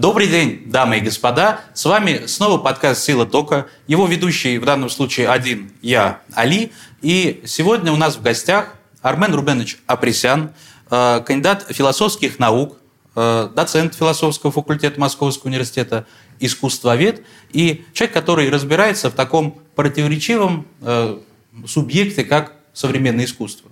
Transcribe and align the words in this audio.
Добрый 0.00 0.28
день, 0.28 0.62
дамы 0.66 0.98
и 0.98 1.00
господа. 1.00 1.62
С 1.74 1.84
вами 1.84 2.26
снова 2.26 2.58
подкаст 2.58 3.02
«Сила 3.02 3.26
тока». 3.26 3.66
Его 3.88 4.06
ведущий 4.06 4.58
в 4.58 4.64
данном 4.64 4.90
случае 4.90 5.28
один, 5.28 5.72
я, 5.82 6.20
Али. 6.34 6.70
И 7.02 7.42
сегодня 7.44 7.90
у 7.90 7.96
нас 7.96 8.14
в 8.14 8.22
гостях 8.22 8.76
Армен 9.02 9.34
Рубенович 9.34 9.78
Апресян, 9.88 10.52
э, 10.88 11.20
кандидат 11.26 11.66
философских 11.70 12.38
наук, 12.38 12.78
э, 13.16 13.48
доцент 13.56 13.96
философского 13.96 14.52
факультета 14.52 15.00
Московского 15.00 15.48
университета, 15.48 16.06
искусствовед 16.38 17.24
и 17.50 17.84
человек, 17.92 18.14
который 18.14 18.50
разбирается 18.50 19.10
в 19.10 19.14
таком 19.14 19.58
противоречивом 19.74 20.68
э, 20.80 21.18
субъекте, 21.66 22.22
как 22.22 22.52
современное 22.72 23.24
искусство. 23.24 23.68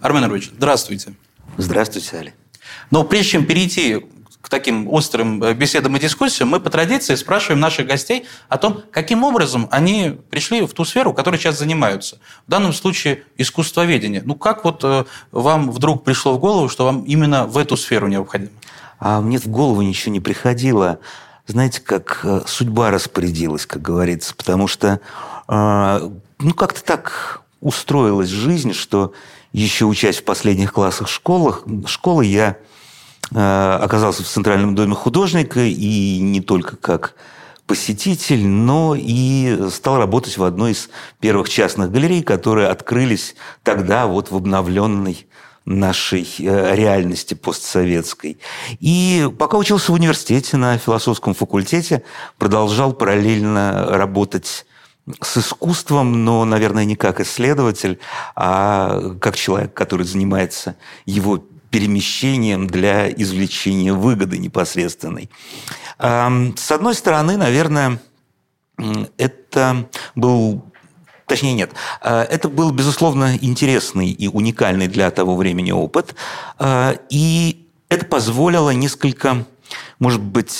Армен 0.00 0.22
Рубенович, 0.22 0.50
здравствуйте. 0.56 1.14
Здравствуйте, 1.56 2.18
Али. 2.18 2.34
Но 2.92 3.02
прежде 3.02 3.30
чем 3.32 3.46
перейти 3.46 4.06
к 4.46 4.48
таким 4.48 4.88
острым 4.92 5.42
э, 5.42 5.54
беседам 5.54 5.96
и 5.96 5.98
дискуссиям, 5.98 6.50
мы 6.50 6.60
по 6.60 6.70
традиции 6.70 7.16
спрашиваем 7.16 7.58
наших 7.58 7.88
гостей 7.88 8.26
о 8.48 8.58
том, 8.58 8.80
каким 8.92 9.24
образом 9.24 9.66
они 9.72 10.16
пришли 10.30 10.64
в 10.64 10.72
ту 10.72 10.84
сферу, 10.84 11.12
которой 11.12 11.36
сейчас 11.36 11.58
занимаются. 11.58 12.20
В 12.46 12.50
данном 12.52 12.72
случае 12.72 13.24
искусствоведение. 13.38 14.22
Ну, 14.24 14.36
как 14.36 14.64
вот 14.64 14.84
э, 14.84 15.04
вам 15.32 15.72
вдруг 15.72 16.04
пришло 16.04 16.32
в 16.34 16.38
голову, 16.38 16.68
что 16.68 16.84
вам 16.84 17.02
именно 17.02 17.44
в 17.44 17.58
эту 17.58 17.76
сферу 17.76 18.06
необходимо? 18.06 18.52
А 19.00 19.20
мне 19.20 19.40
в 19.40 19.48
голову 19.48 19.82
ничего 19.82 20.12
не 20.12 20.20
приходило. 20.20 21.00
Знаете, 21.48 21.80
как 21.80 22.20
э, 22.22 22.42
судьба 22.46 22.92
распорядилась, 22.92 23.66
как 23.66 23.82
говорится, 23.82 24.32
потому 24.32 24.68
что 24.68 25.00
ну, 25.48 26.54
как-то 26.56 26.82
так 26.82 27.42
устроилась 27.60 28.30
жизнь, 28.30 28.72
что 28.72 29.12
еще 29.52 29.84
учась 29.84 30.18
в 30.18 30.24
последних 30.24 30.72
классах 30.72 31.08
школах, 31.08 31.62
школы 31.86 32.24
я 32.24 32.56
оказался 33.30 34.22
в 34.22 34.28
Центральном 34.28 34.74
доме 34.74 34.94
художника 34.94 35.60
и 35.60 36.18
не 36.20 36.40
только 36.40 36.76
как 36.76 37.14
посетитель, 37.66 38.46
но 38.46 38.94
и 38.96 39.68
стал 39.70 39.98
работать 39.98 40.38
в 40.38 40.44
одной 40.44 40.72
из 40.72 40.88
первых 41.20 41.48
частных 41.48 41.90
галерей, 41.90 42.22
которые 42.22 42.68
открылись 42.68 43.34
тогда 43.62 44.06
вот 44.06 44.30
в 44.30 44.36
обновленной 44.36 45.26
нашей 45.64 46.28
э, 46.38 46.76
реальности 46.76 47.34
постсоветской. 47.34 48.38
И 48.78 49.28
пока 49.36 49.58
учился 49.58 49.90
в 49.90 49.96
университете 49.96 50.56
на 50.56 50.78
философском 50.78 51.34
факультете, 51.34 52.04
продолжал 52.38 52.92
параллельно 52.92 53.86
работать 53.88 54.64
с 55.20 55.36
искусством, 55.36 56.24
но, 56.24 56.44
наверное, 56.44 56.84
не 56.84 56.94
как 56.94 57.20
исследователь, 57.20 57.98
а 58.36 59.14
как 59.20 59.36
человек, 59.36 59.74
который 59.74 60.06
занимается 60.06 60.76
его 61.04 61.44
перемещением 61.76 62.66
для 62.66 63.12
извлечения 63.12 63.92
выгоды 63.92 64.38
непосредственной. 64.38 65.28
С 65.98 66.70
одной 66.70 66.94
стороны, 66.94 67.36
наверное, 67.36 68.00
это 69.18 69.86
был 70.14 70.64
Точнее, 71.26 71.54
нет. 71.54 71.72
А, 72.00 72.22
это 72.22 72.48
был, 72.48 72.70
безусловно, 72.70 73.36
интересный 73.40 74.10
и 74.10 74.28
уникальный 74.28 74.86
для 74.86 75.10
того 75.10 75.34
времени 75.36 75.72
опыт. 75.72 76.14
А, 76.58 76.96
и 77.10 77.66
это 77.88 78.06
позволило 78.06 78.70
несколько, 78.70 79.44
может 79.98 80.22
быть, 80.22 80.56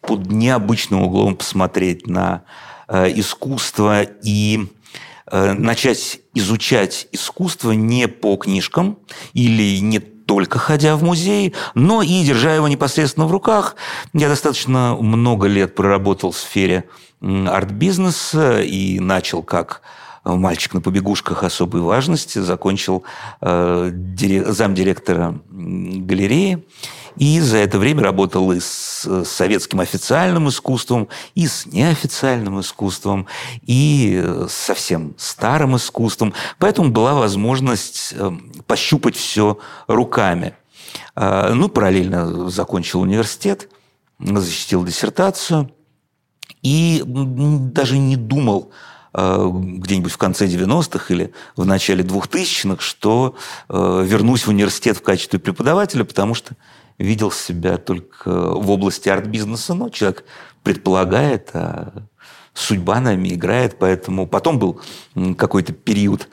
под 0.00 0.26
необычным 0.32 1.02
углом 1.02 1.36
посмотреть 1.36 2.08
на 2.08 2.42
а, 2.88 3.06
искусство 3.06 4.02
и 4.02 4.66
начать 5.30 6.20
изучать 6.32 7.06
искусство 7.12 7.72
не 7.72 8.08
по 8.08 8.36
книжкам 8.36 8.98
или 9.34 9.78
не 9.78 10.02
только 10.28 10.58
ходя 10.58 10.94
в 10.96 11.02
музей, 11.02 11.54
но 11.74 12.02
и 12.02 12.22
держа 12.22 12.54
его 12.54 12.68
непосредственно 12.68 13.26
в 13.26 13.32
руках. 13.32 13.76
Я 14.12 14.28
достаточно 14.28 14.94
много 15.00 15.48
лет 15.48 15.74
проработал 15.74 16.32
в 16.32 16.36
сфере 16.36 16.84
арт-бизнеса 17.22 18.60
и 18.60 19.00
начал 19.00 19.42
как 19.42 19.80
мальчик 20.24 20.74
на 20.74 20.82
побегушках 20.82 21.44
особой 21.44 21.80
важности, 21.80 22.40
закончил 22.40 23.04
э, 23.40 23.90
замдиректора 24.46 25.40
галереи. 25.50 26.62
И 27.18 27.40
за 27.40 27.58
это 27.58 27.78
время 27.78 28.02
работал 28.02 28.52
и 28.52 28.60
с 28.60 29.24
советским 29.24 29.80
официальным 29.80 30.48
искусством, 30.48 31.08
и 31.34 31.46
с 31.46 31.66
неофициальным 31.66 32.60
искусством, 32.60 33.26
и 33.66 34.22
с 34.48 34.52
совсем 34.52 35.14
старым 35.16 35.76
искусством. 35.76 36.34
Поэтому 36.58 36.90
была 36.90 37.14
возможность 37.14 38.14
эм, 38.16 38.52
пощупать 38.66 39.16
все 39.16 39.58
руками. 39.86 40.54
А, 41.14 41.52
ну, 41.54 41.68
параллельно 41.68 42.50
закончил 42.50 43.00
университет, 43.00 43.68
защитил 44.20 44.84
диссертацию 44.84 45.70
и 46.62 47.02
даже 47.06 47.98
не 47.98 48.16
думал 48.16 48.72
э, 49.14 49.50
где-нибудь 49.52 50.12
в 50.12 50.18
конце 50.18 50.46
90-х 50.46 51.14
или 51.14 51.32
в 51.56 51.64
начале 51.64 52.04
2000-х, 52.04 52.82
что 52.82 53.36
э, 53.68 54.04
вернусь 54.06 54.42
в 54.42 54.48
университет 54.48 54.96
в 54.96 55.02
качестве 55.02 55.38
преподавателя, 55.38 56.04
потому 56.04 56.34
что 56.34 56.54
видел 56.98 57.30
себя 57.30 57.78
только 57.78 58.28
в 58.28 58.70
области 58.70 59.08
арт-бизнеса, 59.08 59.74
но 59.74 59.88
человек 59.88 60.24
предполагает, 60.62 61.50
а 61.54 61.92
судьба 62.54 63.00
нами 63.00 63.34
играет, 63.34 63.78
поэтому 63.78 64.26
потом 64.26 64.58
был 64.58 64.80
какой-то 65.36 65.72
период, 65.72 66.28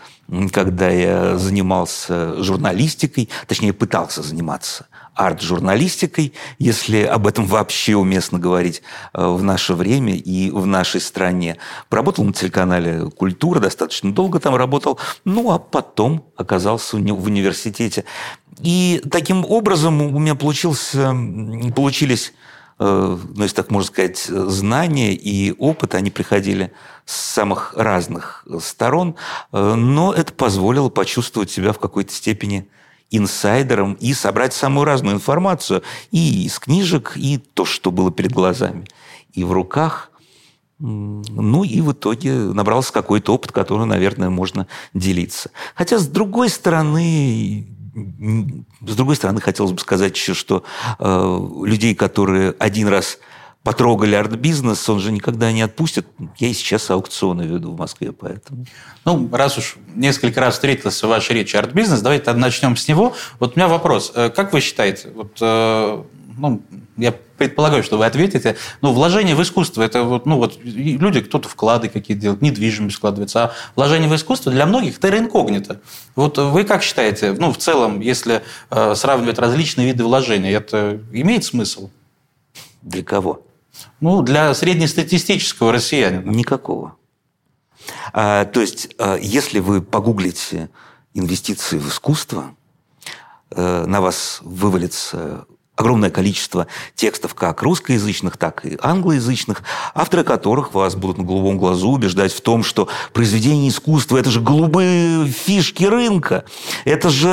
когда 0.51 0.89
я 0.89 1.37
занимался 1.37 2.41
журналистикой, 2.41 3.29
точнее 3.47 3.73
пытался 3.73 4.23
заниматься 4.23 4.87
арт-журналистикой, 5.15 6.33
если 6.59 7.03
об 7.03 7.25
этом 7.25 7.45
вообще 7.45 7.95
уместно 7.95 8.37
говорить 8.37 8.81
э, 9.13 9.25
в 9.25 9.41
наше 9.43 9.73
время 9.73 10.15
и 10.15 10.51
в 10.51 10.65
нашей 10.65 10.99
стране. 10.99 11.57
Поработал 11.89 12.25
на 12.25 12.33
телеканале 12.33 13.09
«Культура», 13.11 13.59
достаточно 13.59 14.13
долго 14.13 14.39
там 14.39 14.55
работал, 14.55 14.99
ну 15.23 15.51
а 15.51 15.59
потом 15.59 16.25
оказался 16.35 16.97
в 16.97 16.99
университете. 16.99 18.03
И 18.61 19.01
таким 19.11 19.45
образом 19.45 20.01
у 20.01 20.19
меня 20.19 20.35
получился, 20.35 21.16
получились 21.75 22.33
э, 22.79 23.17
ну, 23.35 23.43
если 23.43 23.55
так 23.55 23.71
можно 23.71 23.88
сказать, 23.88 24.19
знания 24.19 25.13
и 25.13 25.53
опыт, 25.57 25.95
они 25.95 26.09
приходили 26.09 26.71
с 27.05 27.15
самых 27.15 27.73
разных 27.75 28.45
сторон, 28.61 29.15
э, 29.51 29.75
но 29.75 30.13
это 30.13 30.33
позволило 30.33 30.89
почувствовать 30.89 31.51
себя 31.51 31.73
в 31.73 31.79
какой-то 31.79 32.13
степени 32.13 32.67
инсайдером 33.11 33.94
и 33.94 34.13
собрать 34.13 34.53
самую 34.53 34.85
разную 34.85 35.15
информацию 35.15 35.83
и 36.11 36.45
из 36.45 36.59
книжек, 36.59 37.13
и 37.15 37.38
то, 37.38 37.65
что 37.65 37.91
было 37.91 38.11
перед 38.11 38.31
глазами, 38.31 38.85
и 39.33 39.44
в 39.44 39.51
руках. 39.51 40.11
Ну 40.77 41.63
и 41.63 41.79
в 41.79 41.94
итоге 41.94 42.33
набрался 42.33 42.91
какой-то 42.91 43.33
опыт, 43.33 43.53
который, 43.53 43.85
наверное, 43.85 44.29
можно 44.29 44.67
делиться. 44.94 45.49
Хотя, 45.73 45.97
с 45.97 46.05
другой 46.05 46.49
стороны, 46.49 47.65
с 47.95 48.95
другой 48.95 49.16
стороны, 49.16 49.39
хотелось 49.39 49.72
бы 49.72 49.79
сказать 49.79 50.16
еще, 50.16 50.33
что 50.33 50.63
э, 51.00 51.39
людей, 51.63 51.95
которые 51.95 52.53
один 52.59 52.88
раз 52.88 53.19
потрогали 53.63 54.13
арт-бизнес, 54.13 54.88
он 54.89 55.00
же 55.00 55.11
никогда 55.11 55.51
не 55.51 55.63
отпустит. 55.63 56.06
Я 56.38 56.50
и 56.50 56.53
сейчас 56.53 56.89
аукционы 56.91 57.44
веду 57.44 57.72
в 57.72 57.78
Москве, 57.78 58.11
поэтому... 58.11 58.66
Ну, 59.06 59.28
раз 59.31 59.57
уж 59.57 59.78
несколько 59.95 60.39
раз 60.39 60.53
встретилась 60.56 61.01
в 61.01 61.07
вашей 61.07 61.38
речи 61.38 61.56
арт-бизнес, 61.56 62.01
давайте 62.01 62.31
начнем 62.33 62.75
с 62.75 62.88
него. 62.88 63.16
Вот 63.39 63.56
у 63.56 63.59
меня 63.59 63.67
вопрос. 63.67 64.12
Э, 64.13 64.29
как 64.29 64.53
вы 64.53 64.62
считаете, 64.62 65.09
вот, 65.16 65.38
э, 65.41 66.03
ну, 66.38 66.62
я 66.97 67.13
предполагаю, 67.38 67.84
что 67.84 67.97
вы 67.97 68.06
ответите, 68.06 68.56
ну, 68.81 68.94
вложение 68.94 69.35
в 69.35 69.41
искусство, 69.41 69.84
это 69.84 70.03
вот, 70.03 70.25
ну, 70.25 70.38
вот 70.38 70.59
люди, 70.63 71.22
кто-то 71.22 71.50
вклады 71.50 71.90
какие-то 71.90 72.22
делают, 72.22 72.41
недвижимость 72.41 72.97
вкладывается, 72.97 73.44
а 73.44 73.54
вложение 73.75 74.09
в 74.09 74.15
искусство 74.15 74.51
для 74.51 74.65
многих 74.65 74.98
это 74.98 75.18
инкогнито. 75.18 75.81
Вот 76.15 76.38
вы 76.38 76.63
как 76.63 76.83
считаете, 76.83 77.33
ну, 77.33 77.51
в 77.51 77.57
целом, 77.57 78.00
если 78.00 78.44
э, 78.69 78.95
сравнивать 78.95 79.39
различные 79.39 79.88
виды 79.88 80.04
вложений, 80.04 80.51
это 80.51 81.00
имеет 81.12 81.44
смысл? 81.44 81.89
Для 82.81 83.04
кого? 83.04 83.42
Ну, 84.00 84.21
для 84.21 84.54
среднестатистического 84.54 85.71
россиянина. 85.71 86.30
Никакого. 86.30 86.95
А, 88.13 88.45
то 88.45 88.62
есть, 88.62 88.89
а, 88.98 89.18
если 89.18 89.59
вы 89.59 89.81
погуглите 89.81 90.69
инвестиции 91.13 91.77
в 91.77 91.88
искусство, 91.88 92.56
э, 93.51 93.86
на 93.86 94.01
вас 94.01 94.39
вывалится 94.42 95.45
огромное 95.75 96.10
количество 96.10 96.68
текстов 96.95 97.36
как 97.36 97.62
русскоязычных, 97.62 98.38
так 98.38 98.66
и 98.66 98.77
англоязычных, 98.81 99.63
авторы 99.94 100.24
которых 100.24 100.74
вас 100.74 100.95
будут 100.95 101.18
на 101.18 101.24
голубом 101.24 101.57
глазу 101.57 101.89
убеждать 101.89 102.33
в 102.33 102.42
том, 102.42 102.63
что 102.63 102.88
произведение 103.13 103.69
искусства– 103.69 104.18
это 104.19 104.30
же 104.30 104.42
голубые 104.42 105.27
фишки 105.27 105.83
рынка. 105.83 106.45
Это 106.86 107.10
же, 107.10 107.30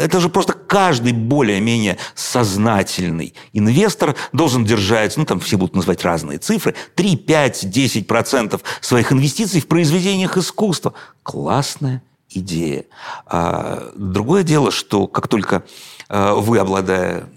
это 0.00 0.20
же 0.20 0.28
просто 0.28 0.52
каждый 0.52 1.12
более-менее 1.12 1.98
сознательный 2.14 3.34
инвестор 3.52 4.14
должен 4.32 4.64
держать, 4.64 5.16
ну 5.16 5.24
там 5.24 5.40
все 5.40 5.56
будут 5.56 5.74
называть 5.74 6.04
разные 6.04 6.38
цифры, 6.38 6.74
3, 6.94 7.16
5, 7.16 7.70
10 7.70 8.06
процентов 8.06 8.62
своих 8.80 9.12
инвестиций 9.12 9.60
в 9.60 9.66
произведениях 9.66 10.36
искусства. 10.36 10.94
Классная 11.22 12.02
идея. 12.30 12.84
А 13.26 13.90
другое 13.96 14.42
дело, 14.42 14.70
что 14.70 15.06
как 15.06 15.28
только 15.28 15.64
а, 16.08 16.34
вы, 16.34 16.58
обладая 16.58 17.28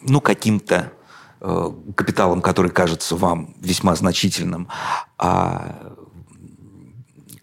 ну, 0.00 0.20
каким-то 0.20 0.92
э, 1.40 1.70
капиталом, 1.94 2.40
который 2.42 2.70
кажется 2.70 3.16
вам 3.16 3.54
весьма 3.60 3.94
значительным, 3.94 4.68
а 5.18 5.94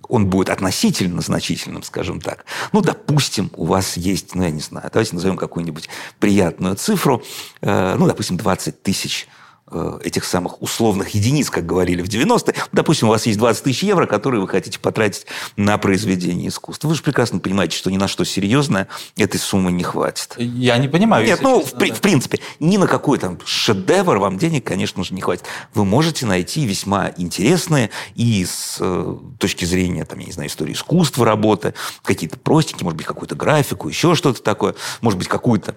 он 0.07 0.27
будет 0.27 0.49
относительно 0.49 1.21
значительным, 1.21 1.83
скажем 1.83 2.21
так. 2.21 2.45
Ну, 2.71 2.81
допустим, 2.81 3.51
у 3.55 3.65
вас 3.65 3.97
есть, 3.97 4.35
ну, 4.35 4.43
я 4.43 4.51
не 4.51 4.61
знаю, 4.61 4.89
давайте 4.91 5.15
назовем 5.15 5.37
какую-нибудь 5.37 5.89
приятную 6.19 6.75
цифру, 6.75 7.23
э, 7.61 7.95
ну, 7.97 8.07
допустим, 8.07 8.37
20 8.37 8.83
тысяч 8.83 9.27
этих 9.71 10.25
самых 10.25 10.61
условных 10.61 11.09
единиц, 11.09 11.49
как 11.49 11.65
говорили 11.65 12.03
в 12.03 12.07
90-е. 12.07 12.53
Допустим, 12.71 13.07
у 13.07 13.11
вас 13.11 13.25
есть 13.25 13.39
20 13.39 13.63
тысяч 13.63 13.83
евро, 13.83 14.05
которые 14.05 14.39
вы 14.39 14.47
хотите 14.47 14.77
потратить 14.79 15.25
на 15.57 15.77
произведение 15.79 16.49
искусства. 16.49 16.87
Вы 16.87 16.95
же 16.95 17.01
прекрасно 17.01 17.39
понимаете, 17.39 17.75
что 17.75 17.89
ни 17.89 17.97
на 17.97 18.07
что 18.07 18.25
серьезное 18.25 18.87
этой 19.17 19.37
суммы 19.37 19.71
не 19.71 19.83
хватит. 19.83 20.35
Я 20.37 20.77
не 20.77 20.87
понимаю. 20.87 21.25
Нет, 21.25 21.41
ну, 21.41 21.61
честно, 21.63 21.79
в, 21.79 21.89
да. 21.89 21.95
в 21.95 22.01
принципе, 22.01 22.39
ни 22.59 22.77
на 22.77 22.85
какой 22.85 23.17
там 23.17 23.39
шедевр 23.43 24.17
вам 24.19 24.37
денег, 24.37 24.65
конечно 24.65 25.03
же, 25.03 25.15
не 25.15 25.21
хватит. 25.21 25.45
Вы 25.73 25.83
можете 25.83 26.27
найти 26.27 26.65
весьма 26.65 27.11
интересные 27.17 27.89
и 28.13 28.45
с 28.45 28.77
э, 28.79 29.17
точки 29.39 29.65
зрения, 29.65 30.05
там, 30.05 30.19
я 30.19 30.27
не 30.27 30.31
знаю, 30.31 30.49
истории 30.49 30.73
искусства 30.73 31.25
работы, 31.25 31.73
какие-то 32.03 32.37
простенькие, 32.37 32.83
может 32.83 32.97
быть, 32.97 33.07
какую-то 33.07 33.35
графику, 33.35 33.89
еще 33.89 34.13
что-то 34.13 34.43
такое, 34.43 34.75
может 35.01 35.17
быть, 35.17 35.27
какую-то 35.27 35.75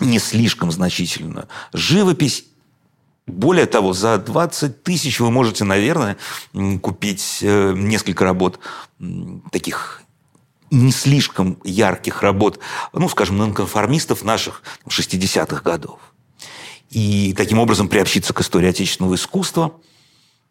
не 0.00 0.18
слишком 0.18 0.72
значительную 0.72 1.48
живопись 1.72 2.44
более 3.26 3.66
того, 3.66 3.92
за 3.92 4.18
20 4.18 4.82
тысяч 4.82 5.20
вы 5.20 5.30
можете, 5.30 5.64
наверное, 5.64 6.16
купить 6.82 7.38
э, 7.42 7.74
несколько 7.76 8.24
работ 8.24 8.58
таких 9.52 10.02
не 10.70 10.92
слишком 10.92 11.58
ярких 11.64 12.22
работ, 12.22 12.60
ну, 12.92 13.08
скажем, 13.08 13.38
нонконформистов 13.38 14.24
наших 14.24 14.62
60-х 14.88 15.62
годов. 15.62 15.98
И 16.90 17.34
таким 17.36 17.58
образом 17.58 17.88
приобщиться 17.88 18.32
к 18.32 18.40
истории 18.40 18.68
отечественного 18.68 19.14
искусства. 19.14 19.72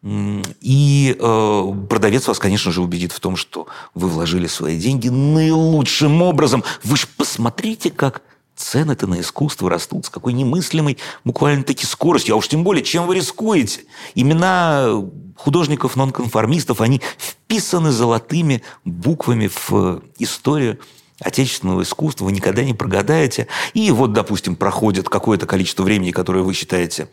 И 0.02 1.16
э, 1.18 1.72
продавец 1.90 2.26
вас, 2.26 2.38
конечно 2.38 2.72
же, 2.72 2.80
убедит 2.80 3.12
в 3.12 3.20
том, 3.20 3.36
что 3.36 3.66
вы 3.94 4.08
вложили 4.08 4.46
свои 4.46 4.78
деньги 4.78 5.08
наилучшим 5.08 6.22
образом. 6.22 6.64
Вы 6.82 6.96
же 6.96 7.06
посмотрите, 7.16 7.90
как 7.90 8.22
Цены-то 8.60 9.06
на 9.06 9.20
искусство 9.20 9.70
растут 9.70 10.04
с 10.04 10.10
какой 10.10 10.34
немыслимой 10.34 10.98
буквально-таки 11.24 11.86
скоростью. 11.86 12.34
А 12.34 12.38
уж 12.38 12.46
тем 12.46 12.62
более, 12.62 12.84
чем 12.84 13.06
вы 13.06 13.14
рискуете? 13.14 13.84
Имена 14.14 15.02
художников-нонконформистов, 15.36 16.82
они 16.82 17.00
вписаны 17.16 17.90
золотыми 17.90 18.62
буквами 18.84 19.48
в 19.48 20.02
историю 20.18 20.78
отечественного 21.20 21.82
искусства, 21.82 22.26
вы 22.26 22.32
никогда 22.32 22.62
не 22.62 22.74
прогадаете. 22.74 23.46
И 23.72 23.90
вот, 23.90 24.12
допустим, 24.12 24.56
проходит 24.56 25.08
какое-то 25.08 25.46
количество 25.46 25.82
времени, 25.82 26.10
которое 26.10 26.44
вы 26.44 26.52
считаете 26.52 27.08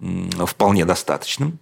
вполне 0.00 0.86
достаточным, 0.86 1.58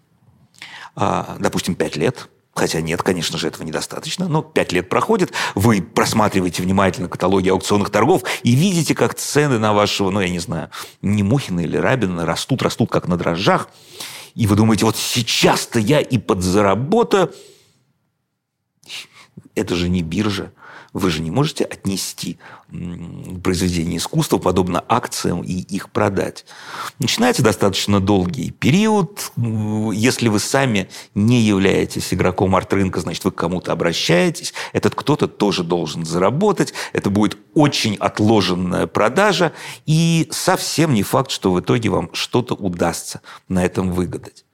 а, 0.95 1.37
допустим, 1.41 1.75
пять 1.75 1.97
лет– 1.97 2.29
Хотя 2.55 2.81
нет, 2.81 3.03
конечно 3.03 3.37
же, 3.37 3.49
этого 3.49 3.65
недостаточно. 3.65 4.29
Но 4.29 4.43
пять 4.43 4.73
лет 4.73 4.89
проходит, 4.89 5.33
вы 5.55 5.83
просматриваете 5.83 6.63
внимательно 6.63 7.09
каталоги 7.09 7.49
аукционных 7.49 7.91
торгов 7.91 8.23
и 8.45 8.53
видите, 8.53 8.95
как 8.95 9.15
цены 9.15 9.59
на 9.59 9.73
вашего, 9.73 10.11
ну, 10.11 10.21
я 10.21 10.29
не 10.29 10.39
знаю, 10.39 10.71
Немухина 11.03 11.61
или 11.61 11.77
Рабина 11.77 12.25
растут, 12.25 12.63
растут 12.63 12.91
как 12.91 13.09
на 13.09 13.17
дрожжах. 13.17 13.69
И 14.35 14.47
вы 14.47 14.55
думаете, 14.57 14.85
вот 14.85 14.97
сейчас-то 14.97 15.81
я 15.81 16.01
и 16.01 16.19
подзаработаю. 16.19 17.33
Это 19.55 19.75
же 19.75 19.89
не 19.89 20.03
биржа. 20.03 20.53
Вы 20.95 21.11
же 21.11 21.21
не 21.23 21.33
можете 21.33 21.65
отнести 21.65 22.39
произведение 23.43 23.99
искусства 23.99 24.39
подобно 24.39 24.83
акциям 24.89 25.43
и 25.43 25.53
их 25.53 25.91
продать. 25.91 26.47
Начинается 27.01 27.43
достаточно 27.43 28.01
долгий 28.01 28.53
период. 28.53 29.33
Если 29.37 30.29
вы 30.29 30.39
сами 30.39 30.89
не 31.15 31.43
являетесь 31.43 32.15
игроком 32.15 32.55
арт-рынка, 32.55 33.01
значит, 33.01 33.25
вы 33.25 33.33
к 33.33 33.35
кому-то 33.35 33.73
обращаетесь. 33.73 34.55
Этот 34.73 34.95
кто-то 34.95 35.27
тоже 35.27 35.65
должен 35.65 36.05
заработать. 36.05 36.73
Это 36.93 37.11
будет 37.11 37.39
очень 37.55 37.97
отложенная 37.97 38.87
продажа. 38.87 39.53
И 39.87 40.29
совсем 40.31 40.95
не 40.95 41.03
факт, 41.03 41.33
что 41.33 41.53
в 41.53 41.59
итоге 41.61 41.89
вам 41.89 42.11
что-то 42.13 42.55
удастся 42.55 43.21
на 43.49 43.65
этом 43.65 43.91
выгадать. 43.91 44.45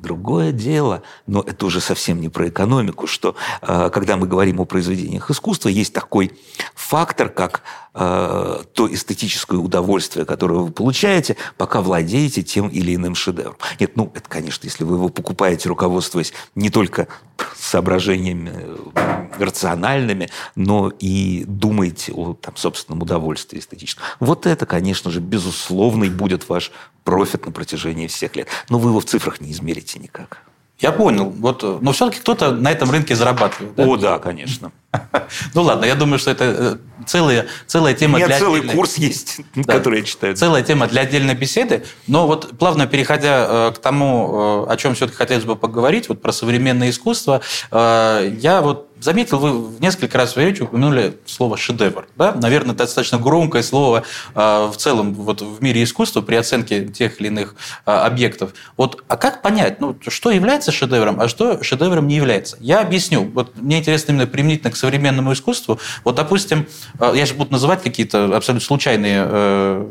Другое 0.00 0.52
дело, 0.52 1.02
но 1.26 1.42
это 1.42 1.66
уже 1.66 1.80
совсем 1.80 2.20
не 2.20 2.30
про 2.30 2.48
экономику, 2.48 3.06
что 3.06 3.36
э, 3.60 3.90
когда 3.92 4.16
мы 4.16 4.26
говорим 4.26 4.58
о 4.60 4.64
произведениях 4.64 5.30
искусства, 5.30 5.68
есть 5.68 5.92
такой 5.92 6.32
фактор, 6.74 7.28
как 7.28 7.62
э, 7.94 8.62
то 8.74 8.92
эстетическое 8.92 9.58
удовольствие, 9.58 10.24
которое 10.24 10.60
вы 10.60 10.70
получаете, 10.70 11.36
пока 11.56 11.80
владеете 11.80 12.42
тем 12.42 12.68
или 12.68 12.94
иным 12.94 13.14
шедевром. 13.14 13.56
Нет, 13.78 13.96
ну, 13.96 14.10
это, 14.14 14.28
конечно, 14.28 14.66
если 14.66 14.84
вы 14.84 14.96
его 14.96 15.08
покупаете, 15.08 15.68
руководствуясь 15.68 16.32
не 16.54 16.70
только 16.70 17.08
соображениями 17.56 18.52
э, 18.54 19.28
рациональными, 19.38 20.28
но 20.54 20.92
и 21.00 21.44
думаете 21.46 22.12
о 22.12 22.34
там, 22.34 22.56
собственном 22.56 23.02
удовольствии 23.02 23.58
эстетическом. 23.58 24.04
Вот 24.18 24.46
это, 24.46 24.66
конечно 24.66 25.10
же, 25.10 25.20
безусловный 25.20 26.10
будет 26.10 26.48
ваш 26.48 26.72
профит 27.04 27.46
на 27.46 27.52
протяжении 27.52 28.06
всех 28.06 28.36
лет. 28.36 28.48
Но 28.68 28.78
вы 28.78 28.90
его 28.90 29.00
в 29.00 29.04
цифрах 29.04 29.40
не 29.40 29.52
измерите 29.52 29.98
никак. 29.98 30.42
Я 30.78 30.92
понял. 30.92 31.28
Вот, 31.30 31.62
но 31.82 31.92
все-таки 31.92 32.20
кто-то 32.20 32.52
на 32.52 32.72
этом 32.72 32.90
рынке 32.90 33.14
зарабатывает. 33.14 33.74
Да? 33.74 33.84
О, 33.84 33.96
да, 33.96 34.18
конечно. 34.18 34.72
Ну 35.54 35.62
ладно, 35.62 35.84
я 35.84 35.94
думаю, 35.94 36.18
что 36.18 36.30
это 36.30 36.44
э, 36.44 37.04
целая, 37.06 37.46
целая 37.66 37.94
тема 37.94 38.18
для... 38.18 38.26
У 38.26 38.28
меня 38.28 38.38
целый 38.38 38.62
курс 38.62 38.96
есть, 38.98 39.40
который 39.66 40.00
я 40.00 40.04
читаю. 40.04 40.36
Целая 40.36 40.62
тема 40.62 40.86
для 40.86 41.02
отдельной 41.02 41.34
беседы. 41.34 41.84
Но 42.06 42.26
вот 42.26 42.58
плавно 42.58 42.86
переходя 42.86 43.46
э, 43.48 43.72
к 43.74 43.78
тому, 43.78 44.66
э, 44.66 44.72
о 44.72 44.76
чем 44.76 44.94
все-таки 44.94 45.16
хотелось 45.16 45.44
бы 45.44 45.56
поговорить, 45.56 46.08
вот 46.08 46.20
про 46.20 46.32
современное 46.32 46.90
искусство, 46.90 47.40
я 47.72 48.60
вот 48.62 48.88
заметил, 49.00 49.38
вы 49.38 49.78
несколько 49.80 50.18
раз 50.18 50.36
в 50.36 50.38
речи 50.38 50.62
упомянули 50.62 51.16
слово 51.24 51.56
«шедевр». 51.56 52.06
Да? 52.16 52.32
Наверное, 52.34 52.74
достаточно 52.74 53.18
громкое 53.18 53.62
слово 53.62 54.04
в 54.34 54.74
целом 54.76 55.14
вот 55.14 55.40
в 55.40 55.62
мире 55.62 55.82
искусства 55.82 56.20
при 56.20 56.34
оценке 56.34 56.86
тех 56.86 57.20
или 57.20 57.28
иных 57.28 57.54
объектов. 57.84 58.52
Вот, 58.76 59.02
а 59.08 59.16
как 59.16 59.42
понять, 59.42 59.80
ну, 59.80 59.96
что 60.06 60.30
является 60.30 60.70
шедевром, 60.72 61.20
а 61.20 61.28
что 61.28 61.62
шедевром 61.62 62.06
не 62.08 62.16
является? 62.16 62.56
Я 62.60 62.80
объясню. 62.80 63.22
Вот 63.32 63.56
мне 63.56 63.78
интересно 63.78 64.12
именно 64.12 64.26
применительно 64.26 64.70
к 64.70 64.76
современному 64.80 65.32
искусству. 65.32 65.78
Вот, 66.04 66.16
допустим, 66.16 66.66
э, 66.98 67.12
я 67.14 67.26
же 67.26 67.34
буду 67.34 67.52
называть 67.52 67.82
какие-то 67.82 68.36
абсолютно 68.36 68.64
случайные 68.66 69.24
э, 69.26 69.86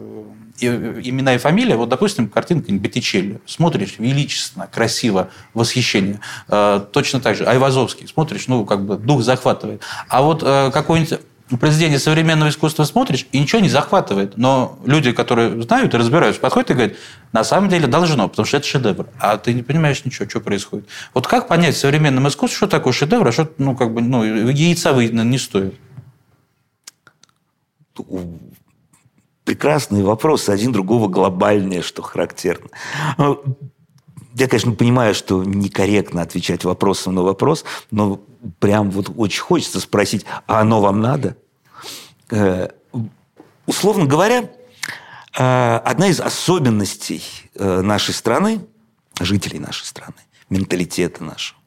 имена 0.61 1.35
и 1.35 1.37
фамилии, 1.37 1.73
вот, 1.73 1.87
допустим, 1.87 2.27
картинка 2.27 2.73
Боттичелли. 2.73 3.39
Смотришь, 3.45 3.95
величественно, 3.97 4.67
красиво, 4.67 5.29
восхищение. 5.53 6.19
Э, 6.49 6.81
точно 6.91 7.21
так 7.21 7.37
же 7.37 7.45
Айвазовский. 7.45 8.07
Смотришь, 8.07 8.47
ну, 8.47 8.65
как 8.65 8.85
бы 8.85 8.97
дух 8.97 9.21
захватывает. 9.21 9.81
А 10.09 10.21
вот 10.21 10.43
какой-нибудь 10.43 11.19
произведение 11.57 11.99
современного 11.99 12.49
искусства 12.49 12.83
смотришь, 12.83 13.25
и 13.31 13.39
ничего 13.39 13.61
не 13.61 13.69
захватывает. 13.69 14.37
Но 14.37 14.77
люди, 14.85 15.11
которые 15.11 15.61
знают 15.63 15.93
и 15.93 15.97
разбираются, 15.97 16.41
подходят 16.41 16.71
и 16.71 16.73
говорят, 16.73 16.97
на 17.31 17.43
самом 17.43 17.69
деле 17.69 17.87
должно, 17.87 18.27
потому 18.27 18.45
что 18.45 18.57
это 18.57 18.67
шедевр. 18.67 19.07
А 19.19 19.37
ты 19.37 19.53
не 19.53 19.63
понимаешь 19.63 20.05
ничего, 20.05 20.29
что 20.29 20.39
происходит. 20.41 20.87
Вот 21.13 21.27
как 21.27 21.47
понять 21.47 21.75
в 21.75 21.79
современном 21.79 22.27
искусстве, 22.27 22.57
что 22.57 22.67
такое 22.67 22.93
шедевр, 22.93 23.27
а 23.27 23.31
что, 23.31 23.51
ну, 23.57 23.75
как 23.75 23.93
бы, 23.93 24.01
ну, 24.01 24.23
яйца 24.23 24.93
выедено 24.93 25.23
не 25.23 25.37
стоит? 25.37 25.75
Прекрасный 29.43 30.03
вопрос, 30.03 30.47
один 30.49 30.71
другого 30.71 31.07
глобальнее, 31.07 31.81
что 31.81 32.01
характерно. 32.01 32.69
Я, 34.39 34.47
конечно, 34.47 34.71
понимаю, 34.71 35.13
что 35.13 35.43
некорректно 35.43 36.21
отвечать 36.21 36.63
вопросом 36.63 37.13
на 37.13 37.23
вопрос, 37.23 37.65
но 37.91 38.21
прям 38.59 38.89
вот 38.89 39.11
очень 39.17 39.41
хочется 39.41 39.81
спросить, 39.81 40.25
а 40.47 40.61
оно 40.61 40.79
вам 40.79 41.01
надо? 41.01 41.35
Э, 42.31 42.69
условно 43.65 44.05
говоря, 44.05 44.49
э, 45.37 45.75
одна 45.83 46.07
из 46.07 46.21
особенностей 46.21 47.21
э, 47.55 47.81
нашей 47.81 48.13
страны, 48.13 48.65
жителей 49.19 49.59
нашей 49.59 49.83
страны, 49.83 50.15
менталитета 50.49 51.21
нашего, 51.21 51.59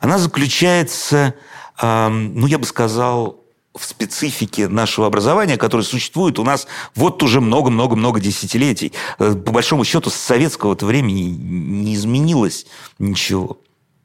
она 0.00 0.18
заключается, 0.18 1.34
ну, 1.80 2.46
я 2.46 2.58
бы 2.58 2.64
сказал, 2.64 3.44
в 3.76 3.84
специфике 3.84 4.68
нашего 4.68 5.06
образования, 5.06 5.56
которое 5.56 5.84
существует 5.84 6.38
у 6.38 6.44
нас 6.44 6.66
вот 6.94 7.22
уже 7.22 7.40
много-много-много 7.40 8.20
десятилетий. 8.20 8.92
По 9.18 9.34
большому 9.34 9.84
счету, 9.84 10.10
с 10.10 10.14
советского 10.14 10.74
времени 10.74 11.22
не 11.22 11.94
изменилось 11.94 12.66
ничего. 12.98 13.58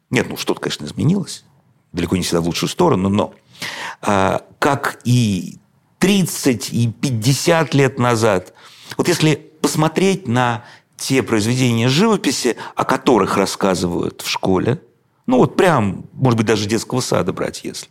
Нет, 0.09 0.27
ну 0.29 0.37
что-то, 0.37 0.59
конечно, 0.59 0.85
изменилось 0.85 1.43
далеко 1.93 2.15
не 2.15 2.23
всегда 2.23 2.41
в 2.41 2.45
лучшую 2.45 2.69
сторону, 2.69 3.09
но 3.09 3.33
а, 4.01 4.43
как 4.59 4.99
и 5.03 5.57
30 5.99 6.73
и 6.73 6.87
50 6.87 7.73
лет 7.73 7.99
назад, 7.99 8.53
вот 8.97 9.07
если 9.07 9.35
посмотреть 9.61 10.27
на 10.27 10.63
те 10.97 11.23
произведения 11.23 11.89
живописи, 11.89 12.57
о 12.75 12.85
которых 12.85 13.37
рассказывают 13.37 14.21
в 14.21 14.29
школе, 14.29 14.81
ну 15.27 15.37
вот 15.37 15.55
прям, 15.55 16.05
может 16.13 16.37
быть, 16.37 16.47
даже 16.47 16.67
детского 16.67 17.01
сада 17.01 17.33
брать, 17.33 17.63
если, 17.63 17.89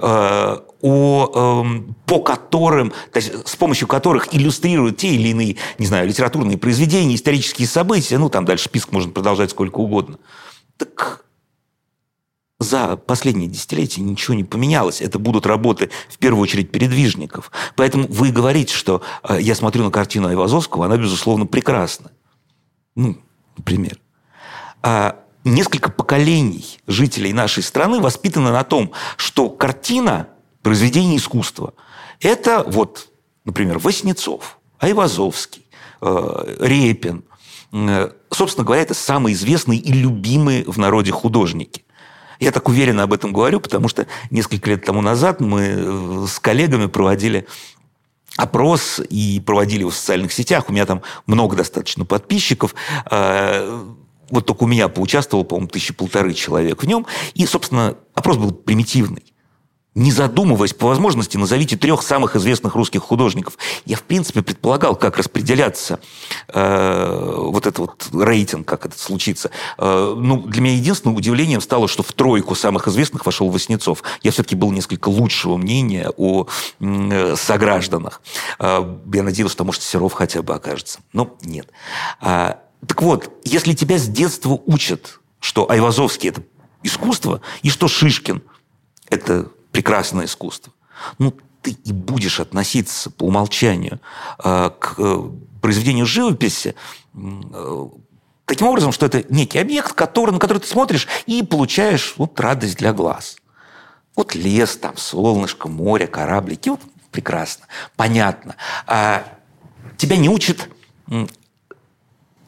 о, 0.00 1.62
эм, 1.62 1.94
по 2.06 2.20
которым, 2.20 2.90
то 3.12 3.16
есть, 3.16 3.48
с 3.48 3.56
помощью 3.56 3.86
которых 3.88 4.34
иллюстрируют 4.34 4.96
те 4.98 5.08
или 5.08 5.28
иные, 5.28 5.56
не 5.78 5.86
знаю, 5.86 6.08
литературные 6.08 6.58
произведения, 6.58 7.14
исторические 7.14 7.68
события, 7.68 8.18
ну, 8.18 8.28
там 8.28 8.44
дальше 8.44 8.64
список 8.64 8.92
можно 8.92 9.12
продолжать 9.12 9.50
сколько 9.50 9.78
угодно. 9.78 10.18
Так 10.76 11.24
за 12.60 12.96
последние 12.96 13.48
десятилетия 13.48 14.02
ничего 14.02 14.34
не 14.34 14.44
поменялось. 14.44 15.00
Это 15.00 15.18
будут 15.18 15.46
работы, 15.46 15.90
в 16.08 16.18
первую 16.18 16.42
очередь, 16.42 16.70
передвижников. 16.70 17.50
Поэтому 17.74 18.06
вы 18.08 18.30
говорите, 18.30 18.74
что 18.74 19.02
э, 19.22 19.38
я 19.40 19.54
смотрю 19.54 19.84
на 19.84 19.90
картину 19.90 20.28
Айвазовского, 20.28 20.84
она, 20.84 20.98
безусловно, 20.98 21.46
прекрасна. 21.46 22.10
Ну, 22.94 23.16
например. 23.56 23.98
А 24.82 25.16
несколько 25.44 25.90
поколений 25.90 26.80
жителей 26.86 27.32
нашей 27.32 27.62
страны 27.62 28.00
воспитаны 28.00 28.50
на 28.50 28.64
том, 28.64 28.92
что 29.16 29.48
картина– 29.48 30.28
произведение 30.62 31.16
искусства. 31.16 31.74
Это 32.20 32.64
вот, 32.66 33.08
например, 33.44 33.78
Васнецов, 33.78 34.58
Айвазовский, 34.78 35.66
э, 36.00 36.56
Репин. 36.60 37.24
Э, 37.72 38.10
собственно 38.30 38.64
говоря, 38.64 38.82
это 38.82 38.94
самые 38.94 39.34
известные 39.34 39.78
и 39.78 39.92
любимые 39.92 40.64
в 40.64 40.78
народе 40.78 41.12
художники. 41.12 41.84
Я 42.38 42.52
так 42.52 42.68
уверенно 42.68 43.02
об 43.02 43.12
этом 43.12 43.32
говорю, 43.32 43.60
потому 43.60 43.88
что 43.88 44.06
несколько 44.30 44.70
лет 44.70 44.84
тому 44.84 45.02
назад 45.02 45.40
мы 45.40 45.60
э, 45.62 46.26
с 46.28 46.38
коллегами 46.38 46.86
проводили 46.86 47.46
опрос 48.36 49.00
и 49.10 49.42
проводили 49.44 49.80
его 49.80 49.90
в 49.90 49.96
социальных 49.96 50.32
сетях. 50.32 50.68
У 50.68 50.72
меня 50.72 50.86
там 50.86 51.02
много 51.26 51.56
достаточно 51.56 52.04
подписчиков. 52.04 52.74
Вот 54.30 54.46
только 54.46 54.64
у 54.64 54.66
меня 54.66 54.88
поучаствовало, 54.88 55.44
по-моему, 55.44 55.68
тысячи 55.68 55.92
полторы 55.92 56.34
человек 56.34 56.82
в 56.82 56.86
нем. 56.86 57.06
И, 57.34 57.46
собственно, 57.46 57.96
опрос 58.14 58.36
был 58.36 58.52
примитивный 58.52 59.24
не 59.94 60.12
задумываясь, 60.12 60.72
по 60.72 60.86
возможности 60.86 61.36
назовите 61.36 61.76
трех 61.76 62.02
самых 62.02 62.36
известных 62.36 62.74
русских 62.74 63.02
художников. 63.02 63.58
Я, 63.84 63.96
в 63.96 64.02
принципе, 64.02 64.42
предполагал, 64.42 64.94
как 64.94 65.16
распределяться 65.16 65.98
э, 66.48 67.34
вот 67.36 67.66
этот 67.66 67.78
вот 67.78 68.08
рейтинг, 68.12 68.66
как 68.66 68.86
это 68.86 68.98
случится. 68.98 69.50
Э, 69.78 70.14
ну, 70.16 70.42
для 70.42 70.62
меня 70.62 70.74
единственным 70.74 71.16
удивлением 71.16 71.60
стало, 71.60 71.88
что 71.88 72.04
в 72.04 72.12
тройку 72.12 72.54
самых 72.54 72.86
известных 72.86 73.26
вошел 73.26 73.50
Васнецов. 73.50 74.04
Я 74.22 74.30
все-таки 74.30 74.54
был 74.54 74.70
несколько 74.70 75.08
лучшего 75.08 75.56
мнения 75.56 76.12
о 76.16 76.46
э, 76.78 77.34
согражданах. 77.36 78.22
Э, 78.60 78.96
я 79.12 79.22
надеялся, 79.24 79.54
что, 79.54 79.64
может, 79.64 79.82
Серов 79.82 80.12
хотя 80.12 80.42
бы 80.42 80.54
окажется. 80.54 81.00
Но 81.12 81.36
нет. 81.42 81.68
Так 82.86 83.02
вот, 83.02 83.30
если 83.44 83.74
тебя 83.74 83.98
с 83.98 84.08
детства 84.08 84.60
учат, 84.66 85.20
что 85.40 85.70
Айвазовский– 85.70 86.28
это 86.30 86.42
искусство, 86.82 87.40
и 87.62 87.70
что 87.70 87.88
Шишкин– 87.88 88.42
это 89.08 89.48
прекрасное 89.72 90.26
искусство. 90.26 90.72
Ну, 91.18 91.34
ты 91.62 91.72
и 91.72 91.92
будешь 91.92 92.40
относиться 92.40 93.10
по 93.10 93.24
умолчанию 93.24 94.00
э, 94.42 94.70
к 94.78 94.94
э, 94.98 95.30
произведению 95.60 96.06
живописи 96.06 96.74
э, 97.14 97.86
таким 98.46 98.66
образом, 98.66 98.92
что 98.92 99.06
это 99.06 99.24
некий 99.28 99.58
объект, 99.58 99.92
который, 99.92 100.30
на 100.30 100.38
который 100.38 100.58
ты 100.58 100.66
смотришь 100.66 101.06
и 101.26 101.42
получаешь 101.42 102.14
вот 102.16 102.38
радость 102.40 102.78
для 102.78 102.92
глаз. 102.92 103.36
Вот 104.16 104.34
лес, 104.34 104.76
там 104.76 104.96
солнышко, 104.96 105.68
море, 105.68 106.06
кораблики. 106.06 106.70
Вот 106.70 106.80
прекрасно, 107.10 107.66
понятно. 107.96 108.56
А 108.86 109.24
тебя 109.96 110.16
не 110.16 110.28
учат 110.28 110.68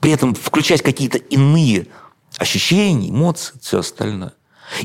при 0.02 0.10
этом 0.10 0.34
включать 0.34 0.82
какие-то 0.82 1.16
иные 1.16 1.86
ощущения, 2.36 3.08
эмоции, 3.08 3.54
все 3.62 3.78
остальное. 3.78 4.32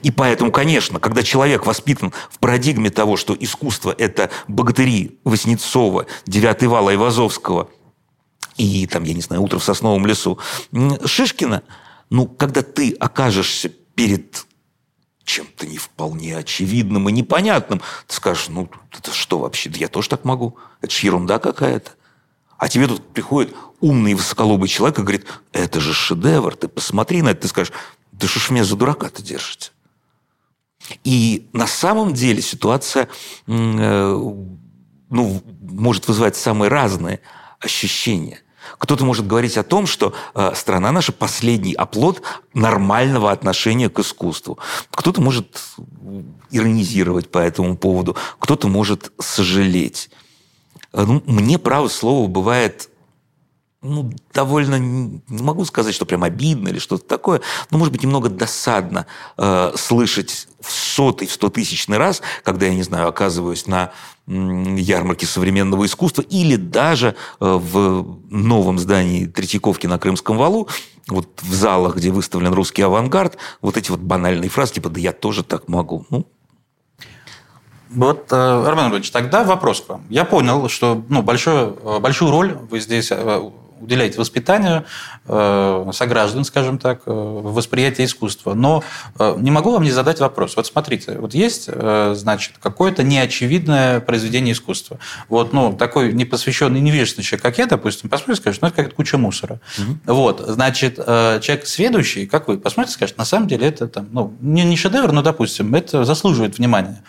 И 0.03 0.12
поэтому, 0.12 0.51
конечно, 0.51 1.00
когда 1.00 1.24
человек 1.24 1.65
воспитан 1.65 2.13
в 2.29 2.38
парадигме 2.38 2.91
того, 2.91 3.17
что 3.17 3.36
искусство– 3.38 3.95
это 3.97 4.29
богатыри 4.47 5.19
Васнецова, 5.24 6.05
Девятый 6.27 6.67
вал 6.67 6.88
Айвазовского 6.89 7.67
и, 8.57 8.86
там, 8.86 9.03
я 9.03 9.15
не 9.15 9.21
знаю, 9.21 9.41
«Утро 9.41 9.57
в 9.57 9.63
сосновом 9.63 10.05
лесу» 10.05 10.38
Шишкина, 11.05 11.63
ну, 12.12 12.27
когда 12.27 12.62
ты 12.62 12.91
окажешься 12.93 13.69
перед 13.69 14.45
чем-то 15.24 15.65
не 15.65 15.77
вполне 15.77 16.38
очевидным 16.38 17.09
и 17.09 17.12
непонятным, 17.12 17.81
ты 18.05 18.15
скажешь, 18.15 18.50
ну, 18.50 18.69
это 18.95 19.12
что 19.12 19.39
вообще? 19.39 19.69
Да 19.69 19.79
я 19.79 19.88
тоже 19.88 20.09
так 20.09 20.25
могу. 20.25 20.57
Это 20.81 20.93
же 20.93 21.07
ерунда 21.07 21.39
какая-то. 21.39 21.91
А 22.57 22.67
тебе 22.67 22.87
тут 22.87 23.05
приходит 23.13 23.53
умный 23.81 24.13
высоколобый 24.15 24.67
человек 24.67 24.99
и 24.99 25.03
говорит, 25.03 25.25
это 25.51 25.79
же 25.79 25.93
шедевр, 25.93 26.55
ты 26.55 26.67
посмотри 26.67 27.21
на 27.21 27.29
это. 27.29 27.41
Ты 27.41 27.47
скажешь, 27.49 27.73
да 28.11 28.27
что 28.27 28.39
ж 28.39 28.49
меня 28.49 28.63
за 28.63 28.75
дурака-то 28.75 29.21
держите? 29.21 29.71
И 31.03 31.47
на 31.53 31.67
самом 31.67 32.13
деле 32.13 32.41
ситуация 32.41 33.09
э, 33.45 34.33
ну, 35.09 35.43
может 35.61 36.07
вызывать 36.07 36.35
самые 36.35 36.69
разные 36.69 37.19
ощущения. 37.59 38.41
Кто-то 38.77 39.05
может 39.05 39.27
говорить 39.27 39.57
о 39.57 39.63
том, 39.63 39.87
что 39.87 40.13
э, 40.33 40.51
страна 40.55 40.91
наша 40.91 41.11
последний 41.11 41.73
оплот 41.73 42.21
нормального 42.53 43.31
отношения 43.31 43.89
к 43.89 43.99
искусству. 43.99 44.57
Кто-то 44.91 45.21
может 45.21 45.61
иронизировать 46.51 47.29
по 47.29 47.39
этому 47.39 47.77
поводу, 47.77 48.15
кто-то 48.39 48.67
может 48.67 49.11
сожалеть. 49.19 50.09
Э, 50.94 51.03
ну, 51.06 51.22
мне, 51.25 51.58
право 51.58 51.88
слово, 51.88 52.27
бывает 52.27 52.89
ну, 53.82 54.12
довольно, 54.34 54.79
не 54.79 55.44
могу 55.44 55.63
сказать, 55.65 55.94
что 55.94 56.06
прям 56.06 56.24
обидно 56.24 56.70
или 56.70 56.79
что-то 56.79 57.06
такое, 57.06 57.41
но, 57.70 57.77
может 57.77 57.91
быть, 57.91 58.03
немного 58.03 58.29
досадно 58.29 59.06
э, 59.38 59.72
слышать 59.75 60.48
в 60.60 60.72
сотый, 60.72 61.27
в 61.27 61.32
стотысячный 61.32 61.98
раз, 61.98 62.22
когда, 62.44 62.65
я 62.65 62.74
не 62.74 62.84
знаю, 62.84 63.08
оказываюсь 63.08 63.67
на 63.67 63.91
ярмарке 64.25 65.25
современного 65.25 65.86
искусства 65.86 66.22
или 66.24 66.56
даже 66.56 67.10
э, 67.10 67.13
в 67.39 68.20
новом 68.29 68.79
здании 68.79 69.25
Третьяковки 69.25 69.88
на 69.88 70.00
Крымском 70.00 70.38
валу, 70.38 70.67
вот 71.08 71.39
в 71.41 71.53
залах, 71.53 71.96
где 71.96 72.12
выставлен 72.12 72.53
русский 72.53 72.82
авангард, 72.82 73.38
вот 73.62 73.77
эти 73.77 73.91
вот 73.91 74.00
банальные 74.00 74.50
фразы, 74.50 74.74
типа 74.74 74.89
«да 74.89 75.00
я 75.00 75.13
тоже 75.13 75.44
так 75.44 75.67
могу». 75.67 76.06
Ну, 76.10 76.25
вот, 77.89 78.32
э, 78.32 78.36
Армен 78.36 78.91
Ильич, 78.91 79.12
тогда 79.12 79.44
вопрос 79.44 79.82
к 79.82 79.89
вам. 79.89 80.03
Я 80.10 80.25
понял, 80.25 80.67
что 80.70 81.03
ну, 81.10 81.22
большую, 81.22 81.77
э, 81.84 82.00
большую 82.00 82.32
роль 82.32 82.58
вы 82.70 82.79
здесь 82.79 83.12
уделяете 83.79 84.17
воспитанию 84.20 84.86
э, 85.25 85.89
сограждан, 85.94 86.44
скажем 86.46 86.77
так, 86.77 87.01
э, 87.06 87.12
в 87.12 87.53
восприятии 87.53 88.06
искусства. 88.06 88.53
Но 88.53 88.84
э, 89.20 89.36
не 89.38 89.51
могу 89.51 89.72
вам 89.72 89.84
не 89.84 89.91
задать 89.91 90.20
вопрос. 90.20 90.56
Вот 90.56 90.65
смотрите, 90.67 91.17
вот 91.20 91.34
есть, 91.34 91.65
э, 91.67 92.13
значит, 92.15 92.56
какое-то 92.62 93.03
неочевидное 93.03 94.00
произведение 94.00 94.53
искусства. 94.53 95.00
Вот, 95.29 95.53
ну, 95.53 95.74
такой 95.74 96.13
непосвященный 96.13 96.79
невежественный 96.79 97.24
человек, 97.24 97.44
как 97.44 97.58
я, 97.58 97.65
допустим, 97.65 98.10
посмотрит, 98.10 98.38
скажет, 98.38 98.62
ну, 98.62 98.67
это 98.67 98.77
какая-то 98.77 98.96
куча 98.96 99.17
мусора. 99.17 99.60
Угу. 99.77 100.13
Вот, 100.13 100.44
значит, 100.48 100.96
э, 100.98 101.39
человек 101.41 101.67
сведущий, 101.67 102.25
как 102.25 102.48
вы, 102.48 102.58
посмотрите, 102.58 102.96
скажет, 102.96 103.17
на 103.17 103.25
самом 103.25 103.48
деле 103.48 103.67
это 103.67 103.88
там, 103.88 104.08
ну, 104.12 104.34
не, 104.41 104.63
не 104.63 104.75
шедевр, 104.77 105.12
но, 105.12 105.22
допустим, 105.22 105.75
это 105.75 106.06
заслуживает 106.06 106.58
внимания. 106.58 107.03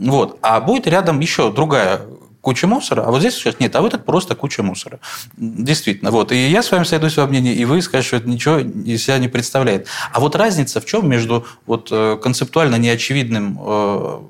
Вот. 0.00 0.38
А 0.42 0.60
будет 0.60 0.86
рядом 0.86 1.20
еще 1.20 1.52
другая 1.52 2.00
куча 2.40 2.66
мусора, 2.66 3.02
а 3.02 3.10
вот 3.10 3.20
здесь 3.20 3.34
сейчас 3.34 3.60
нет, 3.60 3.74
а 3.76 3.82
вот 3.82 3.94
это 3.94 4.02
просто 4.02 4.34
куча 4.34 4.62
мусора. 4.62 5.00
Действительно. 5.36 6.10
Вот. 6.10 6.32
И 6.32 6.48
я 6.48 6.62
с 6.62 6.70
вами 6.70 6.84
соедуюсь 6.84 7.16
во 7.16 7.26
мнении, 7.26 7.54
и 7.54 7.64
вы 7.64 7.82
скажете, 7.82 8.08
что 8.08 8.16
это 8.16 8.28
ничего 8.28 8.58
из 8.58 9.04
себя 9.04 9.18
не 9.18 9.28
представляет. 9.28 9.86
А 10.12 10.20
вот 10.20 10.36
разница 10.36 10.80
в 10.80 10.86
чем 10.86 11.08
между 11.08 11.46
вот 11.66 11.88
э, 11.90 12.18
концептуально 12.22 12.76
неочевидным 12.76 13.58
э, 13.60 14.20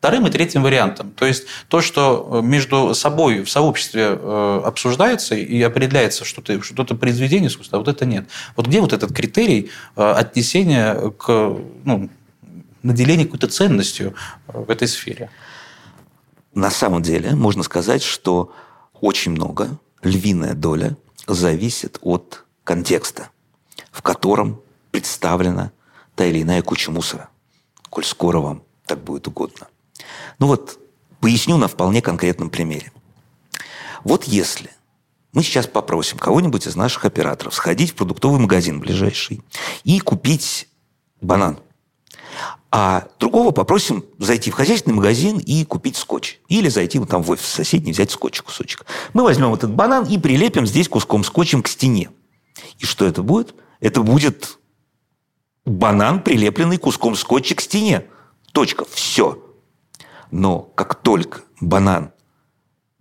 вторым 0.00 0.26
и 0.26 0.30
третьим 0.30 0.62
вариантом. 0.64 1.12
То 1.12 1.26
есть 1.26 1.44
то, 1.68 1.80
что 1.80 2.40
между 2.42 2.94
собой 2.94 3.42
в 3.42 3.50
сообществе 3.50 4.18
э, 4.18 4.62
обсуждается 4.64 5.36
и 5.36 5.62
определяется 5.62 6.24
что-то, 6.24 6.60
что-то 6.62 6.96
произведение 6.96 7.48
искусства, 7.48 7.76
а 7.76 7.80
вот 7.80 7.88
это 7.88 8.06
нет. 8.06 8.26
Вот 8.56 8.66
где 8.66 8.80
вот 8.80 8.92
этот 8.92 9.12
критерий 9.12 9.70
отнесения 9.94 10.94
к 11.10 11.56
ну, 11.84 12.10
наделения 12.82 13.24
какой-то 13.24 13.48
ценностью 13.48 14.14
в 14.46 14.70
этой 14.70 14.88
сфере? 14.88 15.30
На 16.54 16.70
самом 16.70 17.02
деле 17.02 17.34
можно 17.34 17.62
сказать, 17.62 18.02
что 18.02 18.52
очень 19.00 19.32
много, 19.32 19.78
львиная 20.02 20.54
доля, 20.54 20.96
зависит 21.26 21.98
от 22.02 22.44
контекста, 22.64 23.30
в 23.92 24.02
котором 24.02 24.60
представлена 24.90 25.72
та 26.16 26.24
или 26.24 26.42
иная 26.42 26.62
куча 26.62 26.90
мусора, 26.90 27.28
коль 27.88 28.04
скоро 28.04 28.40
вам 28.40 28.62
так 28.84 29.02
будет 29.02 29.28
угодно. 29.28 29.68
Ну 30.38 30.48
вот, 30.48 30.78
поясню 31.20 31.56
на 31.56 31.68
вполне 31.68 32.02
конкретном 32.02 32.50
примере. 32.50 32.92
Вот 34.02 34.24
если 34.24 34.70
мы 35.32 35.44
сейчас 35.44 35.66
попросим 35.68 36.18
кого-нибудь 36.18 36.66
из 36.66 36.74
наших 36.74 37.04
операторов 37.04 37.54
сходить 37.54 37.92
в 37.92 37.94
продуктовый 37.94 38.40
магазин 38.40 38.80
ближайший 38.80 39.42
и 39.84 40.00
купить 40.00 40.68
банан– 41.20 41.58
а 42.70 43.08
другого 43.18 43.50
попросим 43.50 44.04
зайти 44.18 44.50
в 44.50 44.54
хозяйственный 44.54 44.94
магазин 44.94 45.38
и 45.38 45.64
купить 45.64 45.96
скотч. 45.96 46.38
Или 46.48 46.68
зайти 46.68 46.98
вот 46.98 47.08
там 47.08 47.22
в 47.22 47.30
офис 47.30 47.46
соседний, 47.46 47.92
взять 47.92 48.10
скотч 48.10 48.42
кусочек. 48.42 48.86
Мы 49.12 49.22
возьмем 49.22 49.52
этот 49.52 49.72
банан 49.72 50.04
и 50.04 50.18
прилепим 50.18 50.66
здесь 50.66 50.88
куском 50.88 51.24
скотчем 51.24 51.62
к 51.62 51.68
стене. 51.68 52.10
И 52.78 52.84
что 52.84 53.06
это 53.06 53.22
будет? 53.22 53.54
Это 53.80 54.02
будет 54.02 54.58
банан, 55.64 56.22
прилепленный 56.22 56.78
куском 56.78 57.16
скотча 57.16 57.54
к 57.54 57.60
стене. 57.60 58.06
Точка. 58.52 58.84
Все. 58.84 59.42
Но 60.30 60.60
как 60.60 60.94
только 60.96 61.42
банан 61.60 62.12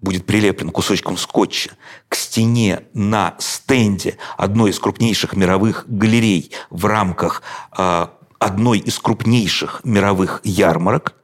будет 0.02 0.26
прилеплен 0.26 0.72
кусочком 0.72 1.18
скотча 1.18 1.72
к 2.08 2.16
стене 2.16 2.84
на 2.94 3.36
стенде 3.40 4.18
одной 4.38 4.72
из 4.72 4.80
крупнейших 4.80 5.36
мировых 5.36 5.86
галерей 5.88 6.52
в 6.70 6.86
рамках 6.86 7.42
э, 7.78 8.08
одной 8.39 8.79
из 8.79 8.98
крупнейших 9.00 9.81
мировых 9.84 10.41
ярмарок, 10.43 11.15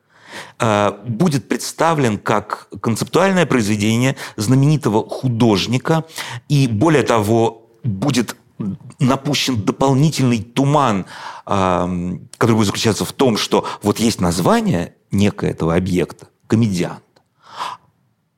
э, 0.60 0.92
будет 1.08 1.48
представлен 1.48 2.18
как 2.18 2.68
концептуальное 2.82 3.46
произведение 3.46 4.16
знаменитого 4.36 5.08
художника 5.10 6.04
и, 6.50 6.68
более 6.68 7.04
того, 7.04 7.70
будет 7.84 8.36
напущен 9.00 9.62
дополнительный 9.62 10.42
туман, 10.42 11.06
э, 11.46 12.18
который 12.38 12.56
будет 12.56 12.68
заключаться 12.68 13.06
в 13.06 13.14
том, 13.14 13.38
что 13.38 13.66
вот 13.82 14.00
есть 14.00 14.22
название 14.22 14.96
некое 15.12 15.52
этого 15.52 15.76
объекта, 15.76 16.28
комедиан, 16.48 17.00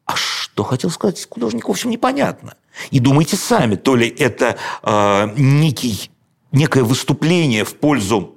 а 0.05 0.15
что 0.15 0.63
хотел 0.63 0.89
сказать 0.89 1.27
художник, 1.29 1.67
в 1.67 1.71
общем, 1.71 1.89
непонятно. 1.89 2.55
И 2.91 2.99
думайте 2.99 3.35
сами, 3.35 3.75
то 3.75 3.95
ли 3.95 4.07
это 4.07 4.57
э, 4.83 5.33
некий, 5.35 6.11
некое 6.51 6.83
выступление 6.83 7.63
в 7.63 7.75
пользу 7.75 8.36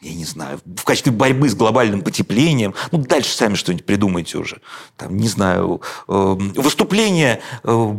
я 0.00 0.14
не 0.14 0.24
знаю, 0.24 0.60
в 0.64 0.84
качестве 0.84 1.12
борьбы 1.12 1.48
с 1.48 1.54
глобальным 1.54 2.02
потеплением. 2.02 2.74
Ну, 2.90 2.98
дальше 2.98 3.34
сами 3.34 3.54
что-нибудь 3.54 3.84
придумайте 3.84 4.38
уже. 4.38 4.60
Там, 4.96 5.16
не 5.16 5.28
знаю, 5.28 5.82
э, 6.08 6.12
выступление 6.56 7.40
э, 7.64 7.94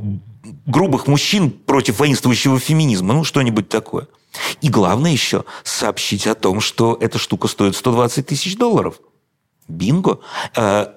грубых 0.65 1.07
мужчин 1.07 1.51
против 1.51 1.99
воинствующего 1.99 2.59
феминизма. 2.59 3.13
Ну, 3.13 3.23
что-нибудь 3.23 3.69
такое. 3.69 4.07
И 4.61 4.69
главное 4.69 5.11
еще 5.11 5.43
сообщить 5.63 6.25
о 6.27 6.35
том, 6.35 6.59
что 6.59 6.97
эта 6.99 7.19
штука 7.19 7.47
стоит 7.47 7.75
120 7.75 8.25
тысяч 8.25 8.57
долларов. 8.57 8.99
Бинго. 9.67 10.19
Э, 10.55 10.87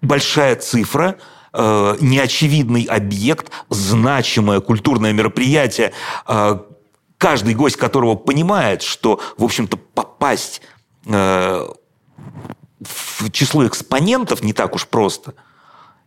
большая 0.00 0.56
цифра, 0.56 1.18
э, 1.52 1.96
неочевидный 2.00 2.84
объект, 2.84 3.50
значимое 3.68 4.60
культурное 4.60 5.12
мероприятие, 5.12 5.92
э, 6.26 6.58
каждый 7.20 7.54
гость 7.54 7.76
которого 7.76 8.14
понимает, 8.14 8.80
что, 8.80 9.20
в 9.36 9.44
общем-то, 9.44 9.76
попасть 9.76 10.62
э, 11.04 11.68
в 12.80 13.30
число 13.30 13.66
экспонентов 13.66 14.42
не 14.42 14.54
так 14.54 14.74
уж 14.74 14.86
просто. 14.86 15.34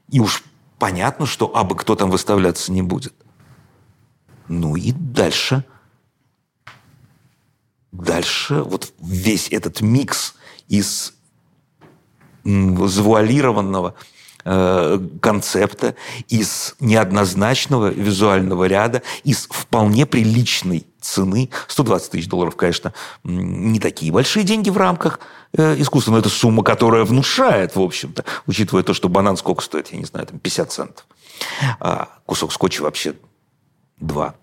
И 0.10 0.20
уж 0.20 0.43
понятно, 0.79 1.27
что 1.27 1.55
абы 1.55 1.75
кто 1.75 1.96
там 1.96 2.10
выставляться 2.10 2.72
не 2.72 2.82
будет. 2.82 3.13
Ну 4.48 4.75
и 4.75 4.91
дальше. 4.91 5.63
Дальше 7.91 8.63
вот 8.63 8.91
весь 9.00 9.50
этот 9.50 9.82
микс 9.82 10.34
из 10.67 11.13
завуалированного 12.43 13.93
э, 14.46 15.00
концепта, 15.22 15.96
из 16.27 16.75
неоднозначного 16.79 17.89
визуального 17.89 18.63
ряда, 18.65 19.03
из 19.24 19.46
вполне 19.46 20.08
приличной 20.08 20.88
цены. 21.03 21.50
120 21.67 22.12
тысяч 22.12 22.27
долларов, 22.27 22.55
конечно, 22.55 22.93
не 23.24 23.79
такие 23.79 24.12
большие 24.12 24.43
деньги 24.43 24.69
в 24.69 24.77
рамках 24.77 25.19
э, 25.55 25.75
искусства, 25.79 26.12
но 26.12 26.19
это 26.19 26.29
сумма, 26.29 26.63
которая 26.63 27.05
внушает, 27.05 27.75
в 27.75 27.81
общем-то, 27.81 28.25
учитывая 28.48 28.83
то, 28.83 28.93
что 28.93 29.10
банан 29.10 29.38
сколько 29.38 29.62
стоит, 29.62 29.89
я 29.89 29.98
не 29.98 30.05
знаю, 30.05 30.25
там 30.25 30.39
50 30.39 30.72
центов. 30.72 31.05
А 31.79 32.10
кусок 32.25 32.51
скотча 32.51 32.81
вообще 32.81 33.15
2. 34.00 34.36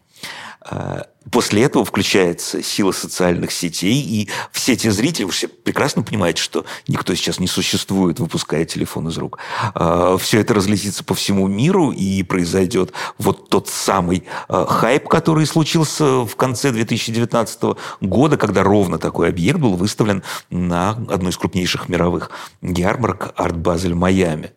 А, 0.63 1.07
после 1.31 1.63
этого 1.63 1.85
включается 1.85 2.63
сила 2.63 2.93
социальных 2.93 3.51
сетей, 3.51 4.01
и 4.01 4.29
все 4.53 4.77
те 4.77 4.91
зрители, 4.91 5.25
вы 5.25 5.33
все 5.33 5.49
прекрасно 5.49 6.03
понимаете, 6.03 6.43
что 6.43 6.67
никто 6.87 7.15
сейчас 7.15 7.39
не 7.39 7.47
существует, 7.47 8.21
выпуская 8.21 8.65
телефон 8.67 9.09
из 9.09 9.17
рук. 9.17 9.39
А, 9.75 10.19
все 10.19 10.41
это 10.41 10.53
разлетится 10.53 11.03
по 11.03 11.15
всему 11.15 11.47
миру, 11.49 11.93
и 11.93 12.23
произойдет 12.23 12.93
вот 13.19 13.49
тот 13.49 13.69
самый 13.69 14.25
а, 14.49 14.67
хайп, 14.67 15.09
который 15.09 15.47
случился 15.47 16.27
в 16.27 16.37
конце 16.37 16.73
2019 16.73 17.79
года, 18.03 18.37
когда 18.37 18.63
ровно 18.63 18.99
такой 18.99 19.29
объект 19.31 19.59
был 19.59 19.77
выставлен 19.77 20.23
на 20.51 20.91
одной 20.91 21.31
из 21.31 21.39
крупнейших 21.39 21.89
мировых 21.89 22.31
ярмарок 22.61 23.33
Арт 23.37 23.57
Базель 23.57 23.95
Майами. 23.95 24.53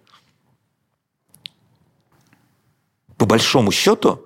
По 3.17 3.25
большому 3.25 3.71
счету, 3.71 4.25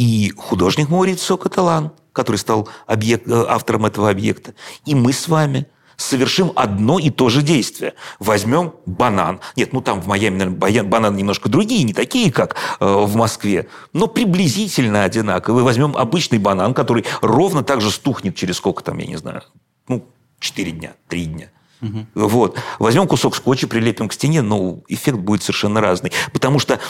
и 0.00 0.32
художник 0.34 0.88
Маурицио 0.88 1.36
Каталан, 1.36 1.92
который 2.14 2.36
стал 2.36 2.70
объект, 2.86 3.28
э, 3.28 3.44
автором 3.46 3.84
этого 3.84 4.08
объекта, 4.08 4.54
и 4.86 4.94
мы 4.94 5.12
с 5.12 5.28
вами 5.28 5.66
совершим 5.98 6.52
одно 6.56 6.98
и 6.98 7.10
то 7.10 7.28
же 7.28 7.42
действие. 7.42 7.92
Возьмем 8.18 8.72
банан. 8.86 9.40
Нет, 9.56 9.74
ну 9.74 9.82
там 9.82 10.00
в 10.00 10.06
Майами, 10.06 10.38
наверное, 10.38 10.84
бананы 10.84 11.18
немножко 11.18 11.50
другие, 11.50 11.82
не 11.82 11.92
такие, 11.92 12.32
как 12.32 12.56
э, 12.80 12.86
в 12.86 13.14
Москве, 13.14 13.68
но 13.92 14.06
приблизительно 14.06 15.04
одинаковые. 15.04 15.64
Возьмем 15.64 15.94
обычный 15.94 16.38
банан, 16.38 16.72
который 16.72 17.04
ровно 17.20 17.62
так 17.62 17.82
же 17.82 17.90
стухнет 17.90 18.34
через 18.34 18.56
сколько 18.56 18.82
там, 18.82 18.96
я 18.96 19.06
не 19.06 19.16
знаю, 19.16 19.42
ну, 19.86 20.06
4 20.38 20.70
дня, 20.70 20.94
3 21.08 21.24
дня. 21.26 21.50
Угу. 21.82 22.06
Вот. 22.14 22.58
Возьмем 22.78 23.06
кусок 23.06 23.36
скотча, 23.36 23.68
прилепим 23.68 24.08
к 24.08 24.14
стене, 24.14 24.40
но 24.40 24.78
эффект 24.88 25.18
будет 25.18 25.42
совершенно 25.42 25.82
разный. 25.82 26.10
Потому 26.32 26.58
что 26.58 26.80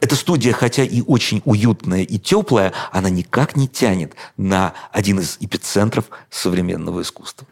эта 0.00 0.16
студия, 0.16 0.52
хотя 0.52 0.82
и 0.82 1.02
очень 1.02 1.42
уютная 1.44 2.02
и 2.02 2.18
теплая, 2.18 2.72
она 2.92 3.10
никак 3.10 3.56
не 3.56 3.68
тянет 3.68 4.14
на 4.36 4.74
один 4.92 5.20
из 5.20 5.36
эпицентров 5.40 6.06
современного 6.30 7.02
искусства. 7.02 7.46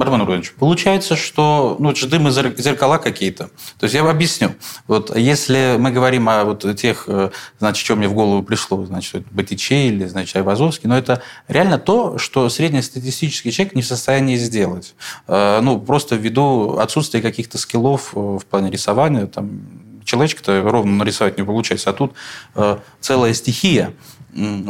Бармен 0.00 0.20
Рудович, 0.20 0.54
получается, 0.54 1.14
что 1.14 1.76
ну, 1.78 1.90
это 1.90 2.00
же 2.00 2.08
дым 2.08 2.26
и 2.26 2.30
зеркала 2.30 2.96
какие-то. 2.96 3.50
То 3.78 3.84
есть 3.84 3.94
я 3.94 4.02
вам 4.02 4.14
объясню. 4.16 4.54
Вот 4.86 5.14
если 5.14 5.76
мы 5.78 5.90
говорим 5.90 6.26
о 6.30 6.44
вот 6.44 6.64
тех, 6.76 7.04
э, 7.06 7.30
значит, 7.58 7.84
что 7.84 7.96
мне 7.96 8.08
в 8.08 8.14
голову 8.14 8.42
пришло, 8.42 8.86
значит, 8.86 9.24
Батичей 9.30 9.88
или, 9.88 10.06
значит, 10.06 10.36
Айвазовский, 10.36 10.88
но 10.88 10.96
это 10.96 11.22
реально 11.48 11.78
то, 11.78 12.16
что 12.16 12.48
среднестатистический 12.48 13.52
человек 13.52 13.74
не 13.74 13.82
в 13.82 13.86
состоянии 13.86 14.36
сделать. 14.36 14.94
Э, 15.26 15.60
ну, 15.60 15.78
просто 15.78 16.16
ввиду 16.16 16.78
отсутствия 16.78 17.20
каких-то 17.20 17.58
скиллов 17.58 18.12
э, 18.14 18.18
в 18.18 18.46
плане 18.46 18.70
рисования, 18.70 19.26
там, 19.26 19.60
человечка-то 20.04 20.62
ровно 20.62 20.92
нарисовать 20.92 21.38
не 21.38 21.44
получается. 21.44 21.90
А 21.90 21.92
тут 21.92 22.12
э, 22.54 22.78
целая 23.00 23.34
стихия 23.34 23.92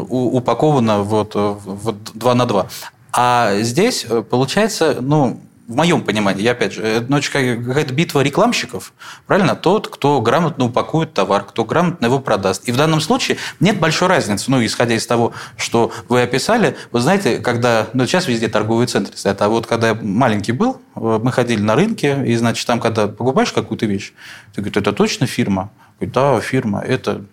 упакована 0.09 1.03
вот 1.03 1.35
в 1.35 1.93
2 2.15 2.35
на 2.35 2.47
2. 2.47 2.69
А 3.13 3.57
здесь 3.61 4.07
э, 4.09 4.23
получается, 4.23 4.99
ну, 5.01 5.41
в 5.71 5.77
моем 5.77 6.03
понимании, 6.03 6.43
я 6.43 6.51
опять 6.51 6.73
же, 6.73 6.83
это 6.83 7.07
ну, 7.09 7.21
какая-то 7.21 7.95
битва 7.95 8.23
рекламщиков, 8.23 8.93
правильно? 9.29 9.55
Тот, 9.55 9.87
кто 9.87 10.21
грамотно 10.21 10.65
упакует 10.65 11.15
товар, 11.15 11.45
кто 11.45 11.65
грамотно 11.65 12.07
его 12.07 12.19
продаст. 12.19 12.69
И 12.69 12.73
в 12.73 12.77
данном 12.77 13.01
случае 13.01 13.39
нет 13.61 13.79
большой 13.79 14.09
разницы, 14.09 14.51
ну, 14.51 14.65
исходя 14.65 14.97
из 14.97 15.07
того, 15.07 15.33
что 15.57 15.93
вы 16.09 16.23
описали. 16.23 16.77
Вы 16.91 16.99
знаете, 16.99 17.39
когда, 17.39 17.87
ну, 17.93 18.05
сейчас 18.07 18.27
везде 18.27 18.49
торговые 18.49 18.89
центры 18.89 19.17
стоят, 19.17 19.41
а 19.43 19.49
вот 19.49 19.69
когда 19.69 19.91
я 19.91 19.95
маленький 19.95 20.51
был, 20.51 20.81
э, 20.97 21.21
мы 21.23 21.31
ходили 21.31 21.63
на 21.63 21.77
рынке, 21.77 22.21
и, 22.27 22.35
значит, 22.35 22.67
там, 22.67 22.81
когда 22.81 23.07
покупаешь 23.07 23.53
какую-то 23.53 23.87
вещь, 23.87 24.13
ты 24.53 24.63
говоришь, 24.63 24.77
это 24.77 24.93
точно 24.93 25.29
фирма? 25.29 25.71
Говорит, 26.01 26.15
да, 26.15 26.41
фирма, 26.41 26.81
это 26.81 27.25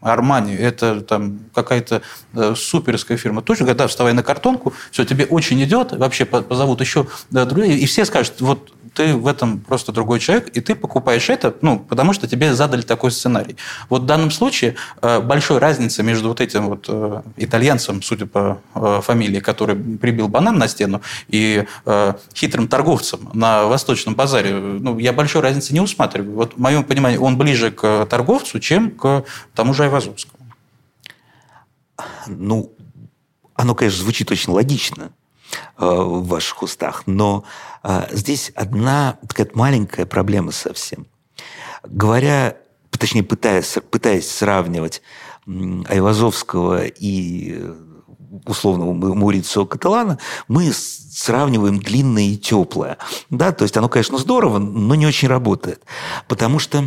Армани, 0.00 0.54
это 0.54 1.00
там 1.02 1.40
какая-то 1.54 2.02
э, 2.34 2.54
суперская 2.56 3.18
фирма. 3.18 3.42
Точно, 3.42 3.66
когда 3.66 3.86
вставай 3.86 4.12
на 4.12 4.22
картонку, 4.22 4.72
все, 4.90 5.04
тебе 5.04 5.26
очень 5.26 5.62
идет, 5.62 5.92
вообще 5.92 6.24
позовут 6.24 6.80
еще 6.80 7.06
да, 7.30 7.44
другие, 7.44 7.78
и 7.78 7.86
все 7.86 8.04
скажут, 8.04 8.40
вот 8.40 8.72
ты 8.94 9.14
в 9.14 9.26
этом 9.26 9.60
просто 9.60 9.92
другой 9.92 10.20
человек, 10.20 10.48
и 10.48 10.60
ты 10.60 10.74
покупаешь 10.74 11.28
это, 11.30 11.54
ну, 11.62 11.78
потому 11.78 12.12
что 12.12 12.26
тебе 12.26 12.54
задали 12.54 12.82
такой 12.82 13.10
сценарий. 13.10 13.56
Вот 13.88 14.02
в 14.02 14.06
данном 14.06 14.30
случае 14.30 14.76
э, 15.02 15.20
большой 15.20 15.58
разницы 15.58 16.02
между 16.02 16.28
вот 16.28 16.40
этим 16.40 16.68
вот 16.68 16.86
э, 16.88 17.22
итальянцем, 17.36 18.02
судя 18.02 18.26
по 18.26 18.60
э, 18.74 19.00
фамилии, 19.02 19.40
который 19.40 19.76
прибил 19.76 20.28
банан 20.28 20.58
на 20.58 20.68
стену, 20.68 21.02
и 21.28 21.64
хитрым 22.34 22.68
торговцем 22.68 23.30
на 23.32 23.64
Восточном 23.64 24.14
базаре, 24.14 24.54
ну, 24.54 24.98
я 24.98 25.12
большой 25.12 25.42
разницы 25.42 25.72
не 25.72 25.80
усматриваю. 25.80 26.34
Вот 26.34 26.54
в 26.54 26.58
моем 26.58 26.84
понимании 26.84 27.18
он 27.18 27.36
ближе 27.36 27.70
к 27.70 28.06
торговцу, 28.06 28.60
чем 28.60 28.90
к 28.90 29.24
тому 29.54 29.74
же 29.74 29.84
Айвазовскому. 29.84 30.46
Ну, 32.26 32.72
оно, 33.54 33.74
конечно, 33.74 34.02
звучит 34.02 34.30
очень 34.30 34.52
логично 34.52 35.10
в 35.76 36.26
ваших 36.28 36.62
устах, 36.62 37.04
но 37.06 37.44
а, 37.82 38.08
здесь 38.12 38.52
одна 38.54 39.18
такая 39.26 39.48
маленькая 39.54 40.06
проблема 40.06 40.52
совсем. 40.52 41.06
Говоря, 41.84 42.56
точнее, 42.90 43.22
пытаясь, 43.22 43.78
пытаясь 43.90 44.30
сравнивать 44.30 45.02
Айвазовского 45.46 46.84
и 46.84 47.64
условного 48.46 48.92
Маурицио 48.92 49.66
Каталана, 49.66 50.18
мы 50.46 50.72
сравниваем 50.72 51.80
длинное 51.80 52.24
и 52.24 52.36
теплое. 52.36 52.98
Да, 53.30 53.52
то 53.52 53.64
есть 53.64 53.76
оно, 53.76 53.88
конечно, 53.88 54.18
здорово, 54.18 54.58
но 54.58 54.94
не 54.94 55.06
очень 55.06 55.28
работает. 55.28 55.82
Потому 56.28 56.58
что, 56.58 56.84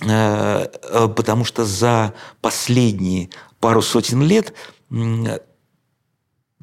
э, 0.00 0.68
э, 0.82 1.08
потому 1.08 1.44
что 1.44 1.64
за 1.64 2.14
последние 2.40 3.30
пару 3.58 3.82
сотен 3.82 4.22
лет 4.22 4.54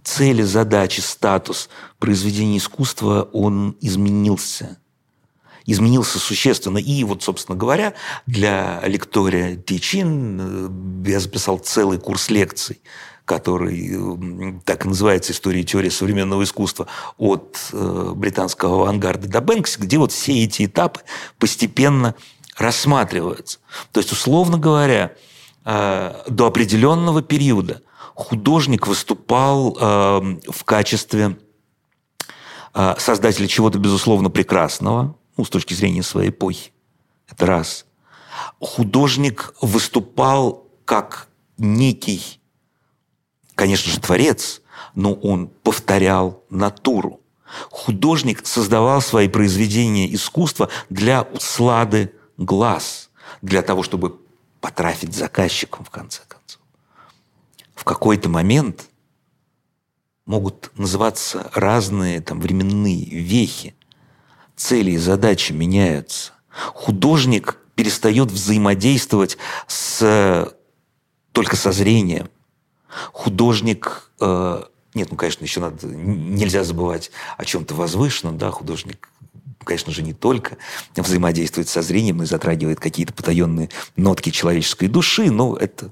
цели, 0.08 0.42
задачи, 0.42 1.02
статус 1.02 1.70
произведения 2.00 2.58
искусства, 2.58 3.28
он 3.34 3.76
изменился. 3.82 4.78
изменился 5.66 6.18
существенно. 6.18 6.78
И 6.78 7.04
вот, 7.04 7.24
собственно 7.24 7.58
говоря, 7.58 7.94
для 8.26 8.82
лектория 8.86 9.58
Тичин 9.58 11.04
я 11.06 11.20
записал 11.20 11.58
целый 11.58 12.00
курс 12.00 12.30
лекций 12.30 12.82
который 13.26 14.00
так 14.64 14.86
и 14.86 14.88
называется 14.88 15.34
«История 15.34 15.60
и 15.60 15.66
теория 15.66 15.92
современного 15.92 16.44
искусства» 16.44 16.88
от 17.18 17.58
э, 17.74 18.14
британского 18.16 18.84
авангарда 18.84 19.28
до 19.28 19.42
Бэнкси, 19.42 19.80
где 19.82 19.98
вот 19.98 20.14
все 20.14 20.46
эти 20.46 20.66
этапы 20.66 21.02
постепенно 21.38 22.16
рассматриваются. 22.58 23.60
То 23.92 24.00
есть, 24.00 24.14
условно 24.14 24.58
говоря, 24.58 25.12
э, 25.66 26.14
до 26.30 26.46
определенного 26.46 27.22
периода 27.22 27.82
художник 28.18 28.88
выступал 28.88 29.78
э, 29.80 30.40
в 30.52 30.64
качестве 30.64 31.38
создателя 33.00 33.48
чего-то, 33.48 33.80
безусловно, 33.80 34.30
прекрасного, 34.30 35.16
ну, 35.36 35.46
с 35.46 35.50
точки 35.50 35.74
зрения 35.74 36.04
своей 36.04 36.30
эпохи. 36.30 36.72
Это 37.28 37.48
раз. 37.48 37.88
Художник 38.60 39.56
выступал 39.62 40.68
как 40.86 41.28
некий 41.58 42.38
конечно 43.58 43.92
же, 43.92 44.00
творец, 44.00 44.62
но 44.96 45.14
он 45.14 45.48
повторял 45.48 46.44
натуру. 46.50 47.20
Художник 47.72 48.46
создавал 48.46 49.02
свои 49.02 49.28
произведения 49.28 50.14
искусства 50.14 50.70
для 50.90 51.24
услады 51.24 52.14
глаз, 52.38 53.10
для 53.42 53.62
того, 53.64 53.84
чтобы 53.84 54.20
потрафить 54.62 55.16
заказчикам, 55.16 55.84
в 55.84 55.90
конце 55.90 56.22
концов. 56.28 56.62
В 57.78 57.86
какой-то 57.86 58.28
момент 58.28 58.90
могут 60.26 60.72
называться 60.78 61.50
разные 61.54 62.20
там, 62.20 62.42
временные 62.42 63.06
вехи. 63.06 63.76
Цели 64.58 64.92
и 64.92 64.98
задачи 64.98 65.54
меняются. 65.54 66.34
Художник 66.50 67.58
перестает 67.76 68.32
взаимодействовать 68.32 69.38
с, 69.68 70.54
только 71.32 71.56
со 71.56 71.72
зрением, 71.72 72.30
Художник, 73.14 74.12
э, 74.20 74.64
нет, 74.94 75.12
ну, 75.12 75.18
конечно, 75.18 75.44
еще 75.44 75.60
надо, 75.60 75.86
нельзя 75.88 76.64
забывать 76.64 77.12
о 77.38 77.46
чем-то 77.46 77.76
возвышенном, 77.76 78.38
да, 78.38 78.52
художник 78.52 79.10
конечно 79.64 79.92
же, 79.92 80.02
не 80.02 80.14
только 80.14 80.56
взаимодействует 80.96 81.68
со 81.68 81.82
зрением, 81.82 82.24
и 82.24 82.26
затрагивает 82.26 82.80
какие-то 82.80 83.12
потаенные 83.12 83.70
нотки 83.98 84.30
человеческой 84.30 84.88
души, 84.88 85.30
но 85.30 85.58
это 85.58 85.92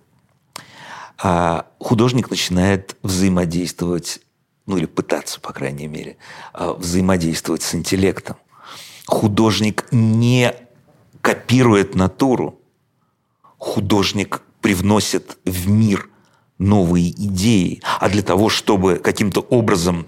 а 1.17 1.67
художник 1.79 2.29
начинает 2.29 2.97
взаимодействовать, 3.01 4.19
ну 4.65 4.77
или 4.77 4.85
пытаться, 4.85 5.39
по 5.39 5.53
крайней 5.53 5.87
мере, 5.87 6.17
а, 6.53 6.73
взаимодействовать 6.73 7.61
с 7.61 7.75
интеллектом. 7.75 8.37
Художник 9.05 9.85
не 9.91 10.53
копирует 11.21 11.95
натуру, 11.95 12.59
художник 13.57 14.41
привносит 14.61 15.37
в 15.45 15.69
мир 15.69 16.09
новые 16.57 17.11
идеи. 17.11 17.81
А 17.99 18.09
для 18.09 18.23
того, 18.23 18.49
чтобы 18.49 18.97
каким-то 18.97 19.41
образом 19.41 20.07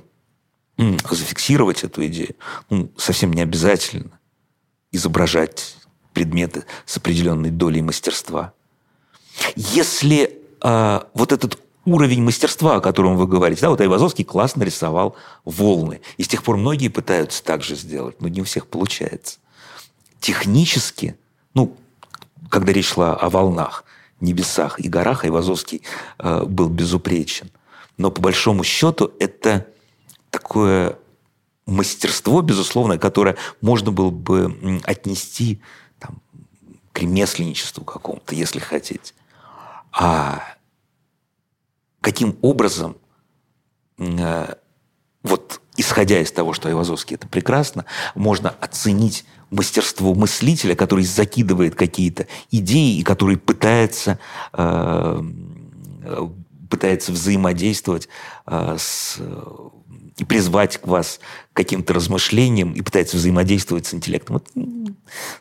зафиксировать 0.78 1.84
эту 1.84 2.06
идею, 2.08 2.36
ну, 2.70 2.92
совсем 2.98 3.34
не 3.34 3.42
обязательно 3.42 4.20
изображать 4.92 5.76
предметы 6.14 6.66
с 6.86 6.98
определенной 6.98 7.52
долей 7.52 7.82
мастерства. 7.82 8.54
Если 9.56 10.40
э, 10.68 11.02
вот 11.14 11.32
этот 11.32 11.60
уровень 11.86 12.22
мастерства, 12.22 12.76
о 12.76 12.82
котором 12.82 13.16
вы 13.16 13.28
говорите, 13.28 13.62
да, 13.62 13.70
вот 13.70 13.80
Айвазовский 13.80 14.26
классно 14.26 14.64
рисовал 14.64 15.16
волны, 15.46 16.02
и 16.18 16.24
с 16.24 16.28
тех 16.28 16.44
пор 16.44 16.58
многие 16.58 16.90
пытаются 16.90 17.44
так 17.44 17.64
же 17.64 17.76
сделать, 17.76 18.22
но 18.22 18.28
не 18.28 18.42
у 18.42 18.44
всех 18.44 18.68
получается. 18.68 19.40
Технически, 20.20 21.16
ну, 21.54 21.78
когда 22.50 22.74
речь 22.74 22.90
шла 22.90 23.16
о 23.16 23.30
волнах, 23.30 23.86
небесах 24.20 24.80
и 24.80 24.90
горах 24.90 25.24
Айвазовский 25.24 25.84
э, 26.20 26.44
был 26.44 26.70
безупречен. 26.70 27.50
Но 27.98 28.12
по 28.12 28.22
большому 28.22 28.64
счету 28.64 29.12
это 29.20 29.68
такое 30.30 30.98
мастерство, 31.66 32.42
безусловно, 32.42 32.98
которое 32.98 33.38
можно 33.62 33.92
было 33.92 34.10
бы 34.10 34.82
отнести 34.84 35.62
там, 36.00 36.22
к 36.92 37.00
ремесленничеству 37.00 37.84
какому-то, 37.84 38.36
если 38.36 38.60
хотите. 38.60 39.14
А 39.92 40.57
каким 42.02 42.38
образом, 42.42 42.98
э, 43.98 44.56
вот 45.24 45.62
исходя 45.78 46.20
из 46.20 46.32
того, 46.32 46.54
что 46.54 46.70
Айвазовский 46.70 47.16
это 47.16 47.28
прекрасно, 47.28 47.86
можно 48.16 48.50
оценить 48.50 49.26
мастерство 49.50 50.14
мыслителя, 50.14 50.76
который 50.76 51.06
закидывает 51.06 51.76
какие-то 51.76 52.28
идеи 52.52 52.98
и 52.98 53.04
который 53.04 53.38
пытается, 53.38 54.20
э, 54.54 55.22
пытается 56.70 57.12
взаимодействовать 57.12 58.10
э, 58.46 58.76
с 58.78 59.20
и 60.18 60.26
призвать 60.26 60.78
к 60.78 60.88
вас 60.88 61.20
каким-то 61.54 61.94
размышлениям 61.94 62.74
и 62.74 62.82
пытается 62.82 63.18
взаимодействовать 63.18 63.86
с 63.86 63.94
интеллектом. 63.94 64.38
Вот, 64.38 64.96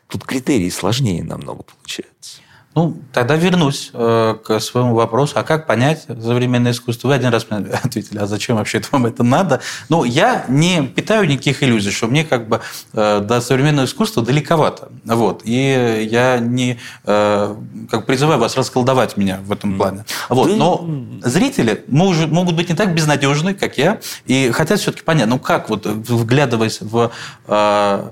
тут 0.07 0.23
критерии 0.23 0.69
сложнее 0.69 1.23
намного 1.23 1.63
получаются. 1.63 2.41
Ну, 2.77 2.95
тогда 3.11 3.35
вернусь 3.35 3.89
э, 3.91 4.35
к 4.45 4.59
своему 4.59 4.93
вопросу. 4.93 5.33
А 5.37 5.43
как 5.43 5.65
понять 5.65 6.03
современное 6.03 6.73
искусство? 6.73 7.07
Вы 7.07 7.15
один 7.15 7.29
раз 7.29 7.47
мне 7.49 7.65
ответили, 7.83 8.19
а 8.19 8.27
зачем 8.27 8.57
вообще 8.57 8.79
вам 8.91 9.07
это 9.07 9.23
надо? 9.23 9.61
Ну, 9.89 10.03
я 10.03 10.45
не 10.47 10.83
питаю 10.83 11.27
никаких 11.27 11.63
иллюзий, 11.63 11.89
что 11.89 12.05
мне 12.05 12.23
как 12.23 12.47
бы 12.47 12.61
э, 12.93 13.21
до 13.21 13.41
современного 13.41 13.87
искусства 13.87 14.21
далековато. 14.23 14.89
Вот. 15.05 15.41
И 15.43 16.07
я 16.07 16.37
не 16.37 16.77
э, 17.03 17.55
как 17.89 18.05
призываю 18.05 18.39
вас 18.39 18.55
расколдовать 18.55 19.17
меня 19.17 19.39
в 19.43 19.51
этом 19.51 19.75
плане. 19.75 20.05
Вот. 20.29 20.55
Но 20.55 20.87
зрители 21.23 21.83
может, 21.87 22.29
могут 22.29 22.55
быть 22.55 22.69
не 22.69 22.75
так 22.75 22.93
безнадежны, 22.93 23.55
как 23.55 23.79
я, 23.79 23.99
и 24.27 24.51
хотят 24.51 24.79
все-таки 24.79 25.03
понять, 25.03 25.25
ну 25.25 25.39
как 25.39 25.71
вот 25.71 25.87
вглядываясь 25.87 26.81
в 26.81 27.11
э, 27.47 28.09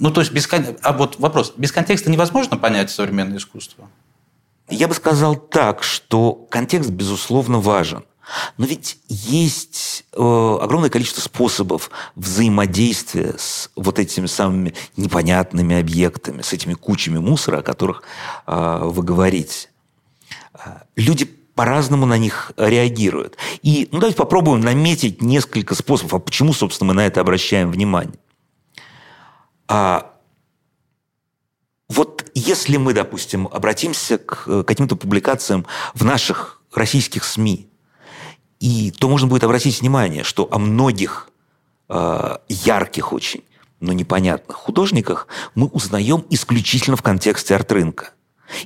ну, 0.00 0.10
то 0.10 0.22
есть, 0.22 0.32
без, 0.32 0.48
а 0.82 0.92
вот 0.94 1.20
вопрос, 1.20 1.52
без 1.58 1.72
контекста 1.72 2.10
невозможно 2.10 2.56
понять 2.56 2.90
современное 2.90 3.36
искусство? 3.36 3.88
Я 4.70 4.88
бы 4.88 4.94
сказал 4.94 5.36
так, 5.36 5.82
что 5.82 6.32
контекст, 6.48 6.90
безусловно, 6.90 7.58
важен. 7.58 8.04
Но 8.58 8.66
ведь 8.66 8.98
есть 9.08 10.04
э, 10.12 10.58
огромное 10.60 10.90
количество 10.90 11.20
способов 11.20 11.90
взаимодействия 12.14 13.34
с 13.36 13.70
вот 13.74 13.98
этими 13.98 14.26
самыми 14.26 14.74
непонятными 14.96 15.78
объектами, 15.78 16.42
с 16.42 16.52
этими 16.52 16.74
кучами 16.74 17.18
мусора, 17.18 17.58
о 17.58 17.62
которых 17.62 18.04
э, 18.46 18.80
вы 18.84 19.02
говорите. 19.02 19.68
Э, 20.54 20.82
люди 20.94 21.24
по-разному 21.24 22.06
на 22.06 22.18
них 22.18 22.52
реагируют. 22.56 23.36
И 23.62 23.88
ну, 23.90 23.98
давайте 23.98 24.16
попробуем 24.16 24.60
наметить 24.60 25.20
несколько 25.20 25.74
способов. 25.74 26.14
А 26.14 26.18
почему, 26.20 26.52
собственно, 26.52 26.88
мы 26.88 26.94
на 26.94 27.06
это 27.06 27.20
обращаем 27.20 27.72
внимание? 27.72 28.18
А 29.66 30.14
вот 31.90 32.30
если 32.34 32.76
мы, 32.76 32.94
допустим, 32.94 33.48
обратимся 33.50 34.16
к 34.16 34.44
э, 34.46 34.62
каким-то 34.64 34.94
публикациям 34.94 35.66
в 35.92 36.04
наших 36.04 36.62
российских 36.72 37.24
СМИ, 37.24 37.68
и 38.60 38.92
то 38.92 39.08
можно 39.08 39.26
будет 39.26 39.42
обратить 39.42 39.80
внимание, 39.80 40.22
что 40.22 40.48
о 40.50 40.58
многих 40.58 41.28
э, 41.88 42.36
ярких 42.48 43.12
очень, 43.12 43.42
но 43.80 43.92
непонятных 43.92 44.56
художниках 44.56 45.26
мы 45.56 45.66
узнаем 45.66 46.24
исключительно 46.30 46.96
в 46.96 47.02
контексте 47.02 47.56
арт-рынка. 47.56 48.10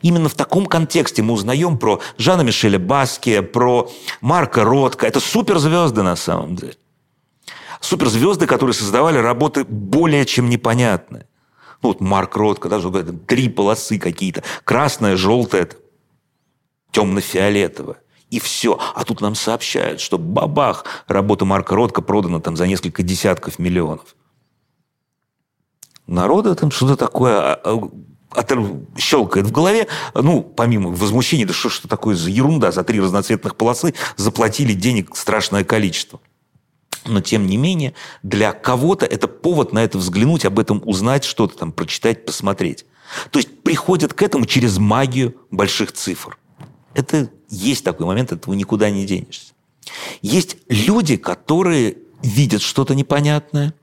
Именно 0.02 0.28
в 0.28 0.34
таком 0.34 0.66
контексте 0.66 1.22
мы 1.22 1.32
узнаем 1.32 1.78
про 1.78 2.00
Жана 2.18 2.42
Мишеля 2.42 2.78
Баски, 2.78 3.40
про 3.40 3.90
Марка 4.20 4.64
Ротко. 4.64 5.06
Это 5.06 5.20
суперзвезды 5.20 6.02
на 6.02 6.16
самом 6.16 6.56
деле 6.56 6.74
суперзвезды, 7.84 8.46
которые 8.46 8.74
создавали 8.74 9.18
работы 9.18 9.64
более 9.64 10.24
чем 10.24 10.48
непонятные. 10.48 11.26
Ну, 11.84 11.88
вот 11.88 12.00
Марк 12.00 12.34
Ротко, 12.34 12.70
даже 12.70 12.90
три 12.90 13.50
полосы 13.50 13.98
какие-то. 13.98 14.42
Красная, 14.64 15.16
желтая, 15.16 15.68
темно-фиолетовая. 16.92 17.98
И 18.30 18.40
все. 18.40 18.80
А 18.94 19.04
тут 19.04 19.20
нам 19.20 19.34
сообщают, 19.34 20.00
что 20.00 20.16
бабах, 20.16 20.86
работа 21.08 21.44
Марка 21.44 21.74
Ротко 21.74 22.00
продана 22.00 22.40
там 22.40 22.56
за 22.56 22.66
несколько 22.66 23.02
десятков 23.02 23.58
миллионов. 23.58 24.16
Народа 26.06 26.54
там 26.54 26.70
что-то 26.70 26.96
такое 26.96 27.38
а, 27.38 27.90
а, 28.30 28.44
щелкает 28.96 29.46
в 29.46 29.52
голове, 29.52 29.86
ну, 30.14 30.42
помимо 30.42 30.88
возмущения, 30.88 31.46
да 31.46 31.52
что, 31.52 31.68
что 31.68 31.86
такое 31.86 32.16
за 32.16 32.30
ерунда, 32.30 32.72
за 32.72 32.82
три 32.82 32.98
разноцветных 32.98 33.56
полосы 33.56 33.92
заплатили 34.16 34.72
денег 34.72 35.14
страшное 35.16 35.64
количество. 35.64 36.18
Но, 37.06 37.20
тем 37.20 37.46
не 37.46 37.56
менее, 37.56 37.94
для 38.22 38.52
кого-то 38.52 39.04
это 39.04 39.28
повод 39.28 39.72
на 39.72 39.84
это 39.84 39.98
взглянуть, 39.98 40.44
об 40.44 40.58
этом 40.58 40.82
узнать, 40.86 41.24
что-то 41.24 41.58
там 41.58 41.72
прочитать, 41.72 42.24
посмотреть. 42.24 42.86
То 43.30 43.38
есть 43.38 43.62
приходят 43.62 44.14
к 44.14 44.22
этому 44.22 44.46
через 44.46 44.78
магию 44.78 45.34
больших 45.50 45.92
цифр. 45.92 46.38
Это 46.94 47.30
есть 47.50 47.84
такой 47.84 48.06
момент, 48.06 48.32
этого 48.32 48.54
никуда 48.54 48.88
не 48.90 49.04
денешься. 49.04 49.52
Есть 50.22 50.56
люди, 50.68 51.16
которые 51.16 51.98
видят 52.22 52.62
что-то 52.62 52.94
непонятное, 52.94 53.74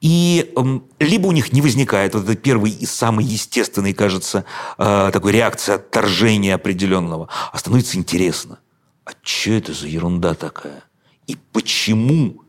И 0.00 0.54
либо 1.00 1.26
у 1.26 1.32
них 1.32 1.52
не 1.52 1.60
возникает 1.60 2.14
вот 2.14 2.24
это 2.24 2.36
первый 2.36 2.70
и 2.70 2.86
самый 2.86 3.24
естественный, 3.24 3.92
кажется, 3.92 4.44
э, 4.78 5.10
такой 5.12 5.32
реакция 5.32 5.76
отторжения 5.76 6.54
определенного, 6.54 7.28
а 7.52 7.58
становится 7.58 7.98
интересно. 7.98 8.60
А 9.04 9.10
что 9.22 9.50
это 9.50 9.72
за 9.72 9.88
ерунда 9.88 10.34
такая? 10.34 10.84
И 11.26 11.36
почему 11.52 12.44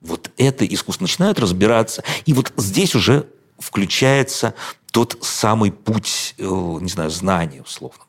вот 0.00 0.30
это 0.36 0.66
искусство 0.66 1.04
начинают 1.04 1.38
разбираться? 1.38 2.02
И 2.26 2.32
вот 2.32 2.52
здесь 2.56 2.94
уже 2.94 3.26
включается 3.58 4.54
тот 4.92 5.18
самый 5.22 5.72
путь, 5.72 6.34
э, 6.38 6.44
не 6.44 6.88
знаю, 6.88 7.10
знания, 7.10 7.62
условно 7.62 8.04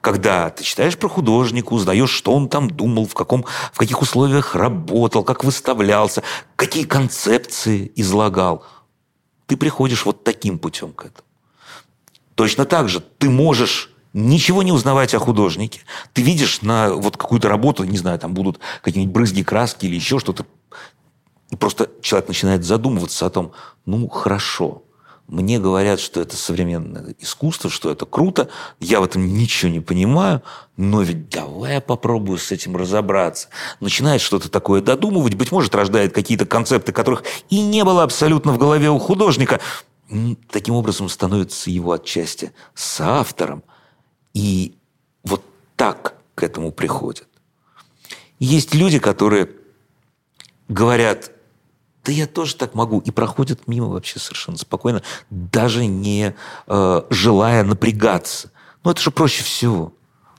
когда 0.00 0.50
ты 0.50 0.64
читаешь 0.64 0.96
про 0.96 1.08
художника, 1.08 1.72
узнаешь, 1.72 2.10
что 2.10 2.32
он 2.32 2.48
там 2.48 2.70
думал, 2.70 3.06
в, 3.06 3.14
каком, 3.14 3.44
в 3.72 3.78
каких 3.78 4.00
условиях 4.00 4.54
работал, 4.54 5.24
как 5.24 5.44
выставлялся, 5.44 6.22
какие 6.56 6.84
концепции 6.84 7.92
излагал, 7.96 8.64
ты 9.46 9.56
приходишь 9.56 10.04
вот 10.04 10.24
таким 10.24 10.58
путем 10.58 10.92
к 10.92 11.06
этому. 11.06 11.26
Точно 12.34 12.64
так 12.64 12.88
же 12.88 13.00
ты 13.00 13.28
можешь 13.28 13.90
ничего 14.26 14.62
не 14.62 14.72
узнавать 14.72 15.14
о 15.14 15.18
художнике. 15.18 15.80
Ты 16.12 16.22
видишь 16.22 16.62
на 16.62 16.92
вот 16.92 17.16
какую-то 17.16 17.48
работу, 17.48 17.84
не 17.84 17.98
знаю, 17.98 18.18
там 18.18 18.34
будут 18.34 18.58
какие-нибудь 18.82 19.14
брызги 19.14 19.42
краски 19.42 19.86
или 19.86 19.94
еще 19.94 20.18
что-то, 20.18 20.46
и 21.50 21.56
просто 21.56 21.90
человек 22.02 22.28
начинает 22.28 22.64
задумываться 22.64 23.26
о 23.26 23.30
том, 23.30 23.52
ну, 23.86 24.08
хорошо, 24.08 24.82
мне 25.28 25.58
говорят, 25.58 26.00
что 26.00 26.22
это 26.22 26.36
современное 26.36 27.14
искусство, 27.18 27.68
что 27.68 27.90
это 27.90 28.06
круто. 28.06 28.48
Я 28.80 29.00
в 29.00 29.04
этом 29.04 29.26
ничего 29.34 29.70
не 29.70 29.80
понимаю, 29.80 30.42
но 30.78 31.02
ведь 31.02 31.28
давай 31.28 31.74
я 31.74 31.80
попробую 31.82 32.38
с 32.38 32.50
этим 32.50 32.76
разобраться. 32.76 33.48
Начинает 33.80 34.22
что-то 34.22 34.50
такое 34.50 34.80
додумывать, 34.80 35.34
быть 35.34 35.52
может, 35.52 35.74
рождает 35.74 36.14
какие-то 36.14 36.46
концепты, 36.46 36.92
которых 36.92 37.24
и 37.50 37.60
не 37.60 37.84
было 37.84 38.04
абсолютно 38.04 38.52
в 38.52 38.58
голове 38.58 38.88
у 38.88 38.98
художника. 38.98 39.60
Таким 40.50 40.74
образом 40.74 41.10
становится 41.10 41.70
его 41.70 41.92
отчасти 41.92 42.52
соавтором. 42.74 43.62
И 44.38 44.78
вот 45.24 45.42
так 45.74 46.14
к 46.36 46.44
этому 46.44 46.70
приходят. 46.70 47.26
Есть 48.38 48.72
люди, 48.72 49.00
которые 49.00 49.50
говорят, 50.68 51.32
да 52.04 52.12
я 52.12 52.28
тоже 52.28 52.54
так 52.54 52.76
могу. 52.76 53.00
И 53.00 53.10
проходят 53.10 53.66
мимо 53.66 53.88
вообще 53.88 54.20
совершенно 54.20 54.56
спокойно, 54.56 55.02
даже 55.28 55.86
не 55.86 56.36
э, 56.68 57.02
желая 57.10 57.64
напрягаться. 57.64 58.52
Ну, 58.84 58.92
это 58.92 59.00
же 59.00 59.10
проще 59.10 59.42
всего. 59.42 59.92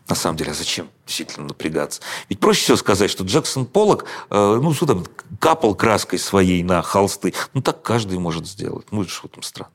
На 0.08 0.16
самом 0.16 0.38
деле, 0.38 0.52
а 0.52 0.56
зачем 0.56 0.90
действительно 1.06 1.48
напрягаться? 1.48 2.02
Ведь 2.30 2.40
проще 2.40 2.64
всего 2.64 2.78
сказать, 2.78 3.12
что 3.12 3.26
Джексон 3.26 3.66
Поллок, 3.66 4.06
э, 4.30 4.60
ну, 4.64 4.74
что 4.74 4.86
там, 4.86 5.06
капал 5.40 5.76
краской 5.76 6.20
своей 6.20 6.64
на 6.64 6.82
холсты. 6.82 7.34
Ну, 7.54 7.62
так 7.62 7.82
каждый 7.82 8.18
может 8.18 8.48
сделать. 8.48 8.88
Ну, 8.92 9.02
это 9.02 9.12
что 9.12 9.28
там 9.28 9.44
странно. 9.44 9.74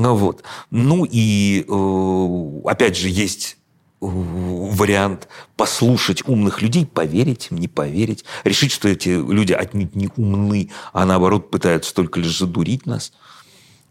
Ну, 0.00 0.14
вот. 0.14 0.42
Ну, 0.70 1.06
и, 1.10 1.64
э, 1.68 2.68
опять 2.68 2.96
же, 2.96 3.08
есть 3.08 3.56
вариант 4.00 5.28
послушать 5.56 6.26
умных 6.28 6.60
людей, 6.62 6.86
поверить 6.86 7.48
им, 7.50 7.58
не 7.58 7.68
поверить, 7.68 8.24
решить, 8.44 8.72
что 8.72 8.88
эти 8.88 9.08
люди 9.08 9.52
отнюдь 9.52 9.96
не 9.96 10.10
умны, 10.16 10.70
а 10.92 11.06
наоборот 11.06 11.50
пытаются 11.50 11.94
только 11.94 12.20
лишь 12.20 12.38
задурить 12.38 12.86
нас. 12.86 13.12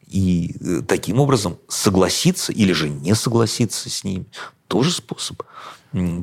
И 0.07 0.55
э, 0.61 0.81
таким 0.87 1.19
образом 1.19 1.57
согласиться 1.67 2.51
или 2.51 2.71
же 2.71 2.89
не 2.89 3.15
согласиться 3.15 3.89
с 3.89 4.03
ними 4.03 4.25
тоже 4.67 4.91
способ 4.91 5.41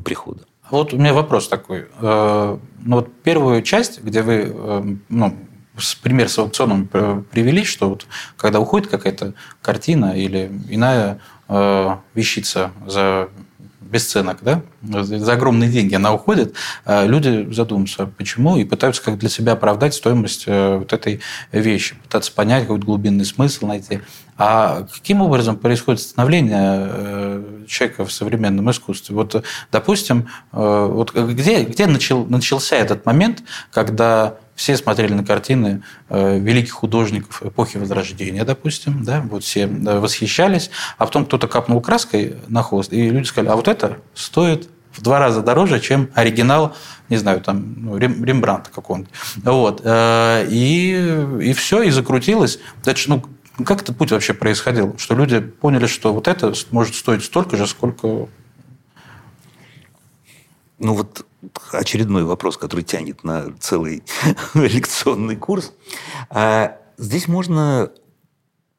прихода. 0.03 0.45
Вот 0.71 0.93
у 0.93 0.97
меня 0.97 1.13
вопрос 1.13 1.47
такой. 1.49 1.87
Э, 1.99 2.57
ну 2.79 2.95
вот 2.95 3.13
первую 3.23 3.61
часть, 3.63 4.01
где 4.01 4.21
вы 4.21 4.53
э, 4.53 4.95
ну, 5.09 5.37
пример 6.01 6.29
с 6.29 6.37
аукционом 6.37 6.87
привели, 6.87 7.63
что 7.63 7.89
вот 7.89 8.05
когда 8.37 8.59
уходит 8.59 8.89
какая-то 8.89 9.33
картина 9.61 10.17
или 10.17 10.51
иная 10.69 11.19
вещица 12.15 12.71
за 12.87 13.29
бесценок, 13.93 14.39
да, 14.41 14.63
за 14.81 15.33
огромные 15.33 15.69
деньги 15.69 15.93
она 15.93 16.13
уходит, 16.13 16.55
а 16.83 17.05
люди 17.05 17.47
задумаются, 17.53 18.07
почему, 18.07 18.57
и 18.57 18.65
пытаются 18.65 19.03
как 19.03 19.19
для 19.19 19.29
себя 19.29 19.53
оправдать 19.53 19.93
стоимость 19.93 20.45
э, 20.47 20.77
вот 20.77 20.91
этой 20.91 21.21
вещи, 21.51 21.95
пытаться 22.01 22.31
понять 22.31 22.63
какой-то 22.63 22.85
глубинный 22.85 23.23
смысл 23.23 23.67
найти. 23.67 24.01
А 24.35 24.87
каким 24.91 25.21
образом 25.21 25.57
происходит 25.57 26.01
становление 26.01 26.87
э, 26.89 27.65
человека 27.67 28.05
в 28.05 28.11
современном 28.11 28.71
искусстве? 28.71 29.15
Вот, 29.15 29.45
допустим, 29.71 30.27
э, 30.51 30.89
вот 30.91 31.13
где, 31.13 31.63
где 31.63 31.85
начал, 31.85 32.25
начался 32.25 32.75
этот 32.75 33.05
момент, 33.05 33.43
когда 33.71 34.37
все 34.55 34.77
смотрели 34.77 35.13
на 35.13 35.23
картины 35.23 35.83
э, 36.09 36.39
великих 36.39 36.73
художников 36.73 37.43
эпохи 37.43 37.77
Возрождения, 37.77 38.43
допустим, 38.45 39.03
да, 39.03 39.21
вот 39.21 39.43
все 39.43 39.67
восхищались, 39.67 40.69
а 40.97 41.05
потом 41.05 41.25
кто-то 41.25 41.47
капнул 41.47 41.81
краской 41.81 42.35
на 42.47 42.63
хвост, 42.63 42.93
и 42.93 43.09
люди 43.09 43.27
сказали, 43.27 43.51
а 43.51 43.55
вот 43.55 43.67
это 43.67 43.97
стоит 44.13 44.69
в 44.91 45.01
два 45.01 45.19
раза 45.19 45.41
дороже, 45.41 45.79
чем 45.79 46.09
оригинал, 46.13 46.75
не 47.09 47.17
знаю, 47.17 47.41
там, 47.41 47.75
ну, 47.77 47.97
Рембрандта 47.97 48.69
какого-нибудь. 48.69 49.11
Вот. 49.43 49.81
Э, 49.83 50.45
и, 50.49 51.25
и 51.41 51.53
все, 51.53 51.81
и 51.81 51.89
закрутилось. 51.89 52.59
Дальше, 52.83 53.09
ну, 53.09 53.23
как 53.65 53.81
этот 53.81 53.97
путь 53.97 54.11
вообще 54.11 54.33
происходил? 54.33 54.95
Что 54.97 55.15
люди 55.15 55.39
поняли, 55.39 55.87
что 55.87 56.13
вот 56.13 56.27
это 56.27 56.53
может 56.71 56.95
стоить 56.95 57.23
столько 57.23 57.57
же, 57.57 57.67
сколько... 57.67 58.27
Ну 60.79 60.95
вот 60.95 61.25
очередной 61.71 62.23
вопрос, 62.23 62.57
который 62.57 62.83
тянет 62.83 63.23
на 63.23 63.53
целый 63.59 64.03
лекционный 64.53 65.35
курс. 65.35 65.73
А 66.29 66.77
здесь 66.97 67.27
можно 67.27 67.91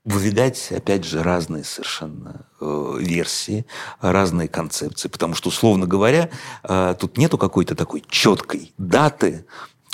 выведать, 0.05 0.68
опять 0.70 1.05
же, 1.05 1.22
разные 1.22 1.64
совершенно 1.64 2.46
э, 2.61 2.96
версии, 2.98 3.64
разные 4.00 4.48
концепции, 4.48 5.09
потому 5.09 5.35
что, 5.35 5.48
условно 5.48 5.87
говоря, 5.87 6.29
э, 6.62 6.94
тут 7.00 7.16
нету 7.16 7.38
какой-то 7.38 7.74
такой 7.74 8.05
четкой 8.09 8.74
даты, 8.77 9.46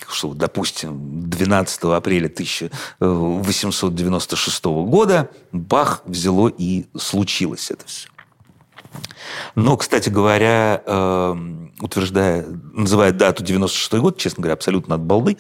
что, 0.09 0.35
допустим, 0.35 1.31
12 1.31 1.85
апреля 1.85 2.27
1896 2.27 4.65
года 4.65 5.31
Бах 5.53 6.03
взяло 6.05 6.49
и 6.49 6.87
случилось 6.97 7.71
это 7.71 7.87
все. 7.87 8.09
Но, 9.55 9.77
кстати 9.77 10.09
говоря, 10.09 10.83
эм, 10.87 11.73
утверждая, 11.81 12.47
называя 12.73 13.13
дату 13.13 13.43
96 13.43 13.95
год, 14.01 14.19
честно 14.19 14.43
говоря, 14.43 14.55
абсолютно 14.55 14.95
от 14.95 15.03
балды, 15.03 15.37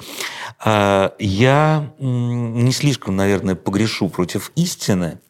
э, 0.64 1.10
я 1.18 1.92
не 1.98 2.72
слишком, 2.72 3.16
наверное, 3.16 3.54
погрешу 3.54 4.08
против 4.08 4.52
истины, 4.56 5.20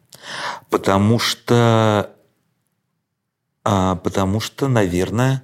потому 0.69 1.19
что, 1.19 2.11
а, 3.63 3.95
потому 3.95 4.39
что, 4.39 4.67
наверное, 4.67 5.43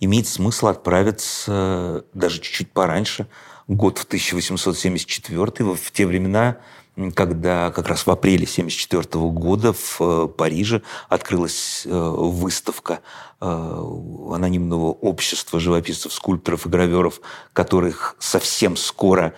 имеет 0.00 0.28
смысл 0.28 0.68
отправиться 0.68 2.04
даже 2.14 2.40
чуть-чуть 2.40 2.72
пораньше, 2.72 3.26
год 3.66 3.98
в 3.98 4.04
1874, 4.04 5.74
в 5.74 5.90
те 5.92 6.06
времена, 6.06 6.58
когда 7.14 7.70
как 7.70 7.88
раз 7.88 8.06
в 8.06 8.10
апреле 8.10 8.44
1974 8.44 9.24
года 9.30 9.72
в 9.72 9.96
э, 10.00 10.28
Париже 10.28 10.82
открылась 11.08 11.82
э, 11.86 11.90
выставка 11.90 13.00
э, 13.40 13.46
анонимного 13.46 14.86
общества 14.92 15.60
живописцев, 15.60 16.12
скульпторов 16.12 16.66
и 16.66 16.68
граверов, 16.68 17.20
которых 17.52 18.16
совсем 18.18 18.76
скоро 18.76 19.34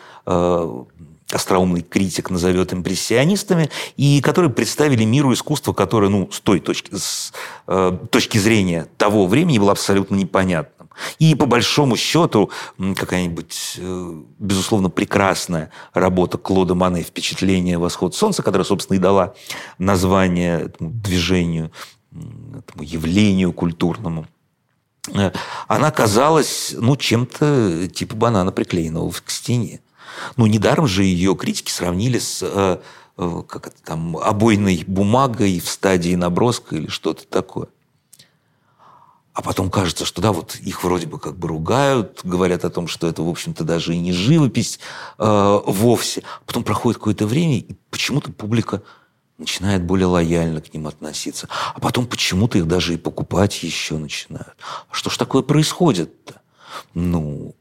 остроумный 1.32 1.82
критик 1.82 2.30
назовет 2.30 2.72
импрессионистами, 2.72 3.70
и 3.96 4.20
которые 4.20 4.50
представили 4.50 5.04
миру 5.04 5.32
искусство, 5.32 5.72
которое, 5.72 6.08
ну, 6.08 6.30
с 6.30 6.40
той 6.40 6.60
точки, 6.60 6.94
с 6.94 7.32
э, 7.66 7.98
точки 8.10 8.38
зрения 8.38 8.88
того 8.96 9.26
времени 9.26 9.58
было 9.58 9.72
абсолютно 9.72 10.16
непонятным. 10.16 10.79
И 11.18 11.34
по 11.34 11.46
большому 11.46 11.96
счету 11.96 12.50
какая-нибудь, 12.78 13.74
э, 13.78 14.14
безусловно, 14.38 14.90
прекрасная 14.90 15.70
работа 15.92 16.38
Клода 16.38 16.74
Мане 16.74 17.02
«Впечатление 17.02 17.78
восход 17.78 18.14
солнца», 18.14 18.42
которая, 18.42 18.64
собственно, 18.64 18.96
и 18.96 19.00
дала 19.00 19.34
название 19.78 20.62
этому 20.62 20.90
движению, 20.90 21.70
этому 22.12 22.82
явлению 22.82 23.52
культурному, 23.52 24.26
э, 25.14 25.32
она 25.68 25.90
казалась, 25.90 26.74
ну, 26.76 26.96
чем-то 26.96 27.88
типа 27.88 28.16
банана, 28.16 28.52
приклеенного 28.52 29.10
к 29.10 29.30
стене. 29.30 29.80
Ну, 30.36 30.46
недаром 30.46 30.86
же 30.86 31.04
ее 31.04 31.34
критики 31.36 31.70
сравнили 31.70 32.18
с 32.18 32.40
э, 32.42 32.78
как 33.16 33.66
это 33.66 33.76
там, 33.84 34.16
обойной 34.16 34.84
бумагой 34.86 35.60
в 35.60 35.68
стадии 35.68 36.14
наброска 36.14 36.76
или 36.76 36.88
что-то 36.88 37.26
такое. 37.26 37.68
А 39.32 39.42
потом 39.42 39.70
кажется, 39.70 40.04
что 40.04 40.20
да, 40.20 40.32
вот 40.32 40.56
их 40.56 40.82
вроде 40.82 41.06
бы 41.06 41.18
как 41.18 41.38
бы 41.38 41.48
ругают, 41.48 42.20
говорят 42.24 42.64
о 42.64 42.70
том, 42.70 42.88
что 42.88 43.06
это, 43.06 43.22
в 43.22 43.28
общем-то, 43.28 43.62
даже 43.62 43.94
и 43.94 43.98
не 43.98 44.12
живопись 44.12 44.80
э, 45.18 45.60
вовсе. 45.66 46.24
Потом 46.46 46.64
проходит 46.64 46.98
какое-то 46.98 47.26
время, 47.26 47.58
и 47.58 47.76
почему-то 47.90 48.32
публика 48.32 48.82
начинает 49.38 49.82
более 49.84 50.06
лояльно 50.06 50.60
к 50.60 50.74
ним 50.74 50.88
относиться. 50.88 51.48
А 51.74 51.80
потом 51.80 52.06
почему-то 52.06 52.58
их 52.58 52.66
даже 52.66 52.94
и 52.94 52.98
покупать 52.98 53.62
еще 53.62 53.98
начинают. 53.98 54.56
А 54.88 54.94
что 54.94 55.10
ж 55.10 55.16
такое 55.16 55.42
происходит-то? 55.42 56.40
Ну, 56.94 57.54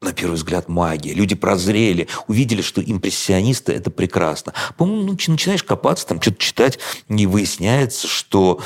на 0.00 0.12
первый 0.14 0.36
взгляд, 0.36 0.68
магия. 0.68 1.12
Люди 1.12 1.34
прозрели, 1.34 2.08
увидели, 2.26 2.62
что 2.62 2.80
импрессионисты– 2.80 3.72
это 3.74 3.90
прекрасно. 3.90 4.54
По-моему, 4.78 5.02
ну, 5.02 5.12
начинаешь 5.30 5.62
копаться, 5.62 6.06
там 6.06 6.22
что-то 6.22 6.38
читать, 6.38 6.78
и 7.08 7.26
выясняется, 7.26 8.06
что 8.06 8.60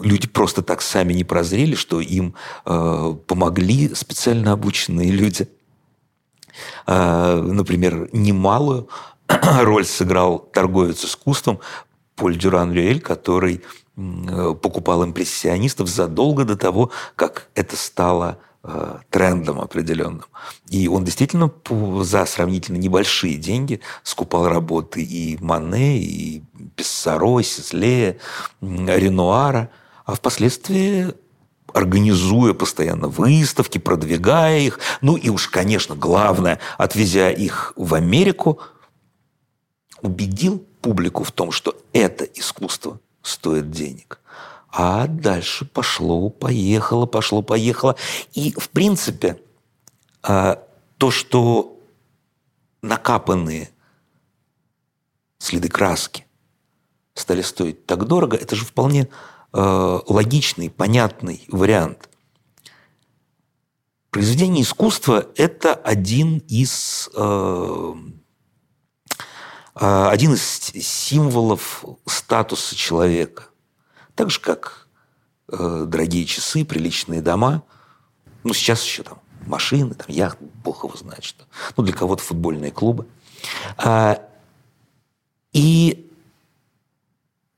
люди 0.00 0.28
просто 0.28 0.62
так 0.62 0.82
сами 0.82 1.12
не 1.12 1.24
прозрели, 1.24 1.74
что 1.74 2.00
им 2.00 2.34
э, 2.64 3.14
помогли 3.26 3.94
специально 3.94 4.52
обученные 4.52 5.10
люди. 5.10 5.48
Э, 6.86 7.40
например, 7.40 8.08
немалую 8.12 8.88
роль 9.60 9.84
сыграл 9.84 10.38
торговец 10.38 11.04
искусством 11.04 11.60
Поль 12.16 12.36
Дюран 12.36 12.72
Люэль, 12.72 13.00
который 13.00 13.62
э, 13.96 14.54
покупал 14.60 15.04
импрессионистов 15.04 15.88
задолго 15.88 16.44
до 16.44 16.56
того, 16.56 16.90
как 17.16 17.48
это 17.54 17.76
стало 17.76 18.38
э, 18.62 18.98
трендом 19.10 19.60
определенным. 19.60 20.24
И 20.68 20.88
он 20.88 21.04
действительно 21.04 21.50
за 22.02 22.26
сравнительно 22.26 22.76
небольшие 22.76 23.36
деньги 23.36 23.80
скупал 24.02 24.48
работы 24.48 25.02
и 25.02 25.38
Мане, 25.40 25.98
и 25.98 26.42
Писсаро, 26.76 27.40
и 27.40 27.42
Сизлея, 27.42 28.18
Ренуара, 28.60 29.70
а 30.04 30.14
впоследствии 30.14 31.14
организуя 31.72 32.54
постоянно 32.54 33.08
выставки, 33.08 33.78
продвигая 33.78 34.60
их, 34.60 34.78
ну 35.00 35.16
и 35.16 35.28
уж, 35.28 35.48
конечно, 35.48 35.94
главное, 35.94 36.58
отвезя 36.76 37.30
их 37.30 37.72
в 37.76 37.94
Америку, 37.94 38.60
убедил 40.00 40.58
публику 40.80 41.24
в 41.24 41.32
том, 41.32 41.52
что 41.52 41.76
это 41.92 42.24
искусство 42.24 43.00
стоит 43.22 43.70
денег. 43.70 44.20
А 44.70 45.06
дальше 45.06 45.64
пошло, 45.64 46.30
поехало, 46.30 47.06
пошло, 47.06 47.42
поехало. 47.42 47.96
И, 48.32 48.52
в 48.52 48.70
принципе, 48.70 49.38
а, 50.22 50.62
то, 50.98 51.10
что 51.10 51.78
накапанные 52.80 53.70
следы 55.38 55.68
краски 55.68 56.26
стали 57.14 57.42
стоить 57.42 57.86
так 57.86 58.06
дорого, 58.06 58.36
это 58.36 58.56
же 58.56 58.64
вполне 58.64 59.08
логичный, 59.52 60.70
понятный 60.70 61.44
вариант. 61.48 62.08
Произведение 64.10 64.62
искусства– 64.62 65.26
это 65.36 65.74
один 65.74 66.38
из 66.48 67.10
а, 67.14 67.94
а, 69.74 70.10
один 70.10 70.34
из 70.34 70.42
символов 70.42 71.84
статуса 72.06 72.76
человека. 72.76 73.44
Так 74.14 74.30
же, 74.30 74.40
как 74.40 74.88
э, 75.48 75.84
дорогие 75.88 76.26
часы, 76.26 76.64
приличные 76.64 77.22
дома. 77.22 77.62
Ну, 78.44 78.52
сейчас 78.52 78.84
еще 78.84 79.02
там 79.02 79.18
машины, 79.46 79.94
там 79.94 80.06
яхты, 80.08 80.44
бог 80.62 80.84
его 80.84 80.94
знает 80.96 81.24
что. 81.24 81.44
Ну, 81.76 81.84
для 81.84 81.94
кого-то 81.94 82.22
футбольные 82.22 82.70
клубы. 82.70 83.06
А, 83.78 84.20
и 85.52 86.11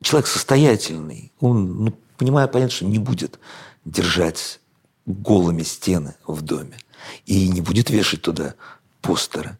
человек 0.04 0.28
состоятельный, 0.28 1.32
он, 1.40 1.84
ну, 1.84 1.98
понимая, 2.16 2.46
понятно, 2.46 2.76
что 2.76 2.84
не 2.84 2.98
будет 2.98 3.40
держать 3.84 4.60
голыми 5.06 5.62
стены 5.62 6.14
в 6.26 6.42
доме 6.42 6.78
и 7.26 7.48
не 7.48 7.60
будет 7.60 7.90
вешать 7.90 8.22
туда 8.22 8.54
постеры. 9.00 9.58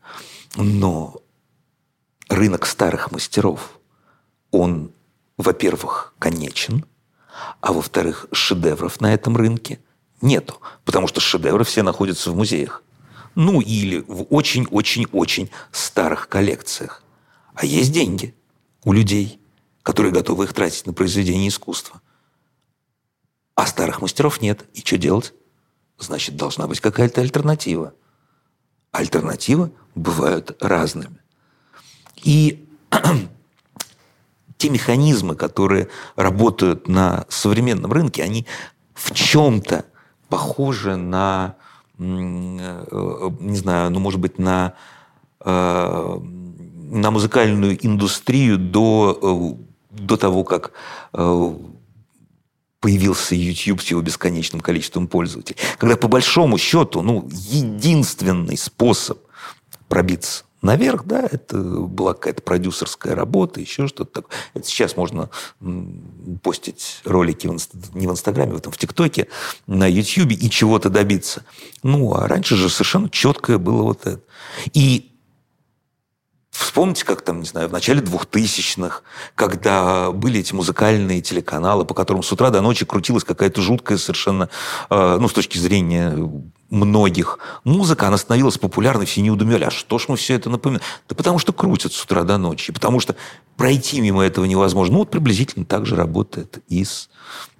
Но 0.57 1.21
рынок 2.29 2.67
старых 2.67 3.11
мастеров, 3.11 3.79
он, 4.51 4.93
во-первых, 5.37 6.15
конечен, 6.19 6.85
а 7.61 7.73
во-вторых, 7.73 8.27
шедевров 8.33 9.01
на 9.01 9.13
этом 9.13 9.37
рынке 9.37 9.81
нету, 10.21 10.61
потому 10.85 11.09
что 11.09 11.21
шедевры 11.21 11.65
все 11.65 11.83
находятся 11.83 12.31
в 12.31 12.37
музеях. 12.37 12.83
Ну, 13.35 13.61
или 13.61 14.05
в 14.07 14.27
очень-очень-очень 14.31 15.51
старых 15.73 16.29
коллекциях. 16.29 17.03
А 17.55 17.67
есть 17.67 17.93
деньги 17.93 18.33
у 18.85 18.93
людей, 18.93 19.41
которые 19.85 20.13
готовы 20.13 20.45
их 20.45 20.53
тратить 20.53 20.87
на 20.87 20.93
произведение 20.93 21.49
искусства. 21.49 22.01
А 23.55 23.67
старых 23.67 24.01
мастеров 24.01 24.41
нет. 24.41 24.65
И 24.73 24.81
что 24.81 24.99
делать? 24.99 25.35
Значит, 25.99 26.37
должна 26.37 26.67
быть 26.67 26.81
какая-то 26.81 27.21
альтернатива. 27.21 27.95
Альтернативы 28.91 29.73
бывают 29.95 30.57
разными. 30.61 31.19
И 32.17 32.67
те 34.57 34.71
механизмы, 34.71 35.37
которые 35.37 35.89
работают 36.17 36.89
на 36.89 37.27
современном 37.29 37.93
рынке, 37.93 38.23
они 38.23 38.47
в 38.95 39.13
чем-то 39.13 39.85
похожи 40.31 40.97
на, 40.97 41.57
э, 41.99 42.03
не 42.03 43.57
знаю, 43.57 43.91
ну, 43.91 44.01
может 44.01 44.19
быть, 44.19 44.39
на, 44.39 44.73
э, 45.45 46.19
на 46.21 47.11
музыкальную 47.11 47.85
индустрию 47.87 48.57
до, 48.59 49.59
э, 49.61 49.74
до 49.97 50.17
того, 50.17 50.45
как 50.45 50.73
появился 52.81 53.35
YouTube 53.35 53.81
с 53.81 53.87
его 53.87 54.03
бесконечным 54.03 54.61
количеством 54.61 55.07
пользователей. 55.07 55.57
Когда 55.79 55.97
по 55.97 56.07
большому 56.07 56.59
счету, 56.59 57.01
ну, 57.01 57.27
единственный 57.31 58.59
способ 58.59 59.21
пробиться 59.89 60.45
наверх, 60.61 61.05
да, 61.05 61.27
это 61.31 61.59
была 61.59 62.15
какая-то 62.15 62.43
продюсерская 62.43 63.15
работа, 63.15 63.61
еще 63.61 63.87
что-то 63.87 64.23
такое. 64.23 64.37
Это 64.55 64.67
сейчас 64.67 64.97
можно 64.97 65.31
постить 66.43 67.01
ролики 67.05 67.47
в 67.47 67.53
инст... 67.53 67.73
не 67.95 68.07
в 68.07 68.11
Инстаграме, 68.11 68.53
в 68.53 68.57
этом 68.57 68.73
в 68.73 68.79
ТикТоке, 68.79 69.29
на 69.67 69.87
Ютьюбе 69.87 70.35
и 70.35 70.51
чего-то 70.51 70.91
добиться. 70.91 71.45
Ну, 71.83 72.15
а 72.15 72.27
раньше 72.29 72.57
же 72.57 72.69
совершенно 72.69 73.09
четкое 73.09 73.59
было 73.59 73.83
вот 73.83 74.07
это. 74.07 74.21
И 74.73 75.14
Вспомните, 76.65 77.05
как 77.05 77.21
там, 77.21 77.41
не 77.41 77.47
знаю, 77.47 77.69
в 77.69 77.73
начале 77.73 78.01
2000-х, 78.01 79.03
когда 79.35 80.11
были 80.11 80.41
эти 80.41 80.55
музыкальные 80.55 81.21
телеканалы, 81.21 81.85
по 81.85 81.93
которым 81.93 82.23
с 82.23 82.33
утра 82.33 82.49
до 82.49 82.63
ночи 82.63 82.87
крутилась 82.87 83.23
какая-то 83.23 83.61
жуткая 83.61 83.99
совершенно, 83.99 84.49
э, 84.89 85.19
ну, 85.21 85.29
с 85.29 85.35
точки 85.35 85.59
зрения 85.59 86.17
многих, 86.71 87.39
музыка, 87.65 88.09
она 88.09 88.17
становилась 88.17 88.57
популярной, 88.57 89.05
все 89.05 89.21
недоумевали, 89.21 89.65
а 89.65 89.71
что 89.71 89.99
ж 89.99 90.07
мы 90.09 90.17
все 90.17 90.37
это 90.37 90.49
напоминаем? 90.49 90.83
Да 91.07 91.15
потому 91.15 91.39
что 91.39 91.53
крутят 91.53 91.93
с 91.93 92.03
утра 92.03 92.23
до 92.23 92.39
ночи, 92.39 92.73
потому 92.73 92.99
что 92.99 93.15
пройти 93.59 94.01
мимо 94.01 94.23
этого 94.23 94.47
невозможно. 94.47 94.95
Ну, 94.95 94.99
вот 95.01 95.11
приблизительно 95.11 95.67
так 95.67 95.85
же 95.85 95.97
работает 95.97 96.65
и 96.69 96.83
с 96.83 97.11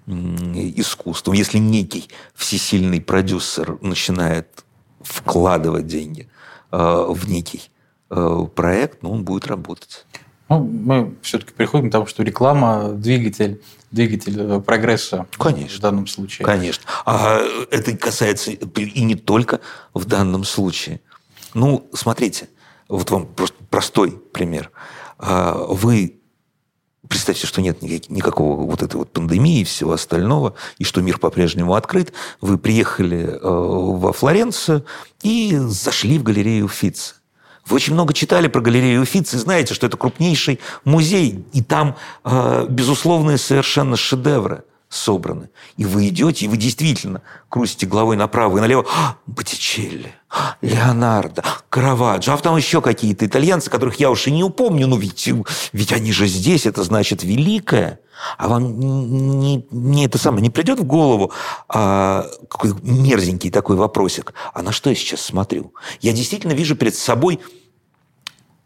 искусством. 0.07 1.35
Если 1.35 1.59
некий 1.59 2.09
всесильный 2.33 3.01
продюсер 3.01 3.77
начинает 3.81 4.65
вкладывать 5.01 5.85
деньги 5.85 6.27
э, 6.71 7.05
в 7.07 7.29
некий 7.29 7.69
проект, 8.09 9.03
но 9.03 9.11
он 9.11 9.23
будет 9.23 9.47
работать. 9.47 10.05
Ну, 10.47 10.59
мы 10.63 11.15
все-таки 11.21 11.53
приходим 11.53 11.89
к 11.89 11.91
тому, 11.91 12.05
что 12.05 12.21
реклама 12.21 12.89
двигатель, 12.89 13.61
двигатель 13.89 14.39
э, 14.39 14.61
прогресса 14.61 15.25
Конечно. 15.39 15.77
в 15.77 15.81
данном 15.81 16.07
случае. 16.07 16.45
Конечно. 16.45 16.83
А 17.05 17.41
это 17.71 17.97
касается 17.97 18.51
и 18.51 19.01
не 19.01 19.15
только 19.15 19.59
в 19.95 20.05
данном 20.05 20.43
случае. 20.43 21.01
Ну, 21.55 21.89
смотрите, 21.93 22.47
вот 22.87 23.09
вам 23.09 23.25
просто 23.25 23.55
простой 23.71 24.11
пример. 24.11 24.69
А, 25.17 25.53
вы 25.67 26.19
представьте, 27.07 27.47
что 27.47 27.61
нет 27.61 27.81
никакого 27.81 28.69
вот 28.69 28.83
этой 28.83 28.97
вот 28.97 29.11
пандемии 29.11 29.61
и 29.61 29.63
всего 29.63 29.93
остального, 29.93 30.53
и 30.77 30.83
что 30.83 31.01
мир 31.01 31.17
по-прежнему 31.17 31.73
открыт. 31.73 32.13
Вы 32.41 32.59
приехали 32.59 33.23
э, 33.23 33.39
во 33.41 34.13
Флоренцию 34.13 34.85
и 35.23 35.55
зашли 35.57 36.19
в 36.19 36.23
галерею 36.23 36.65
Уффици. 36.65 37.15
Вы 37.65 37.75
очень 37.77 37.93
много 37.93 38.13
читали 38.13 38.47
про 38.47 38.61
галерею 38.61 39.01
Уфицы, 39.01 39.37
знаете, 39.39 39.73
что 39.73 39.87
это 39.87 39.97
крупнейший 39.97 40.59
музей, 40.83 41.43
и 41.51 41.63
там 41.63 41.95
э, 42.23 42.67
безусловные 42.69 43.37
совершенно 43.37 43.97
шедевры 43.97 44.63
собраны. 44.89 45.49
И 45.77 45.85
вы 45.85 46.07
идете, 46.07 46.45
и 46.45 46.47
вы 46.47 46.57
действительно 46.57 47.21
крутите 47.49 47.87
головой 47.87 48.17
направо 48.17 48.57
и 48.57 48.61
налево. 48.61 48.85
А, 48.95 49.17
Боттичелли, 49.25 50.13
а, 50.29 50.55
Леонардо, 50.61 51.43
Караваджо, 51.69 52.33
а 52.33 52.37
там 52.37 52.55
еще 52.55 52.81
какие-то 52.81 53.25
итальянцы, 53.25 53.69
которых 53.69 53.99
я 53.99 54.11
уж 54.11 54.27
и 54.27 54.31
не 54.31 54.43
упомню, 54.43 54.87
но 54.87 54.97
ведь, 54.97 55.29
ведь 55.73 55.91
они 55.91 56.11
же 56.11 56.27
здесь, 56.27 56.65
это 56.65 56.83
значит 56.83 57.23
великое. 57.23 57.99
А 58.37 58.47
вам 58.47 58.79
не, 58.79 59.65
не 59.71 60.05
это 60.05 60.17
самое 60.17 60.41
не 60.41 60.49
придет 60.49 60.79
в 60.79 60.83
голову 60.83 61.31
а, 61.67 62.25
какой 62.49 62.73
мерзенький 62.81 63.51
такой 63.51 63.75
вопросик? 63.75 64.33
А 64.53 64.61
на 64.61 64.71
что 64.71 64.89
я 64.89 64.95
сейчас 64.95 65.21
смотрю? 65.21 65.73
Я 66.01 66.13
действительно 66.13 66.53
вижу 66.53 66.75
перед 66.75 66.95
собой 66.95 67.39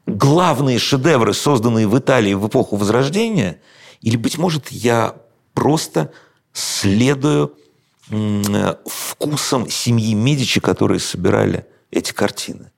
главные 0.05 0.79
шедевры, 0.79 1.33
созданные 1.33 1.87
в 1.87 1.97
Италии 1.97 2.33
в 2.33 2.47
эпоху 2.47 2.75
Возрождения, 2.75 3.61
или, 4.01 4.17
быть 4.17 4.37
может, 4.37 4.69
я 4.69 5.15
просто 5.53 6.11
следую 6.53 7.53
вкусом 8.85 9.69
семьи 9.69 10.13
Медичи, 10.13 10.59
которые 10.59 10.99
собирали 10.99 11.67
эти 11.91 12.11
картины. 12.11 12.68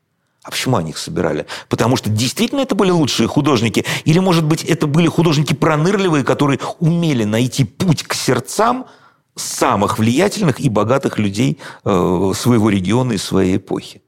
А 0.44 0.50
почему 0.50 0.78
они 0.78 0.89
их 0.89 0.98
собирали? 0.98 1.46
Потому 1.70 1.96
что 1.98 2.10
действительно 2.10 2.62
это 2.62 2.74
были 2.74 2.89
лучшие 2.89 3.28
художники? 3.28 3.86
Или, 4.06 4.20
может 4.20 4.44
быть, 4.44 4.64
это 4.64 4.88
были 4.88 5.08
художники 5.08 5.54
пронырливые, 5.54 6.24
которые 6.24 6.60
умели 6.80 7.26
найти 7.26 7.64
путь 7.64 8.04
к 8.04 8.14
сердцам 8.16 8.88
самых 9.36 10.00
влиятельных 10.00 10.60
и 10.60 10.68
богатых 10.70 11.20
людей 11.20 11.60
э, 11.86 12.32
своего 12.36 12.70
региона 12.70 13.14
и 13.14 13.18
своей 13.18 13.58
эпохи. 13.58 14.02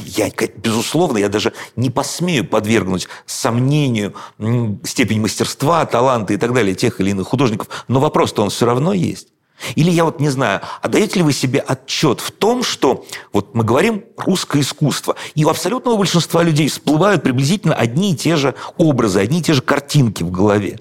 Я, 0.00 0.30
безусловно, 0.56 1.18
я 1.18 1.28
даже 1.28 1.52
не 1.76 1.90
посмею 1.90 2.44
подвергнуть 2.44 3.06
сомнению 3.24 4.14
степень 4.84 5.20
мастерства, 5.20 5.84
таланта 5.86 6.34
и 6.34 6.38
так 6.38 6.52
далее 6.52 6.74
тех 6.74 7.00
или 7.00 7.10
иных 7.10 7.28
художников, 7.28 7.68
но 7.86 8.00
вопрос-то 8.00 8.42
он 8.42 8.50
все 8.50 8.66
равно 8.66 8.92
есть. 8.92 9.28
Или 9.74 9.90
я 9.90 10.04
вот 10.04 10.20
не 10.20 10.28
знаю, 10.28 10.60
отдаете 10.82 11.20
ли 11.20 11.22
вы 11.22 11.32
себе 11.32 11.60
отчет 11.60 12.20
в 12.20 12.30
том, 12.30 12.62
что 12.62 13.04
вот 13.32 13.54
мы 13.54 13.64
говорим 13.64 14.04
русское 14.16 14.60
искусство, 14.60 15.16
и 15.34 15.44
у 15.44 15.48
абсолютного 15.48 15.96
большинства 15.96 16.42
людей 16.42 16.68
всплывают 16.68 17.22
приблизительно 17.22 17.74
одни 17.74 18.12
и 18.12 18.16
те 18.16 18.36
же 18.36 18.54
образы, 18.76 19.20
одни 19.20 19.40
и 19.40 19.42
те 19.42 19.54
же 19.54 19.62
картинки 19.62 20.22
в 20.22 20.30
голове. 20.30 20.80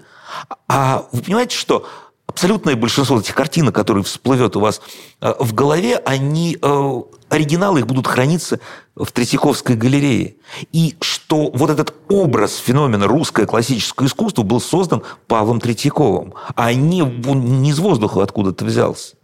А 0.68 1.06
вы 1.12 1.22
понимаете, 1.22 1.56
что 1.56 1.88
абсолютное 2.28 2.76
большинство 2.76 3.20
этих 3.20 3.36
картинок, 3.36 3.74
которые 3.74 4.04
всплывет 4.04 4.56
у 4.56 4.60
вас 4.60 4.82
э, 5.22 5.34
в 5.40 5.54
голове, 5.54 5.98
они, 5.98 6.58
э, 6.62 7.02
оригиналы 7.30 7.80
их 7.80 7.88
будут 7.88 8.08
храниться 8.08 8.60
в 8.96 9.12
Третьяковской 9.12 9.76
галерее. 9.76 10.36
И 10.72 10.96
что 11.02 11.50
вот 11.52 11.70
этот 11.70 11.94
образ 12.10 12.58
феномена 12.58 13.08
русское 13.08 13.46
классическое 13.46 14.08
искусство 14.08 14.44
был 14.44 14.60
создан 14.60 15.04
Павлом 15.28 15.60
Третьяковым, 15.60 16.34
а 16.56 16.74
не, 16.74 17.02
не 17.02 17.70
из 17.70 17.80
воздуха 17.80 18.24
откуда-то 18.24 18.66
взялся. 18.66 19.16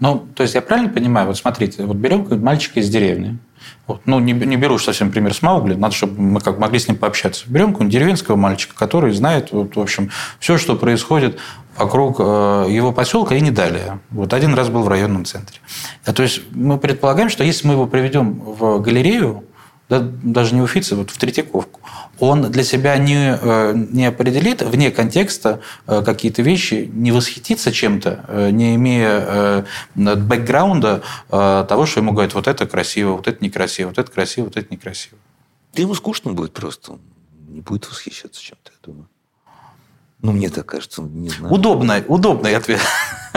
Ну, 0.00 0.26
то 0.34 0.42
есть 0.42 0.54
я 0.54 0.62
правильно 0.62 0.92
понимаю, 0.92 1.28
вот 1.28 1.38
смотрите, 1.38 1.84
вот 1.84 1.96
берем 1.96 2.26
мальчика 2.42 2.80
из 2.80 2.90
деревни, 2.90 3.38
вот. 3.86 4.02
Ну, 4.06 4.20
не, 4.20 4.32
не 4.32 4.56
беру 4.56 4.78
совсем 4.78 5.10
пример 5.10 5.34
с 5.34 5.42
Маугли, 5.42 5.74
надо, 5.74 5.94
чтобы 5.94 6.20
мы 6.20 6.40
как 6.40 6.58
могли 6.58 6.78
с 6.78 6.88
ним 6.88 6.96
пообщаться. 6.96 7.44
Берем 7.46 7.68
какого-нибудь 7.68 7.92
деревенского 7.92 8.36
мальчика, 8.36 8.74
который 8.74 9.12
знает, 9.12 9.52
вот, 9.52 9.76
в 9.76 9.80
общем, 9.80 10.10
все, 10.38 10.58
что 10.58 10.76
происходит 10.76 11.38
вокруг 11.76 12.16
э, 12.18 12.66
его 12.70 12.92
поселка 12.92 13.34
и 13.34 13.40
не 13.40 13.50
далее. 13.50 14.00
Вот 14.10 14.32
один 14.34 14.54
раз 14.54 14.68
был 14.68 14.82
в 14.82 14.88
районном 14.88 15.24
центре. 15.24 15.58
А, 16.04 16.12
то 16.12 16.22
есть 16.22 16.42
мы 16.50 16.78
предполагаем, 16.78 17.30
что 17.30 17.44
если 17.44 17.66
мы 17.66 17.74
его 17.74 17.86
приведем 17.86 18.40
в 18.40 18.80
галерею, 18.80 19.44
да, 19.92 20.00
даже 20.22 20.54
не 20.54 20.62
в 20.62 20.64
Уфице, 20.64 20.96
вот 20.96 21.10
в 21.10 21.18
Третьяковку, 21.18 21.80
он 22.18 22.50
для 22.50 22.64
себя 22.64 22.96
не, 22.96 23.38
э, 23.38 23.74
не 23.74 24.06
определит 24.06 24.62
вне 24.62 24.90
контекста 24.90 25.60
э, 25.86 26.02
какие-то 26.02 26.40
вещи, 26.40 26.90
не 26.90 27.12
восхитится 27.12 27.70
чем-то, 27.70 28.24
э, 28.26 28.50
не 28.52 28.74
имея 28.76 29.66
бэкграунда 29.94 31.02
того, 31.28 31.84
что 31.84 32.00
ему 32.00 32.12
говорят, 32.12 32.32
вот 32.32 32.48
это 32.48 32.66
красиво, 32.66 33.16
вот 33.16 33.28
это 33.28 33.44
некрасиво, 33.44 33.88
вот 33.88 33.98
это 33.98 34.10
красиво, 34.10 34.46
вот 34.46 34.56
это 34.56 34.66
некрасиво. 34.70 35.18
Да 35.74 35.82
ему 35.82 35.94
скучно 35.94 36.32
будет 36.32 36.54
просто. 36.54 36.92
Он 36.92 37.00
не 37.48 37.60
будет 37.60 37.86
восхищаться 37.86 38.40
чем-то, 38.40 38.72
я 38.72 38.78
думаю. 38.82 39.08
Ну, 40.22 40.30
мне 40.30 40.50
так 40.50 40.66
кажется, 40.66 41.02
не 41.02 41.30
знаю. 41.30 41.52
Удобный, 41.52 42.04
удобный 42.06 42.54
ответ. 42.56 42.80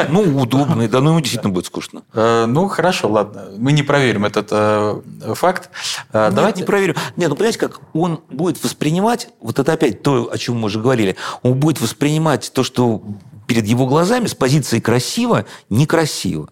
Ну, 0.10 0.42
удобный, 0.42 0.90
да, 0.90 1.00
но 1.00 1.12
ему 1.12 1.22
действительно 1.22 1.54
будет 1.54 1.66
скучно. 1.66 2.04
Э, 2.14 2.46
ну, 2.48 2.68
хорошо, 2.68 3.08
ладно. 3.08 3.46
Мы 3.58 3.72
не 3.72 3.82
проверим 3.82 4.26
этот 4.26 4.50
э, 4.52 5.02
факт. 5.36 5.70
Э, 6.12 6.26
Нет, 6.26 6.36
Давайте... 6.36 6.60
не 6.60 6.66
проверим. 6.66 6.96
Нет, 7.16 7.30
ну, 7.30 7.36
понимаете, 7.36 7.60
как 7.60 7.80
он 7.94 8.20
будет 8.30 8.62
воспринимать, 8.62 9.30
вот 9.40 9.58
это 9.58 9.72
опять 9.72 10.04
то, 10.04 10.30
о 10.30 10.38
чем 10.38 10.58
мы 10.58 10.66
уже 10.66 10.82
говорили, 10.82 11.16
он 11.44 11.54
будет 11.54 11.80
воспринимать 11.80 12.52
то, 12.54 12.64
что 12.64 13.02
перед 13.48 13.66
его 13.66 13.88
глазами 13.88 14.28
с 14.28 14.36
позиции 14.36 14.82
красиво, 14.82 15.46
некрасиво. 15.70 16.50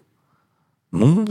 Ну, 0.90 1.26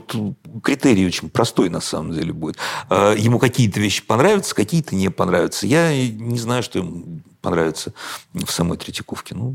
тут 0.00 0.36
критерий 0.62 1.06
очень 1.06 1.30
простой 1.30 1.68
на 1.68 1.80
самом 1.80 2.12
деле 2.12 2.32
будет. 2.32 2.56
Ему 2.90 3.38
какие-то 3.38 3.80
вещи 3.80 4.02
понравятся, 4.02 4.54
какие-то 4.54 4.94
не 4.94 5.10
понравятся. 5.10 5.66
Я 5.66 5.92
не 5.96 6.38
знаю, 6.38 6.62
что 6.62 6.78
ему 6.78 7.22
понравится 7.40 7.92
в 8.32 8.50
самой 8.50 8.78
Третьяковке. 8.78 9.34
Ну, 9.34 9.54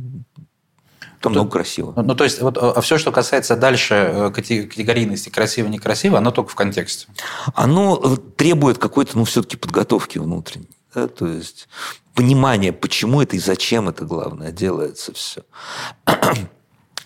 там 1.22 1.34
много 1.34 1.52
красиво. 1.52 1.94
Ну, 1.96 2.16
то 2.16 2.24
есть, 2.24 2.42
вот 2.42 2.58
а 2.58 2.82
все, 2.82 2.98
что 2.98 3.12
касается 3.12 3.56
дальше 3.56 3.94
э, 3.94 4.32
категорийности 4.32 5.30
красиво-некрасиво, 5.30 6.18
оно 6.18 6.32
только 6.32 6.50
в 6.50 6.56
контексте. 6.56 7.08
Оно 7.54 8.02
э, 8.04 8.18
требует 8.36 8.80
какой-то, 8.80 9.18
ну, 9.18 9.24
все-таки 9.26 9.56
подготовки 9.56 10.18
внутренней. 10.18 10.70
Да? 10.96 11.08
То 11.08 11.28
есть, 11.28 11.68
понимание, 12.16 12.74
почему 12.74 13.22
это 13.22 13.36
и 13.36 13.40
зачем 13.40 13.88
это, 13.88 14.04
главное, 14.04 14.52
делается 14.52 15.14
все. 15.14 15.44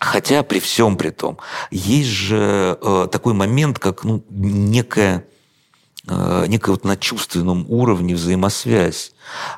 Хотя 0.06 0.44
при 0.44 0.60
всем 0.60 0.98
при 0.98 1.10
том, 1.10 1.40
есть 1.72 2.10
же 2.10 2.78
э, 2.80 3.08
такой 3.12 3.34
момент, 3.34 3.80
как 3.80 4.04
ну, 4.04 4.24
некая, 4.30 5.26
э, 6.08 6.46
некая 6.48 6.72
вот 6.72 6.84
на 6.84 6.96
чувственном 6.96 7.66
уровне 7.68 8.14
взаимосвязь. 8.14 9.14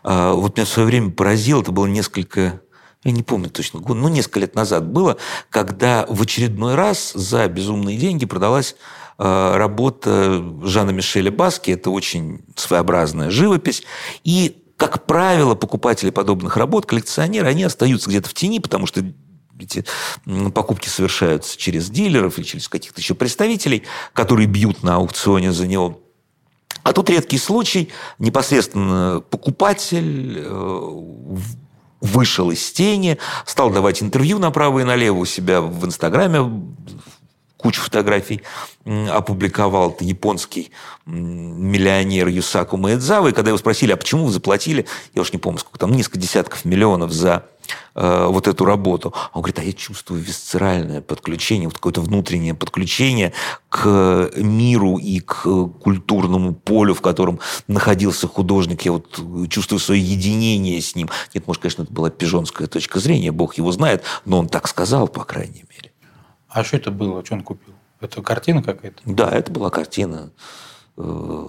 Э, 0.05 0.31
вот 0.31 0.55
меня 0.55 0.65
в 0.65 0.69
свое 0.69 0.87
время 0.87 1.11
поразило, 1.11 1.61
это 1.61 1.73
было 1.73 1.85
несколько 1.85 2.61
я 3.03 3.11
не 3.11 3.23
помню 3.23 3.49
точно 3.49 3.81
год, 3.81 3.97
ну, 3.97 4.07
несколько 4.07 4.39
лет 4.39 4.55
назад 4.55 4.89
было, 4.89 5.17
когда 5.49 6.05
в 6.07 6.21
очередной 6.21 6.75
раз 6.75 7.11
за 7.13 7.45
безумные 7.49 7.97
деньги 7.97 8.25
продалась 8.25 8.77
э, 9.17 9.53
работа 9.57 10.41
Жана 10.63 10.91
Мишеля 10.91 11.31
Баски. 11.31 11.71
Это 11.71 11.89
очень 11.89 12.45
своеобразная 12.55 13.31
живопись. 13.31 13.83
И, 14.23 14.63
как 14.77 15.05
правило, 15.05 15.55
покупатели 15.55 16.09
подобных 16.09 16.55
работ, 16.55 16.85
коллекционеры, 16.85 17.47
они 17.47 17.65
остаются 17.65 18.09
где-то 18.09 18.29
в 18.29 18.33
тени, 18.33 18.59
потому 18.59 18.87
что 18.87 19.03
эти 19.59 19.85
покупки 20.53 20.87
совершаются 20.87 21.57
через 21.57 21.89
дилеров 21.89 22.37
или 22.37 22.45
через 22.45 22.67
каких-то 22.67 22.99
еще 23.01 23.15
представителей, 23.15 23.83
которые 24.13 24.47
бьют 24.47 24.83
на 24.83 24.95
аукционе 24.95 25.51
за 25.51 25.67
него. 25.67 25.99
А 26.83 26.93
тут 26.93 27.09
редкий 27.09 27.37
случай, 27.37 27.89
непосредственно 28.17 29.21
покупатель 29.29 30.37
э, 30.37 31.41
вышел 32.01 32.51
из 32.51 32.71
тени, 32.71 33.17
стал 33.45 33.71
давать 33.71 34.01
интервью 34.01 34.39
направо 34.39 34.79
и 34.79 34.83
налево 34.83 35.17
у 35.17 35.25
себя 35.25 35.61
в 35.61 35.85
Инстаграме, 35.85 36.63
кучу 37.57 37.81
фотографий 37.81 38.41
опубликовал 38.85 39.91
это 39.91 40.05
японский 40.05 40.71
миллионер 41.05 42.27
Юсаку 42.27 42.77
Маэдзава. 42.77 43.29
И 43.29 43.31
когда 43.33 43.49
его 43.49 43.57
спросили, 43.57 43.91
а 43.91 43.97
почему 43.97 44.25
вы 44.25 44.31
заплатили, 44.31 44.85
я 45.13 45.21
уж 45.21 45.33
не 45.33 45.39
помню, 45.39 45.59
сколько 45.59 45.79
там, 45.79 45.91
несколько 45.91 46.19
десятков 46.19 46.63
миллионов 46.63 47.11
за 47.11 47.45
э, 47.95 48.27
вот 48.27 48.47
эту 48.47 48.65
работу. 48.65 49.13
Он 49.33 49.41
говорит, 49.41 49.59
а 49.59 49.63
я 49.63 49.73
чувствую 49.73 50.21
висцеральное 50.21 51.01
подключение, 51.01 51.67
вот 51.67 51.75
какое-то 51.75 52.01
внутреннее 52.01 52.53
подключение 52.53 53.33
к 53.69 54.31
миру 54.35 54.97
и 54.97 55.19
к 55.19 55.43
культурному 55.81 56.53
полю, 56.53 56.93
в 56.93 57.01
котором 57.01 57.39
находился 57.67 58.27
художник. 58.27 58.83
Я 58.83 58.93
вот 58.93 59.19
чувствую 59.49 59.79
свое 59.79 60.01
единение 60.01 60.81
с 60.81 60.95
ним. 60.95 61.09
Нет, 61.33 61.47
может, 61.47 61.61
конечно, 61.61 61.83
это 61.83 61.93
была 61.93 62.09
пижонская 62.09 62.67
точка 62.67 62.99
зрения, 62.99 63.31
бог 63.31 63.57
его 63.57 63.71
знает, 63.71 64.03
но 64.25 64.39
он 64.39 64.47
так 64.47 64.67
сказал, 64.67 65.07
по 65.07 65.23
крайней 65.23 65.65
мере. 65.69 65.91
А 66.49 66.63
что 66.63 66.77
это 66.77 66.91
было? 66.91 67.23
Что 67.23 67.35
он 67.35 67.43
купил? 67.43 67.73
Это 67.99 68.21
картина 68.21 68.63
какая-то? 68.63 69.01
Да, 69.05 69.29
это 69.29 69.51
была 69.51 69.69
картина 69.69 70.31
э, 70.97 71.47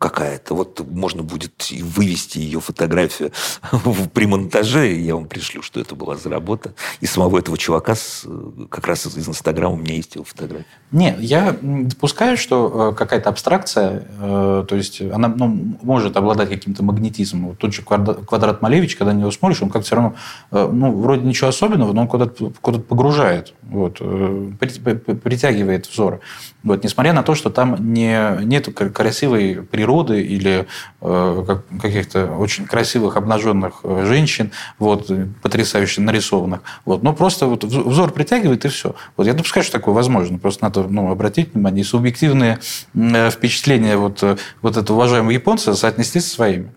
какая-то. 0.00 0.54
Вот 0.54 0.80
можно 0.90 1.22
будет 1.22 1.70
вывести 1.70 2.38
ее 2.38 2.58
фотографию 2.58 3.32
при 4.14 4.24
монтаже, 4.24 4.94
я 4.94 5.14
вам 5.14 5.26
пришлю, 5.26 5.60
что 5.60 5.78
это 5.78 5.94
была 5.94 6.16
за 6.16 6.30
работа. 6.30 6.72
И 7.00 7.06
самого 7.06 7.38
этого 7.38 7.58
чувака 7.58 7.94
с, 7.94 8.26
как 8.70 8.86
раз 8.86 9.04
из 9.06 9.28
Инстаграма 9.28 9.74
у 9.74 9.76
меня 9.76 9.94
есть 9.96 10.14
его 10.14 10.24
фотография. 10.24 10.64
Нет, 10.90 11.20
я 11.20 11.54
допускаю, 11.60 12.38
что 12.38 12.92
э, 12.92 12.96
какая-то 12.96 13.28
абстракция, 13.28 14.06
э, 14.18 14.64
то 14.66 14.74
есть 14.74 15.02
она 15.02 15.28
ну, 15.28 15.76
может 15.82 16.16
обладать 16.16 16.48
каким-то 16.48 16.82
магнетизмом. 16.82 17.48
Вот 17.48 17.58
тот 17.58 17.74
же 17.74 17.82
квадрат 17.82 18.62
Малевич, 18.62 18.96
когда 18.96 19.12
на 19.12 19.18
него 19.18 19.30
смотришь, 19.30 19.60
он 19.60 19.68
как 19.68 19.84
все 19.84 19.96
равно, 19.96 20.14
э, 20.50 20.66
ну, 20.72 20.98
вроде 20.98 21.26
ничего 21.26 21.48
особенного, 21.48 21.92
но 21.92 22.00
он 22.00 22.08
куда-то 22.08 22.52
куда 22.62 22.78
погружает, 22.78 23.52
вот, 23.64 23.98
притягивает 23.98 25.86
взор. 25.86 26.20
Вот, 26.62 26.84
несмотря 26.84 27.12
на 27.12 27.22
то, 27.22 27.34
что 27.34 27.50
там 27.50 27.92
не, 27.92 28.42
нет 28.44 28.74
красивой 28.74 29.62
природы 29.62 29.89
или 29.98 30.66
э, 31.00 31.44
как, 31.46 31.62
каких-то 31.80 32.26
очень 32.36 32.66
красивых 32.66 33.16
обнаженных 33.16 33.80
э, 33.82 34.04
женщин, 34.06 34.52
вот, 34.78 35.10
потрясающе 35.42 36.00
нарисованных. 36.00 36.60
Вот, 36.84 37.02
но 37.02 37.12
просто 37.12 37.46
вот 37.46 37.64
взор 37.64 38.12
притягивает, 38.12 38.64
и 38.64 38.68
все. 38.68 38.94
Вот, 39.16 39.26
я 39.26 39.32
допускаю, 39.32 39.64
что 39.64 39.72
такое 39.72 39.94
возможно. 39.94 40.38
Просто 40.38 40.64
надо 40.64 40.82
ну, 40.84 41.10
обратить 41.10 41.54
внимание. 41.54 41.82
И 41.82 41.84
субъективные 41.84 42.58
э, 42.94 43.30
впечатления 43.30 43.96
вот, 43.96 44.22
вот 44.62 44.76
этого 44.76 44.96
уважаемого 44.96 45.30
японца 45.30 45.74
соотнести 45.74 46.20
со 46.20 46.30
своими. 46.30 46.72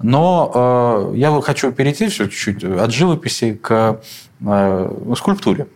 Но 0.00 1.12
э, 1.12 1.16
я 1.16 1.40
хочу 1.40 1.72
перейти 1.72 2.08
все 2.08 2.26
чуть-чуть 2.26 2.64
от 2.64 2.92
живописи 2.92 3.54
к 3.54 4.00
э, 4.40 4.90
скульптуре. 5.16 5.66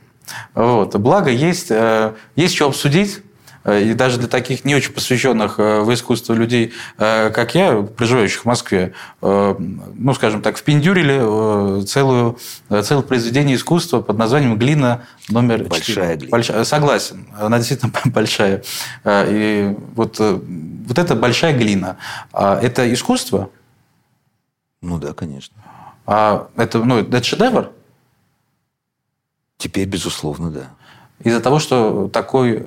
Вот. 0.55 0.97
Благо, 0.97 1.31
есть, 1.31 1.71
э, 1.71 2.13
есть 2.37 2.55
что 2.55 2.67
обсудить 2.67 3.23
и 3.65 3.95
даже 3.95 4.19
для 4.19 4.29
таких 4.29 4.65
не 4.65 4.75
очень 4.75 4.93
посвященных 4.93 5.59
э, 5.59 5.81
в 5.81 5.93
искусство 5.95 6.35
людей, 6.35 6.73
э, 6.99 7.31
как 7.31 7.55
я, 7.55 7.83
проживающих 7.83 8.43
в 8.43 8.45
Москве, 8.45 8.93
ну, 9.21 10.15
скажем 10.15 10.43
так, 10.43 10.57
впендюрили 10.57 11.85
целую, 11.85 12.39
целое 12.69 13.03
произведение 13.03 13.57
искусства 13.57 14.01
под 14.01 14.19
названием 14.19 14.59
«Глина 14.59 15.05
номер 15.29 15.65
Большая 15.65 16.15
4». 16.15 16.17
глина. 16.17 16.31
Большая, 16.31 16.65
согласен, 16.65 17.27
она 17.39 17.59
действительно 17.59 17.93
большая. 18.07 18.63
И 19.07 19.77
вот, 19.95 20.19
вот 20.19 20.99
эта 20.99 21.15
большая 21.15 21.57
глина, 21.57 21.99
а 22.33 22.59
это 22.61 22.93
искусство? 22.93 23.51
Ну 24.81 24.99
да, 24.99 25.13
конечно. 25.13 25.57
А 26.07 26.49
это, 26.57 26.79
ну, 26.85 26.99
это 26.99 27.23
шедевр? 27.23 27.71
Теперь, 29.57 29.87
безусловно, 29.87 30.51
да. 30.51 30.71
Из-за 31.25 31.41
того, 31.41 31.59
что 31.59 32.09
такой, 32.09 32.65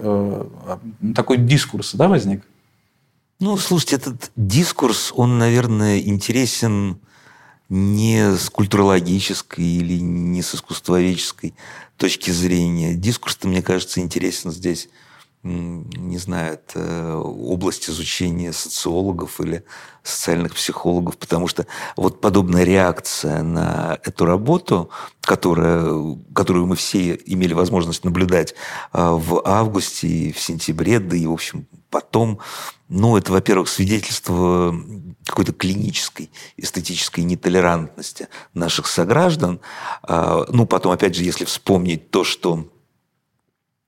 такой 1.15 1.37
дискурс 1.37 1.93
да, 1.95 2.07
возник? 2.07 2.43
Ну, 3.39 3.57
слушайте, 3.57 3.97
этот 3.97 4.31
дискурс, 4.35 5.11
он, 5.15 5.37
наверное, 5.37 5.99
интересен 5.99 6.99
не 7.67 8.35
с 8.37 8.49
культурологической 8.49 9.65
или 9.65 9.99
не 9.99 10.41
с 10.41 10.55
искусствоведческой 10.55 11.53
точки 11.97 12.31
зрения. 12.31 12.93
Дискурс-то, 12.93 13.47
мне 13.47 13.61
кажется, 13.61 13.99
интересен 13.99 14.51
здесь 14.51 14.87
не 15.45 16.17
знаю, 16.17 16.53
это 16.53 17.17
область 17.17 17.87
изучения 17.87 18.51
социологов 18.51 19.39
или 19.39 19.63
социальных 20.01 20.55
психологов, 20.55 21.17
потому 21.17 21.47
что 21.47 21.67
вот 21.95 22.19
подобная 22.19 22.63
реакция 22.63 23.43
на 23.43 23.99
эту 24.03 24.25
работу, 24.25 24.89
которая, 25.21 26.17
которую 26.33 26.65
мы 26.65 26.75
все 26.75 27.19
имели 27.25 27.53
возможность 27.53 28.03
наблюдать 28.03 28.55
а, 28.91 29.11
в 29.11 29.41
августе 29.45 30.07
и 30.07 30.31
в 30.31 30.39
сентябре, 30.39 30.99
да 30.99 31.15
и, 31.15 31.27
в 31.27 31.33
общем, 31.33 31.67
потом, 31.91 32.39
ну, 32.89 33.15
это, 33.15 33.31
во-первых, 33.31 33.69
свидетельство 33.69 34.75
какой-то 35.27 35.53
клинической 35.53 36.31
эстетической 36.57 37.21
нетолерантности 37.21 38.29
наших 38.55 38.87
сограждан. 38.87 39.59
А, 40.01 40.45
ну, 40.49 40.65
потом, 40.65 40.91
опять 40.91 41.15
же, 41.15 41.23
если 41.23 41.45
вспомнить 41.45 42.09
то, 42.09 42.23
что 42.23 42.65
Э, 42.65 42.74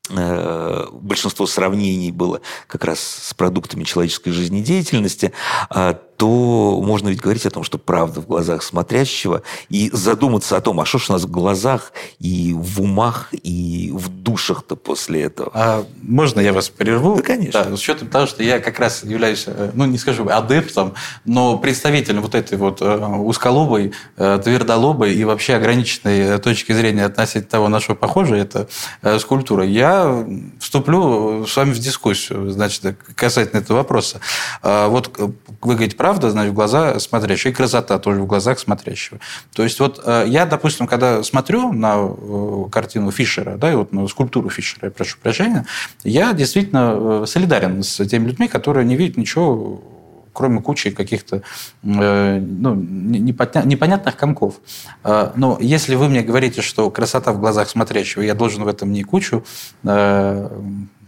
большинство 0.10 1.48
сравнений 1.48 2.12
было 2.12 2.42
как 2.68 2.86
раз 2.86 3.00
с 3.00 3.34
продуктами 3.34 3.84
человеческой 3.84 4.32
жизнедеятельности, 4.32 5.34
а 5.70 6.00
то 6.18 6.82
можно 6.84 7.10
ведь 7.10 7.22
говорить 7.22 7.46
о 7.46 7.52
том, 7.52 7.64
что 7.64 7.78
правда 7.78 8.22
в 8.22 8.26
глазах 8.26 8.64
смотрящего, 8.64 9.44
и 9.70 9.90
задуматься 9.94 10.58
о 10.58 10.62
том, 10.62 10.80
а 10.80 10.86
что 10.86 10.98
ж 10.98 11.10
у 11.10 11.14
нас 11.14 11.24
в 11.24 11.32
глазах 11.32 11.94
и 12.20 12.56
в 12.58 12.82
умах, 12.82 13.30
и 13.32 13.92
в 13.94 14.10
душах-то 14.10 14.76
после 14.76 15.24
этого. 15.24 15.52
А 15.54 15.86
можно 16.02 16.40
я 16.40 16.54
вас 16.54 16.70
прерву? 16.70 17.18
Да, 17.18 17.22
конечно. 17.22 17.64
Да, 17.64 17.78
с 17.78 17.80
учетом 17.80 18.08
того, 18.08 18.26
что 18.26 18.42
я 18.42 18.60
как 18.60 18.80
раз 18.80 19.04
являюсь, 19.04 19.44
э, 19.46 19.72
ну, 19.74 19.86
не 19.86 20.00
скажу 20.00 20.28
адептом, 20.28 20.96
но 21.24 21.58
представителем 21.58 22.22
вот 22.22 22.34
этой 22.34 22.58
вот 22.58 22.82
э, 22.82 22.98
узколобой, 22.98 23.94
э, 24.18 24.40
твердолобой 24.44 25.14
и 25.14 25.24
вообще 25.24 25.56
ограниченной 25.56 26.40
точки 26.40 26.72
зрения 26.72 27.06
относительно 27.06 27.50
того, 27.50 27.70
на 27.70 27.80
что 27.80 27.94
похоже 27.94 28.38
эта 28.38 28.68
скульптура, 29.20 29.64
я 29.64 30.26
вступлю 30.60 31.46
с 31.46 31.56
вами 31.56 31.74
в 31.74 31.80
дискуссию, 31.80 32.50
значит, 32.50 32.98
касательно 33.16 33.60
этого 33.60 33.78
вопроса. 33.78 34.20
Вот 34.64 35.12
вы 35.18 35.74
говорите, 35.74 35.96
правда, 36.08 36.30
значит, 36.30 36.54
в 36.54 36.56
глаза 36.56 37.00
смотрящего, 37.00 37.52
и 37.52 37.54
красота 37.54 38.00
тоже 38.00 38.22
в 38.22 38.28
глазах 38.28 38.60
смотрящего. 38.60 39.20
То 39.54 39.64
есть 39.64 39.78
вот 39.82 40.02
э, 40.06 40.24
я, 40.28 40.46
допустим, 40.46 40.88
когда 40.88 41.22
смотрю 41.22 41.74
на 41.74 41.98
э, 41.98 42.64
картину 42.72 43.12
Фишера, 43.12 43.58
да, 43.58 43.70
и 43.74 43.76
вот 43.76 43.92
на 43.92 44.08
скульптуру 44.08 44.50
Фишера, 44.50 44.86
я 44.86 44.92
прошу 44.92 45.18
прощения, 45.22 45.66
я 46.06 46.32
действительно 46.32 46.96
э, 46.96 47.26
солидарен 47.28 47.84
с 47.84 48.06
теми 48.06 48.28
людьми, 48.28 48.48
которые 48.48 48.86
не 48.86 48.96
видят 48.96 49.18
ничего 49.18 49.82
кроме 50.32 50.62
кучи 50.62 50.92
каких-то 50.92 51.42
ну, 51.82 52.76
непонятных 52.76 54.16
комков. 54.16 54.54
Но 55.04 55.58
если 55.60 55.96
вы 55.96 56.10
мне 56.10 56.22
говорите, 56.22 56.62
что 56.62 56.92
красота 56.92 57.32
в 57.32 57.40
глазах 57.40 57.68
смотрящего, 57.68 58.22
я 58.22 58.36
должен 58.36 58.64
в 58.64 58.68
этом 58.68 58.92
не 58.92 59.02
кучу 59.02 59.44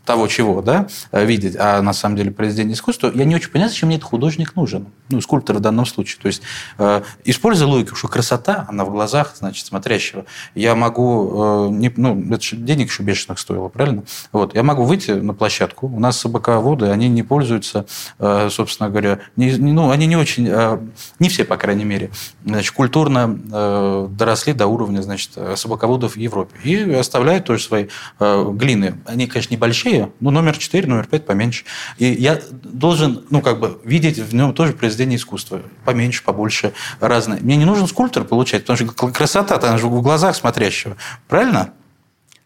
того, 0.10 0.28
чего, 0.28 0.64
да, 0.64 0.88
э, 1.12 1.24
видеть, 1.24 1.56
а 1.60 1.84
на 1.84 1.94
самом 1.94 2.16
деле 2.16 2.32
произведение 2.32 2.74
искусства, 2.74 3.12
я 3.14 3.26
не 3.26 3.36
очень 3.36 3.52
понимаю, 3.52 3.70
зачем 3.70 3.90
мне 3.90 3.98
этот 3.98 4.10
художник 4.10 4.56
нужен. 4.56 4.88
Ну, 5.10 5.22
скульптор 5.22 5.58
в 5.58 5.60
данном 5.60 5.86
случае. 5.86 6.20
То 6.20 6.28
есть, 6.28 6.42
э, 6.80 7.04
используя 7.26 7.68
логику, 7.68 7.96
что 7.96 8.08
красота, 8.08 8.66
она 8.70 8.86
в 8.86 8.90
глазах, 8.90 9.36
значит, 9.38 9.68
смотрящего. 9.68 10.26
Я 10.56 10.74
могу, 10.74 11.68
э, 11.68 11.70
не, 11.74 11.94
ну, 11.96 12.34
это 12.34 12.42
же 12.42 12.56
денег 12.56 12.90
еще 12.90 13.04
бешеных 13.04 13.38
стоило, 13.38 13.68
правильно? 13.68 14.04
Вот, 14.32 14.56
я 14.56 14.64
могу 14.64 14.84
выйти 14.84 15.12
на 15.12 15.36
площадку, 15.36 15.86
у 15.86 16.00
нас 16.00 16.18
собаководы, 16.18 16.88
они 16.88 17.08
не 17.08 17.22
пользуются, 17.22 17.86
э, 18.18 18.50
собственно 18.50 18.90
говоря, 18.90 19.20
не, 19.36 19.52
ну, 19.58 19.92
они 19.92 20.08
не 20.08 20.16
очень, 20.16 20.48
э, 20.50 20.80
не 21.20 21.30
все, 21.30 21.44
по 21.44 21.58
крайней 21.58 21.86
мере, 21.86 22.10
значит, 22.44 22.74
культурно 22.74 23.40
э, 23.52 24.08
доросли 24.10 24.54
до 24.54 24.66
уровня, 24.66 25.04
значит, 25.04 25.38
собаководов 25.54 26.14
в 26.14 26.18
Европе. 26.18 26.56
И 26.64 26.94
оставляют 26.94 27.46
тоже 27.46 27.64
свои 27.64 27.90
э, 28.20 28.52
глины. 28.54 28.96
Они, 29.06 29.28
конечно, 29.28 29.54
небольшие, 29.54 29.99
ну, 30.20 30.32
номер 30.32 30.58
4, 30.58 30.88
номер 30.88 31.08
5 31.08 31.26
поменьше. 31.26 31.66
И 31.98 32.06
я 32.06 32.40
должен, 32.52 33.26
ну, 33.30 33.42
как 33.42 33.60
бы, 33.60 33.80
видеть 33.84 34.18
в 34.18 34.34
нем 34.34 34.54
тоже 34.54 34.74
произведение 34.74 35.18
искусства. 35.18 35.62
Поменьше, 35.86 36.24
побольше, 36.24 36.74
разное. 37.00 37.40
Мне 37.40 37.56
не 37.56 37.66
нужен 37.66 37.88
скульптор 37.88 38.24
получать, 38.24 38.66
потому 38.66 38.78
что 38.78 39.08
красота, 39.12 39.56
она 39.56 39.78
же 39.78 39.88
в 39.88 40.02
глазах 40.02 40.36
смотрящего. 40.36 40.98
Правильно? 41.28 41.74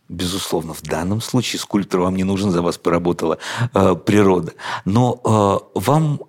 Безусловно, 0.09 0.73
в 0.73 0.81
данном 0.81 1.21
случае 1.21 1.59
скульптор 1.59 2.01
вам 2.01 2.15
не 2.15 2.23
нужен, 2.23 2.51
за 2.51 2.61
вас 2.61 2.77
поработала 2.77 3.37
э, 3.73 3.95
природа. 4.05 4.53
Но 4.85 5.19
э, 5.75 5.79
вам 5.79 6.19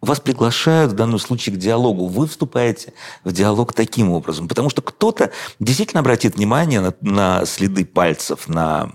вас 0.00 0.20
приглашают 0.20 0.92
в 0.92 0.94
данном 0.94 1.18
случае 1.18 1.54
к 1.54 1.58
диалогу. 1.58 2.06
Вы 2.06 2.26
вступаете 2.26 2.92
в 3.24 3.32
диалог 3.32 3.72
таким 3.72 4.10
образом. 4.10 4.48
Потому 4.48 4.70
что 4.70 4.82
кто-то 4.82 5.32
действительно 5.58 6.00
обратит 6.00 6.36
внимание 6.36 6.80
на, 6.80 6.94
на 7.00 7.44
следы 7.46 7.84
пальцев, 7.84 8.48
на 8.48 8.90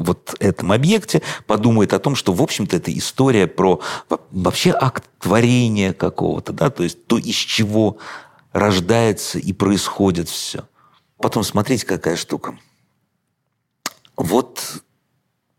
вот 0.00 0.34
этом 0.40 0.72
объекте, 0.72 1.22
подумает 1.46 1.92
о 1.92 1.98
том, 1.98 2.14
что, 2.14 2.32
в 2.32 2.42
общем-то, 2.42 2.76
это 2.76 2.96
история 2.96 3.46
про 3.46 3.80
вообще 4.30 4.70
акт 4.78 5.04
творения 5.20 5.92
какого-то, 5.92 6.52
да, 6.52 6.70
то 6.70 6.82
есть 6.82 7.06
то, 7.06 7.18
из 7.18 7.34
чего 7.34 7.98
рождается 8.52 9.38
и 9.38 9.52
происходит 9.52 10.28
все. 10.28 10.64
Потом 11.18 11.42
смотрите, 11.42 11.86
какая 11.86 12.16
штука. 12.16 12.58
Вот 14.16 14.82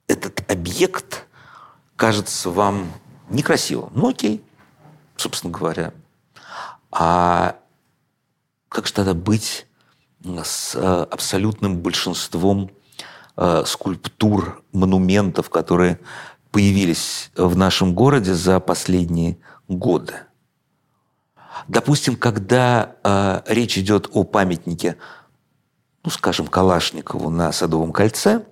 этот 0.08 0.50
объект 0.52 1.26
кажется 1.96 2.50
вам 2.50 2.92
некрасивым. 3.30 3.92
Ну, 3.94 4.10
окей, 4.10 4.44
собственно 5.16 5.52
говоря. 5.52 5.94
А 6.92 7.58
как 8.70 8.88
же 8.88 8.94
тогда 8.94 9.14
быть 9.14 9.68
с 10.44 10.76
э, 10.76 10.80
абсолютным 10.80 11.78
большинством 11.80 12.72
Э, 13.40 13.64
скульптур, 13.68 14.64
монументов, 14.72 15.52
которые 15.52 16.00
появились 16.50 17.30
в 17.36 17.56
нашем 17.56 17.94
городе 17.94 18.34
за 18.34 18.60
последние 18.60 19.38
годы. 19.68 20.16
Допустим, 21.68 22.16
когда 22.16 22.96
э, 23.04 23.42
речь 23.46 23.78
идет 23.78 24.10
о 24.14 24.24
памятнике, 24.24 24.98
ну, 26.04 26.10
скажем, 26.10 26.48
Калашникову 26.48 27.30
на 27.30 27.52
Садовом 27.52 27.92
кольце, 27.92 28.44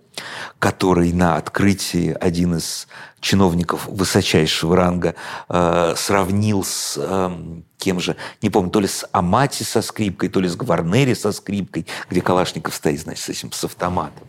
который 0.59 1.11
на 1.13 1.37
открытии 1.37 2.15
один 2.21 2.57
из 2.57 2.87
чиновников 3.21 3.87
высочайшего 3.87 4.75
ранга 4.75 5.15
э, 5.49 5.95
сравнил 5.97 6.63
с 6.63 6.95
э, 7.01 7.31
кем 7.79 7.99
же, 7.99 8.17
не 8.43 8.51
помню, 8.51 8.69
то 8.69 8.81
ли 8.81 8.87
с 8.87 9.07
Амати 9.11 9.63
со 9.63 9.81
скрипкой, 9.81 10.29
то 10.29 10.39
ли 10.39 10.47
с 10.47 10.55
Гварнери 10.55 11.15
со 11.15 11.31
скрипкой, 11.31 11.87
где 12.07 12.21
Калашников 12.21 12.75
стоит, 12.75 13.01
значит, 13.01 13.23
с 13.23 13.29
этим, 13.29 13.51
с 13.51 13.63
автоматом. 13.63 14.27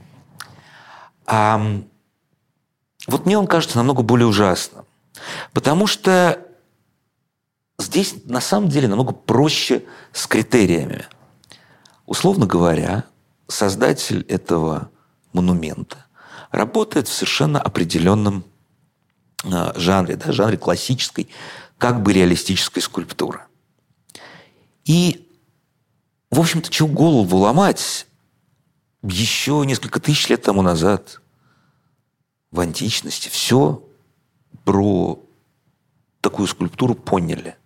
А 1.26 1.60
вот 3.06 3.26
мне 3.26 3.38
он 3.38 3.46
кажется 3.46 3.76
намного 3.76 4.02
более 4.02 4.26
ужасным. 4.26 4.84
Потому 5.52 5.86
что 5.86 6.40
здесь 7.78 8.14
на 8.24 8.40
самом 8.40 8.68
деле 8.68 8.88
намного 8.88 9.12
проще 9.12 9.84
с 10.12 10.26
критериями. 10.26 11.06
Условно 12.06 12.46
говоря, 12.46 13.04
создатель 13.48 14.22
этого 14.28 14.90
монумента 15.32 16.06
работает 16.50 17.08
в 17.08 17.12
совершенно 17.12 17.60
определенном 17.60 18.44
а, 19.44 19.72
жанре, 19.76 20.16
да, 20.16 20.32
жанре 20.32 20.56
классической, 20.56 21.28
как 21.78 22.02
бы 22.02 22.12
реалистической 22.12 22.82
скульптуры. 22.82 23.42
И, 24.84 25.28
в 26.30 26.40
общем-то, 26.40 26.70
чего 26.70 26.88
голову 26.88 27.36
ломать, 27.38 28.05
еще 29.08 29.62
несколько 29.66 30.00
тысяч 30.00 30.28
лет 30.28 30.42
тому 30.42 30.62
назад, 30.62 31.20
в 32.50 32.60
античности, 32.60 33.28
все 33.28 33.82
про 34.64 35.22
такую 36.20 36.48
скульптуру 36.48 36.94
поняли. 36.94 37.56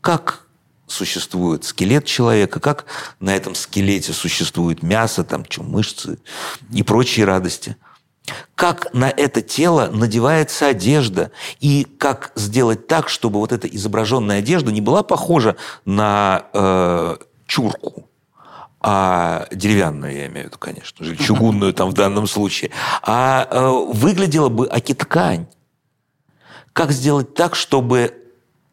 Как 0.00 0.46
существует 0.86 1.64
скелет 1.64 2.04
человека, 2.04 2.60
как 2.60 2.86
на 3.20 3.34
этом 3.34 3.54
скелете 3.54 4.12
существует 4.12 4.82
мясо, 4.82 5.24
там, 5.24 5.44
что, 5.48 5.62
мышцы 5.62 6.18
и 6.72 6.82
прочие 6.82 7.26
радости. 7.26 7.76
Как 8.54 8.92
на 8.94 9.10
это 9.10 9.42
тело 9.42 9.90
надевается 9.92 10.68
одежда, 10.68 11.30
и 11.60 11.84
как 11.84 12.32
сделать 12.36 12.86
так, 12.86 13.08
чтобы 13.08 13.38
вот 13.38 13.52
эта 13.52 13.68
изображенная 13.68 14.38
одежда 14.38 14.72
не 14.72 14.80
была 14.80 15.02
похожа 15.02 15.56
на 15.84 16.46
э, 16.54 17.16
чурку, 17.46 18.08
а 18.86 19.46
деревянную, 19.50 20.14
я 20.14 20.26
имею 20.26 20.44
в 20.44 20.48
виду, 20.48 20.58
конечно 20.58 21.06
же, 21.06 21.16
чугунную 21.16 21.72
там 21.72 21.88
в 21.88 21.94
данном 21.94 22.26
случае, 22.26 22.70
а 23.02 23.48
э, 23.50 23.94
выглядела 23.94 24.50
бы 24.50 24.68
аки-ткань. 24.70 25.46
Как 26.74 26.92
сделать 26.92 27.32
так, 27.32 27.54
чтобы 27.54 28.14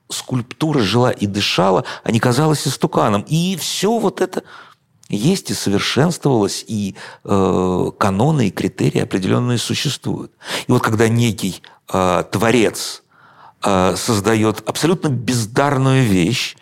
скульптура 0.09 0.79
жила 0.79 1.11
и 1.11 1.27
дышала, 1.27 1.85
а 2.03 2.11
не 2.11 2.19
казалась 2.19 2.67
истуканом. 2.67 3.21
И 3.21 3.55
все 3.55 3.97
вот 3.99 4.19
это 4.19 4.43
есть 5.07 5.49
и 5.49 5.53
совершенствовалось, 5.53 6.65
и 6.67 6.95
э, 7.23 7.91
каноны, 7.97 8.49
и 8.49 8.51
критерии 8.51 8.99
определенные 8.99 9.59
существуют. 9.59 10.33
И 10.67 10.71
вот 10.73 10.83
когда 10.83 11.07
некий 11.07 11.61
э, 11.87 12.25
творец 12.29 13.03
э, 13.63 13.95
создает 13.95 14.61
абсолютно 14.67 15.07
бездарную 15.07 16.03
вещь, 16.03 16.57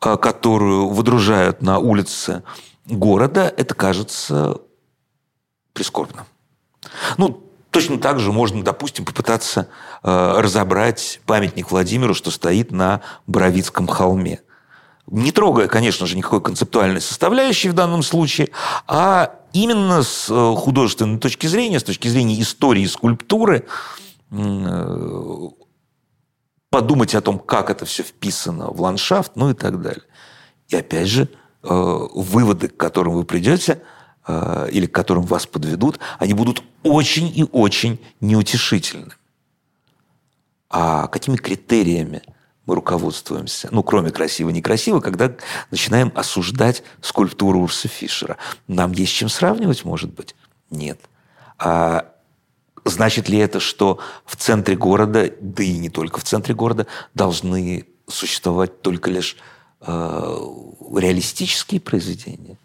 э, 0.00 0.16
которую 0.16 0.90
выдружают 0.90 1.62
на 1.62 1.80
улице 1.80 2.44
города, 2.86 3.52
это 3.56 3.74
кажется 3.74 4.58
прискорбным. 5.72 6.26
Ну, 7.16 7.42
точно 7.70 7.98
так 7.98 8.18
же 8.18 8.32
можно, 8.32 8.62
допустим, 8.62 9.04
попытаться 9.04 9.68
э, 10.02 10.34
разобрать 10.38 11.20
памятник 11.26 11.70
Владимиру, 11.70 12.14
что 12.14 12.30
стоит 12.30 12.70
на 12.70 13.00
Боровицком 13.26 13.86
холме– 13.86 14.40
не 15.06 15.32
трогая, 15.32 15.68
конечно 15.68 16.06
же, 16.06 16.16
никакой 16.16 16.40
концептуальной 16.40 17.00
составляющей 17.00 17.68
в 17.68 17.74
данном 17.74 18.02
случае, 18.02 18.50
а 18.86 19.34
именно 19.52 20.02
с 20.02 20.28
э, 20.30 20.54
художественной 20.56 21.18
точки 21.18 21.46
зрения, 21.46 21.80
с 21.80 21.84
точки 21.84 22.08
зрения 22.08 22.40
истории 22.40 22.86
скульптуры, 22.86 23.66
э, 24.30 25.48
подумать 26.70 27.14
о 27.14 27.20
том, 27.20 27.38
как 27.38 27.68
это 27.68 27.84
все 27.84 28.02
вписано 28.02 28.68
в 28.68 28.80
ландшафт, 28.80 29.32
ну 29.34 29.50
и 29.50 29.54
так 29.54 29.82
далее. 29.82 30.04
И 30.68 30.76
опять 30.76 31.08
же, 31.08 31.28
выводы, 31.62 32.68
к 32.68 32.76
которым 32.76 33.14
вы 33.14 33.24
придете, 33.24 33.82
или 34.28 34.86
к 34.86 34.92
которым 34.92 35.24
вас 35.24 35.46
подведут, 35.46 35.98
они 36.18 36.34
будут 36.34 36.62
очень 36.82 37.32
и 37.34 37.44
очень 37.50 38.00
неутешительны. 38.20 39.12
А 40.70 41.06
какими 41.08 41.36
критериями 41.36 42.22
мы 42.66 42.76
руководствуемся, 42.76 43.68
ну, 43.72 43.82
кроме 43.82 44.10
красиво-некрасиво, 44.10 45.00
когда 45.00 45.34
начинаем 45.70 46.12
осуждать 46.14 46.82
скульптуру 47.00 47.60
Урса 47.60 47.88
Фишера. 47.88 48.36
Нам 48.68 48.92
есть 48.92 49.12
чем 49.12 49.28
сравнивать, 49.28 49.84
может 49.84 50.12
быть? 50.12 50.36
Нет. 50.70 51.00
А 51.58 52.12
значит 52.84 53.28
ли 53.28 53.38
это, 53.38 53.60
что 53.60 53.98
в 54.24 54.36
центре 54.36 54.76
города, 54.76 55.30
да 55.40 55.62
и 55.62 55.76
не 55.76 55.90
только 55.90 56.20
в 56.20 56.24
центре 56.24 56.54
города, 56.54 56.86
должны 57.14 57.86
существовать 58.06 58.80
только 58.82 59.10
лишь 59.10 59.36
э, 59.36 59.38
реалистические 59.86 61.80
произведения? 61.80 62.56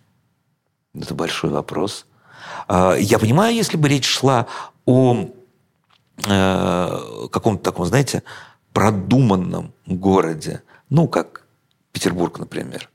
Это 0.93 1.13
большой 1.13 1.49
вопрос. 1.49 2.05
Э, 2.68 2.95
я 2.99 3.20
понимаю, 3.20 3.55
если 3.55 3.78
бы 3.78 3.88
речь 3.89 4.05
шла 4.05 4.47
о 4.86 5.30
э, 6.26 7.28
каком-то 7.32 7.63
таком, 7.63 7.86
знаете, 7.86 8.24
продуманном 8.74 9.74
городе, 9.86 10.61
ну, 10.89 11.07
как 11.07 11.45
Петербург, 11.91 12.39
например, 12.39 12.89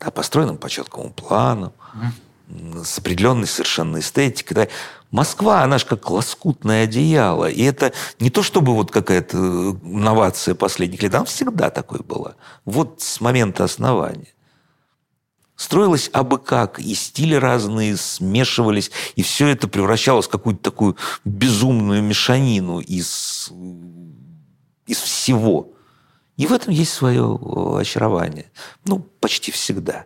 да, 0.00 0.10
построенном 0.10 0.58
по 0.58 0.68
четкому 0.68 1.10
плану, 1.10 1.72
mm. 1.94 2.06
С 2.48 2.98
определенной 2.98 3.46
совершенно 3.46 3.98
эстетикой. 3.98 4.54
Да. 4.54 4.68
Москва, 5.10 5.62
она 5.62 5.78
же 5.78 5.86
как 5.86 6.10
лоскутное 6.10 6.84
одеяло. 6.84 7.48
И 7.48 7.62
это 7.62 7.92
не 8.20 8.30
то, 8.30 8.42
чтобы 8.42 8.74
вот 8.74 8.90
какая-то 8.90 9.36
новация 9.82 10.54
последних 10.54 11.02
лет, 11.02 11.12
там 11.12 11.24
всегда 11.26 11.70
такой 11.70 12.00
была. 12.00 12.34
Вот 12.64 13.00
с 13.00 13.20
момента 13.20 13.64
основания. 13.64 14.28
Строилось 15.56 16.10
абы 16.12 16.38
как, 16.38 16.78
и 16.78 16.94
стили 16.94 17.34
разные 17.34 17.96
смешивались, 17.96 18.90
и 19.14 19.22
все 19.22 19.48
это 19.48 19.68
превращалось 19.68 20.26
в 20.26 20.30
какую-то 20.30 20.62
такую 20.62 20.96
безумную 21.24 22.02
мешанину 22.02 22.80
из 22.80 23.50
из 24.86 24.98
всего. 24.98 25.70
И 26.36 26.46
в 26.46 26.52
этом 26.52 26.72
есть 26.72 26.92
свое 26.92 27.38
э, 27.40 27.80
очарование. 27.80 28.50
Ну, 28.84 29.00
почти 29.00 29.50
всегда. 29.50 30.04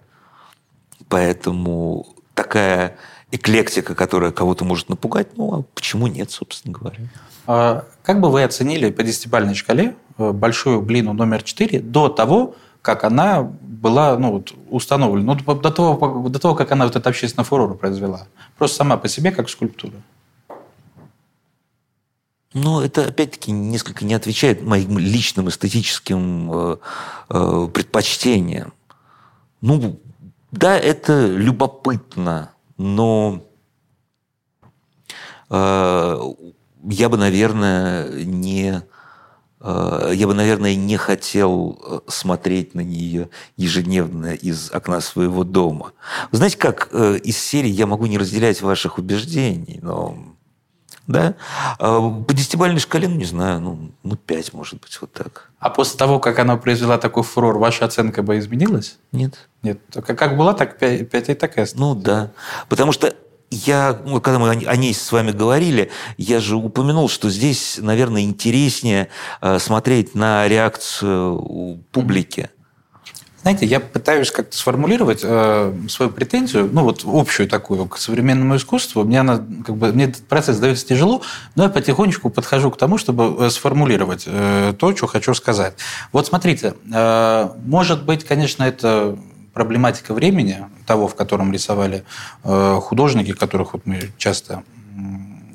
Поэтому 1.08 2.06
такая 2.42 2.96
эклектика, 3.30 3.94
которая 3.94 4.32
кого-то 4.32 4.64
может 4.64 4.88
напугать, 4.88 5.36
ну, 5.36 5.54
а 5.54 5.62
почему 5.74 6.06
нет, 6.06 6.30
собственно 6.30 6.72
говоря. 6.72 6.98
А 7.46 7.84
как 8.02 8.20
бы 8.20 8.30
вы 8.30 8.42
оценили 8.42 8.90
по 8.90 9.02
десятибалльной 9.02 9.54
шкале 9.54 9.94
э, 10.18 10.32
большую 10.32 10.80
глину 10.80 11.12
номер 11.12 11.42
4 11.42 11.80
до 11.80 12.08
того, 12.08 12.54
как 12.82 13.04
она 13.04 13.42
была 13.42 14.16
ну, 14.18 14.32
вот, 14.32 14.54
установлена, 14.70 15.34
ну, 15.34 15.54
до, 15.54 15.70
того, 15.70 16.28
до 16.28 16.38
того, 16.38 16.54
как 16.54 16.72
она 16.72 16.86
вот 16.86 16.96
это 16.96 17.08
общественное 17.10 17.44
фурор 17.44 17.76
произвела? 17.76 18.26
Просто 18.56 18.78
сама 18.78 18.96
по 18.96 19.08
себе, 19.08 19.32
как 19.32 19.50
скульптура. 19.50 19.94
Но 22.54 22.82
это, 22.82 23.06
опять-таки, 23.06 23.52
несколько 23.52 24.04
не 24.04 24.14
отвечает 24.14 24.62
моим 24.62 24.98
личным 24.98 25.48
эстетическим 25.48 26.50
э, 26.52 26.76
э, 27.28 27.68
предпочтениям. 27.72 28.72
Ну, 29.60 30.00
да, 30.52 30.76
это 30.76 31.26
любопытно, 31.26 32.52
но 32.76 33.42
э, 35.48 36.20
я 36.84 37.08
бы, 37.08 37.16
наверное, 37.16 38.08
не 38.24 38.82
э, 39.60 40.12
я 40.14 40.26
бы, 40.26 40.34
наверное, 40.34 40.74
не 40.74 40.96
хотел 40.96 41.78
э, 41.82 42.00
смотреть 42.08 42.74
на 42.74 42.80
нее 42.80 43.28
ежедневно 43.56 44.34
из 44.34 44.72
окна 44.72 45.00
своего 45.00 45.44
дома. 45.44 45.92
Вы 46.32 46.38
знаете, 46.38 46.56
как 46.56 46.88
э, 46.92 47.18
из 47.22 47.38
серии 47.38 47.70
я 47.70 47.86
могу 47.86 48.06
не 48.06 48.18
разделять 48.18 48.62
ваших 48.62 48.98
убеждений, 48.98 49.78
но 49.82 50.16
да? 51.06 51.34
А 51.78 52.10
по 52.10 52.32
десятибалльной 52.32 52.80
шкале, 52.80 53.08
ну, 53.08 53.16
не 53.16 53.24
знаю, 53.24 53.60
ну, 53.60 53.90
ну, 54.02 54.16
5, 54.16 54.54
может 54.54 54.80
быть, 54.80 54.96
вот 55.00 55.12
так. 55.12 55.50
А 55.58 55.68
после 55.68 55.98
того, 55.98 56.20
как 56.20 56.38
она 56.38 56.56
произвела 56.56 56.98
такой 56.98 57.24
фурор, 57.24 57.58
ваша 57.58 57.84
оценка 57.84 58.22
бы 58.22 58.38
изменилась? 58.38 58.98
Нет. 59.10 59.49
Нет. 59.62 59.78
Как 59.92 60.36
была, 60.36 60.54
так 60.54 60.78
5, 60.78 61.10
5 61.10 61.28
и 61.28 61.34
так 61.34 61.58
и 61.58 61.64
Ну, 61.74 61.94
да. 61.94 62.30
Потому 62.68 62.92
что 62.92 63.14
я, 63.50 64.00
ну, 64.04 64.20
когда 64.20 64.38
мы 64.38 64.50
о 64.50 64.76
ней 64.76 64.94
с 64.94 65.10
вами 65.10 65.32
говорили, 65.32 65.90
я 66.16 66.40
же 66.40 66.56
упомянул, 66.56 67.08
что 67.08 67.28
здесь, 67.30 67.78
наверное, 67.80 68.22
интереснее 68.22 69.08
э, 69.40 69.58
смотреть 69.58 70.14
на 70.14 70.46
реакцию 70.46 71.82
публики. 71.90 72.50
Знаете, 73.42 73.64
я 73.64 73.80
пытаюсь 73.80 74.30
как-то 74.30 74.56
сформулировать 74.56 75.20
э, 75.22 75.74
свою 75.88 76.12
претензию, 76.12 76.68
ну 76.70 76.82
вот 76.82 77.04
общую 77.06 77.48
такую 77.48 77.88
к 77.88 77.96
современному 77.96 78.56
искусству. 78.56 79.02
Мне 79.02 79.20
она, 79.20 79.38
как 79.66 79.76
бы, 79.76 79.92
мне 79.92 80.04
этот 80.04 80.26
процесс 80.28 80.58
дается 80.58 80.86
тяжело, 80.86 81.22
но 81.54 81.64
я 81.64 81.70
потихонечку 81.70 82.28
подхожу 82.28 82.70
к 82.70 82.76
тому, 82.76 82.98
чтобы 82.98 83.46
э, 83.46 83.50
сформулировать 83.50 84.24
э, 84.26 84.74
то, 84.78 84.94
что 84.94 85.06
хочу 85.06 85.32
сказать. 85.32 85.74
Вот 86.12 86.26
смотрите, 86.26 86.74
э, 86.92 87.48
может 87.64 88.04
быть, 88.04 88.24
конечно, 88.24 88.62
это 88.62 89.18
проблематика 89.52 90.14
времени 90.14 90.66
того, 90.86 91.08
в 91.08 91.14
котором 91.14 91.52
рисовали 91.52 92.04
э, 92.44 92.78
художники, 92.82 93.32
которых 93.32 93.72
вот 93.72 93.86
мы 93.86 94.10
часто 94.18 94.62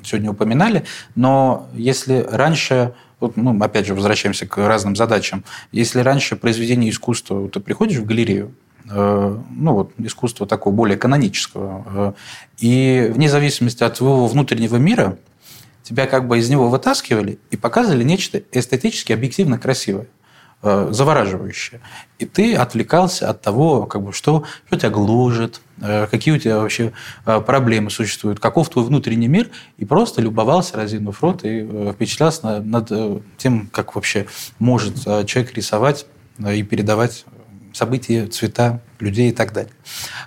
сегодня 0.04 0.30
упоминали, 0.30 0.84
но 1.14 1.68
если 1.74 2.26
раньше 2.30 2.94
вот, 3.20 3.36
ну, 3.36 3.58
опять 3.62 3.86
же, 3.86 3.94
возвращаемся 3.94 4.46
к 4.46 4.58
разным 4.58 4.94
задачам. 4.94 5.44
Если 5.72 6.00
раньше 6.00 6.36
произведение 6.36 6.90
искусства, 6.90 7.48
ты 7.48 7.60
приходишь 7.60 7.98
в 7.98 8.04
галерею, 8.04 8.54
э, 8.90 9.38
ну 9.50 9.72
вот 9.72 9.92
искусство 9.98 10.46
такого 10.46 10.74
более 10.74 10.98
канонического, 10.98 11.84
э, 11.86 12.12
и 12.58 13.10
вне 13.12 13.30
зависимости 13.30 13.82
от 13.82 13.94
твоего 13.94 14.26
внутреннего 14.26 14.76
мира, 14.76 15.16
тебя 15.82 16.06
как 16.06 16.28
бы 16.28 16.38
из 16.38 16.50
него 16.50 16.68
вытаскивали 16.68 17.38
и 17.50 17.56
показывали 17.56 18.04
нечто 18.04 18.42
эстетически 18.52 19.12
объективно 19.12 19.58
красивое. 19.58 20.08
Э, 20.62 20.88
завораживающее. 20.90 21.80
И 22.18 22.24
ты 22.24 22.56
отвлекался 22.56 23.28
от 23.28 23.42
того, 23.42 23.84
как 23.84 24.02
бы, 24.02 24.14
что, 24.14 24.44
что 24.66 24.76
тебя 24.78 24.88
гложет, 24.88 25.60
э, 25.82 26.06
какие 26.10 26.34
у 26.34 26.38
тебя 26.38 26.58
вообще 26.58 26.92
э, 27.26 27.40
проблемы 27.42 27.90
существуют, 27.90 28.40
каков 28.40 28.70
твой 28.70 28.86
внутренний 28.86 29.28
мир, 29.28 29.50
и 29.76 29.84
просто 29.84 30.22
любовался, 30.22 30.78
разинув 30.78 31.22
рот, 31.22 31.44
и 31.44 31.92
впечатлялся 31.92 32.60
над 32.60 32.90
тем, 33.36 33.68
как 33.70 33.94
вообще 33.94 34.26
может 34.58 35.04
человек 35.26 35.54
рисовать 35.54 36.06
и 36.38 36.62
передавать 36.62 37.26
события, 37.74 38.26
цвета, 38.26 38.80
людей 38.98 39.28
и 39.28 39.32
так 39.32 39.52
далее. 39.52 39.72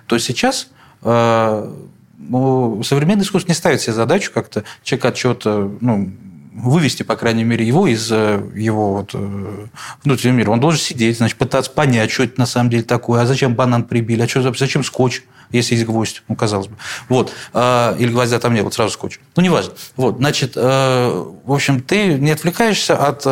То 0.06 0.16
сейчас 0.18 0.68
ну, 1.02 2.82
современный 2.84 3.24
искусство 3.24 3.48
не 3.48 3.54
ставит 3.54 3.80
себе 3.80 3.94
задачу 3.94 4.30
как-то 4.32 4.62
человека 4.84 5.08
от 5.08 5.14
чего-то 5.16 5.76
ну, 5.80 6.12
вывести, 6.52 7.02
по 7.02 7.16
крайней 7.16 7.44
мере, 7.44 7.66
его 7.66 7.86
из 7.86 8.10
э, 8.10 8.42
его 8.54 8.94
вот, 8.94 9.10
э, 9.14 9.66
внутреннего 10.04 10.36
мира. 10.36 10.50
Он 10.50 10.60
должен 10.60 10.80
сидеть, 10.80 11.18
значит, 11.18 11.38
пытаться 11.38 11.70
понять, 11.70 12.10
что 12.10 12.24
это 12.24 12.38
на 12.40 12.46
самом 12.46 12.70
деле 12.70 12.82
такое, 12.82 13.22
а 13.22 13.26
зачем 13.26 13.54
банан 13.54 13.84
прибили, 13.84 14.22
а 14.22 14.28
что, 14.28 14.52
зачем 14.52 14.82
скотч, 14.82 15.22
если 15.50 15.74
есть 15.74 15.86
гвоздь, 15.86 16.22
ну, 16.28 16.36
казалось 16.36 16.68
бы. 16.68 16.76
Вот. 17.08 17.32
А, 17.52 17.96
или 17.98 18.10
гвоздя 18.10 18.38
там 18.38 18.54
не 18.54 18.62
было, 18.62 18.70
сразу 18.70 18.92
скотч. 18.92 19.20
Ну, 19.36 19.42
неважно. 19.42 19.74
Вот. 19.96 20.16
Значит, 20.18 20.52
э, 20.56 21.24
в 21.44 21.52
общем, 21.52 21.82
ты 21.82 22.14
не 22.14 22.30
отвлекаешься 22.30 22.96
от, 22.96 23.24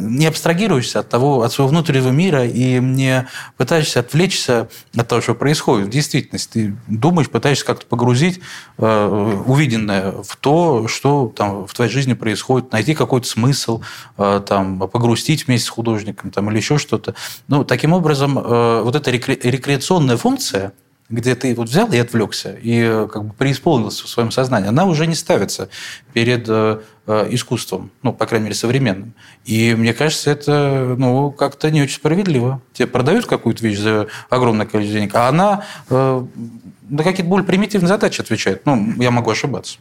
не 0.00 0.26
абстрагируешься 0.26 1.00
от 1.00 1.08
того, 1.08 1.42
от 1.42 1.52
своего 1.52 1.68
внутреннего 1.68 2.10
мира 2.10 2.46
и 2.46 2.78
не 2.80 3.28
пытаешься 3.56 4.00
отвлечься 4.00 4.68
от 4.96 5.08
того, 5.08 5.20
что 5.20 5.34
происходит 5.34 5.88
в 5.88 5.90
действительности. 5.90 6.52
Ты 6.52 6.76
думаешь, 6.86 7.28
пытаешься 7.28 7.64
как-то 7.64 7.86
погрузить 7.86 8.40
увиденное 8.78 10.12
в 10.22 10.36
то, 10.36 10.88
что 10.88 11.32
там 11.34 11.66
в 11.66 11.74
твоей 11.74 11.90
жизни 11.90 12.14
происходит, 12.14 12.72
найти 12.72 12.94
какой-то 12.94 13.26
смысл, 13.26 13.82
там, 14.16 14.78
погрустить 14.88 15.46
вместе 15.46 15.66
с 15.66 15.70
художником 15.70 16.30
там, 16.30 16.50
или 16.50 16.56
еще 16.58 16.78
что-то. 16.78 17.14
Ну, 17.48 17.64
таким 17.64 17.92
образом, 17.92 18.34
вот 18.34 18.94
эта 18.94 19.10
рекреационная 19.10 20.16
функция– 20.16 20.72
где 21.08 21.34
ты 21.34 21.54
вот 21.54 21.68
взял 21.68 21.90
и 21.92 21.98
отвлекся, 21.98 22.52
и 22.52 22.80
э, 22.80 23.08
как 23.12 23.24
бы 23.24 23.32
преисполнился 23.32 24.04
в 24.04 24.08
своем 24.08 24.30
сознании, 24.30 24.68
она 24.68 24.86
уже 24.86 25.06
не 25.06 25.14
ставится 25.14 25.68
перед 26.12 26.46
э, 26.48 26.80
э, 27.06 27.26
искусством, 27.30 27.90
ну, 28.02 28.12
по 28.12 28.26
крайней 28.26 28.44
мере, 28.46 28.56
современным. 28.56 29.14
И 29.44 29.74
мне 29.74 29.94
кажется, 29.94 30.30
это 30.30 30.96
ну, 30.98 31.30
как-то 31.30 31.70
не 31.70 31.82
очень 31.82 31.96
справедливо. 31.96 32.60
Тебе 32.72 32.88
продают 32.88 33.26
какую-то 33.26 33.62
вещь 33.64 33.78
за 33.78 34.08
огромное 34.30 34.66
количество 34.66 34.98
денег, 34.98 35.14
а 35.14 35.28
она 35.28 35.64
на 35.88 37.02
какие-то 37.02 37.28
более 37.28 37.46
примитивные 37.46 37.88
задачи 37.88 38.20
отвечает. 38.20 38.64
Ну, 38.64 38.94
я 39.00 39.10
могу 39.10 39.30
ошибаться. 39.30 39.78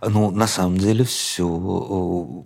Ну, 0.00 0.30
на 0.30 0.46
самом 0.46 0.78
деле 0.78 1.04
все 1.04 2.44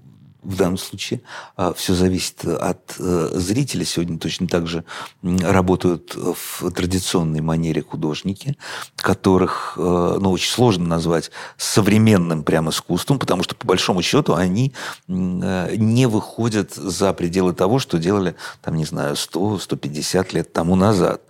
в 0.49 0.57
данном 0.57 0.78
случае 0.78 1.20
а, 1.57 1.74
все 1.74 1.92
зависит 1.94 2.42
от 2.42 2.94
э, 2.99 3.30
зрителя. 3.34 3.84
Сегодня 3.84 4.18
точно 4.18 4.49
так 4.49 4.66
же 4.66 4.84
работают 5.22 6.14
в 6.14 6.70
традиционной 6.70 7.42
манере 7.42 7.82
художники, 7.82 8.57
которых 8.96 9.74
э, 9.76 10.18
ну, 10.20 10.30
очень 10.30 10.51
сложно 10.51 10.86
назвать 10.86 11.30
современным 11.59 12.44
прям 12.44 12.70
искусством, 12.70 13.18
потому 13.18 13.42
что, 13.42 13.55
по 13.55 13.66
большому 13.66 14.01
счету, 14.01 14.34
они 14.34 14.72
э, 15.07 15.74
не 15.76 16.07
выходят 16.07 16.72
за 16.72 17.12
пределы 17.12 17.53
того, 17.53 17.78
что 17.78 17.99
делали, 17.99 18.34
там, 18.62 18.76
не 18.76 18.86
знаю, 18.86 19.16
100-150 19.16 20.34
лет 20.34 20.53
тому 20.55 20.76
назад. 20.76 21.20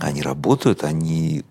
Они 0.00 0.20
работают, 0.20 0.84
они 0.84 1.44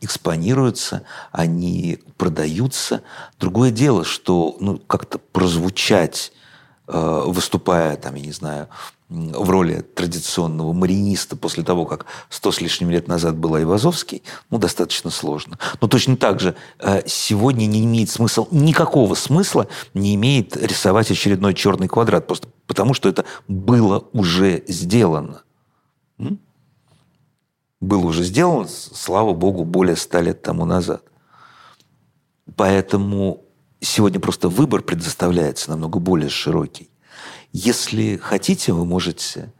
экспонируются, 0.00 1.02
они 1.32 1.98
продаются. 2.16 3.02
Другое 3.38 3.70
дело, 3.70 4.04
что 4.04 4.56
ну, 4.60 4.78
как-то 4.78 5.18
прозвучать, 5.18 6.32
выступая, 6.92 7.96
там, 7.96 8.14
я 8.14 8.22
не 8.26 8.32
знаю, 8.32 8.68
в 9.08 9.50
роли 9.50 9.80
традиционного 9.80 10.72
мариниста 10.72 11.36
после 11.36 11.64
того, 11.64 11.84
как 11.84 12.06
сто 12.28 12.52
с 12.52 12.60
лишним 12.60 12.90
лет 12.90 13.08
назад 13.08 13.36
был 13.36 13.54
Айвазовский, 13.54 14.22
ну, 14.50 14.58
достаточно 14.58 15.10
сложно. 15.10 15.58
Но 15.80 15.88
точно 15.88 16.16
так 16.16 16.40
же 16.40 16.54
э, 16.78 17.02
сегодня 17.06 17.66
не 17.66 17.84
имеет 17.84 18.10
смысла, 18.10 18.46
никакого 18.52 19.14
смысла 19.14 19.66
не 19.94 20.14
имеет 20.14 20.56
рисовать 20.56 21.10
очередной 21.10 21.54
черный 21.54 21.88
квадрат, 21.88 22.26
просто 22.26 22.48
потому 22.66 22.94
что 22.94 23.08
это 23.08 23.24
было 23.48 24.04
уже 24.12 24.62
сделано 24.68 25.42
был 27.80 28.06
уже 28.06 28.24
сделан, 28.24 28.68
слава 28.68 29.32
богу, 29.32 29.64
более 29.64 29.96
ста 29.96 30.20
лет 30.20 30.42
тому 30.42 30.64
назад. 30.64 31.02
Поэтому 32.56 33.44
сегодня 33.80 34.20
просто 34.20 34.48
выбор 34.48 34.82
предоставляется 34.82 35.70
намного 35.70 35.98
более 35.98 36.28
широкий. 36.28 36.90
Если 37.52 38.16
хотите, 38.16 38.72
вы 38.72 38.84
можете 38.84 39.52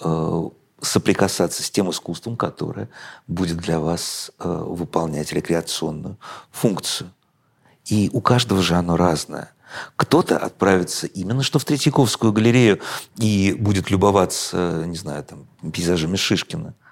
э, 0.00 0.48
соприкасаться 0.80 1.62
с 1.62 1.70
тем 1.70 1.90
искусством, 1.90 2.36
которое 2.36 2.88
будет 3.26 3.58
для 3.58 3.80
вас 3.80 4.30
э, 4.38 4.48
выполнять 4.48 5.32
рекреационную 5.32 6.18
функцию. 6.50 7.12
И 7.84 8.10
у 8.12 8.20
каждого 8.20 8.62
же 8.62 8.74
оно 8.74 8.96
разное. 8.96 9.52
Кто-то 9.96 10.38
отправится 10.38 11.06
именно 11.06 11.42
что 11.42 11.58
в 11.58 11.64
Третьяковскую 11.64 12.32
галерею 12.32 12.80
и 13.16 13.54
будет 13.58 13.90
любоваться, 13.90 14.84
не 14.86 14.96
знаю, 14.96 15.24
там, 15.24 15.46
пейзажами 15.72 16.16
Шишкина– 16.16 16.74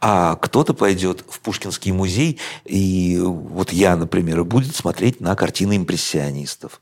а 0.00 0.36
кто-то 0.36 0.74
пойдет 0.74 1.24
в 1.28 1.40
Пушкинский 1.40 1.92
музей, 1.92 2.38
и 2.64 3.18
вот 3.20 3.72
я, 3.72 3.96
например, 3.96 4.44
будет 4.44 4.74
смотреть 4.74 5.20
на 5.20 5.34
картины 5.36 5.76
импрессионистов. 5.76 6.80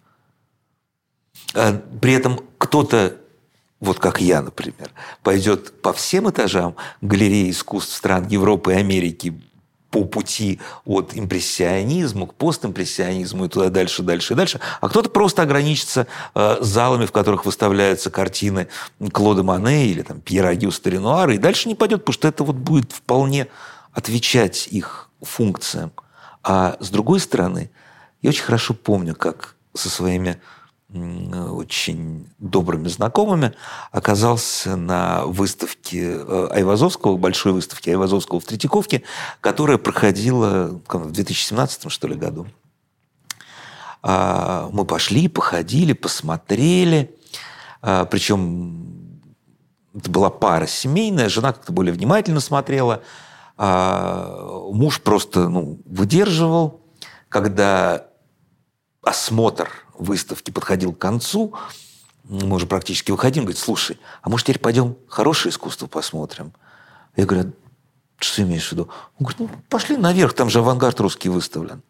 А 1.55 1.82
при 2.01 2.12
этом 2.14 2.40
кто-то, 2.59 3.16
вот 3.80 3.99
как 3.99 4.20
я, 4.20 4.42
например, 4.42 4.90
пойдет 5.22 5.82
по 5.82 5.92
всем 5.92 6.30
этажам 6.30 6.76
галереи 7.01 7.51
искусств 7.51 7.95
стран 7.95 8.26
Европы 8.28 8.72
и 8.72 8.76
Америки, 8.76 9.40
по 9.95 10.05
пути 10.05 10.59
от 10.84 11.12
импрессионизма 11.14 12.26
к 12.26 12.34
постимпрессионизму 12.34 13.45
и 13.45 13.49
туда 13.49 13.68
дальше, 13.68 14.03
дальше 14.03 14.34
дальше. 14.34 14.59
А 14.80 14.88
кто-то 14.88 15.09
просто 15.09 15.42
ограничится 15.42 16.09
э, 16.34 16.57
залами, 16.61 17.07
в 17.07 17.12
которых 17.12 17.45
выставляются 17.45 18.11
картины 18.11 18.66
Клода 19.12 19.45
Мане 19.45 19.86
или 19.86 20.03
там, 20.03 20.20
Пьера 20.20 20.53
Гюста 20.57 20.90
Ренуара, 20.90 21.32
и 21.32 21.38
дальше 21.38 21.68
не 21.68 21.76
пойдет, 21.76 22.01
потому 22.01 22.14
что 22.14 22.26
это 22.26 22.42
вот 22.42 22.57
будет 22.57 22.90
вполне 22.90 23.47
отвечать 23.92 24.66
их 24.66 25.11
функциям. 25.22 25.92
А 26.42 26.76
с 26.80 26.90
другой 26.90 27.20
стороны, 27.20 27.70
я 28.20 28.30
очень 28.30 28.42
хорошо 28.42 28.74
помню, 28.74 29.14
как 29.14 29.55
со 29.74 29.88
своими 29.88 30.40
очень 30.93 32.28
добрыми 32.39 32.89
знакомыми, 32.89 33.55
оказался 33.91 34.76
на 34.76 35.24
выставке 35.26 36.16
э, 36.16 36.49
Айвазовского, 36.53 37.16
большой 37.16 37.53
выставке 37.53 37.93
Айвазовского 37.93 38.39
в 38.39 38.45
Третьяковке, 38.45 39.03
которая 39.41 39.78
проходила 39.78 40.80
в 40.87 41.11
2017 41.11 41.91
что 41.91 42.07
ли, 42.07 42.14
году. 42.14 42.47
А, 44.03 44.68
мы 44.72 44.85
пошли, 44.85 45.28
походили, 45.28 45.95
посмотрели. 45.95 47.16
А, 47.82 48.05
Причем 48.05 49.20
это 49.95 50.11
была 50.11 50.30
пара 50.30 50.66
семейная, 50.66 51.28
жена 51.28 51.53
как-то 51.53 51.72
более 51.72 51.95
внимательно 51.95 52.41
смотрела. 52.41 53.03
А 53.57 54.61
муж 54.70 55.01
просто 55.01 55.49
ну, 55.49 55.80
выдерживал, 55.87 56.82
когда 57.28 58.07
осмотр– 59.03 59.70
выставки 59.99 60.51
подходил 60.51 60.92
к 60.92 60.99
концу, 60.99 61.55
мы 62.24 62.57
уже 62.57 62.66
практически 62.66 63.11
выходим, 63.11 63.42
говорит, 63.42 63.61
слушай, 63.61 63.99
а 64.22 64.30
может 64.30 64.47
теперь 64.47 64.61
пойдем 64.61 64.97
хорошее 65.09 65.53
искусство 65.53 65.86
посмотрим? 65.86 66.53
Я 67.16 67.26
говорю, 67.26 67.53
что 68.18 68.36
ты 68.36 68.42
имеешь 68.42 68.68
в 68.68 68.72
виду? 68.72 68.88
Он 69.18 69.26
говорит, 69.26 69.40
ну, 69.40 69.51
пошли 69.68 69.97
наверх, 69.97 70.32
там 70.32 70.49
же 70.49 70.61
авангард 70.61 71.01
русский 71.01 71.28
выставлен. 71.28 71.82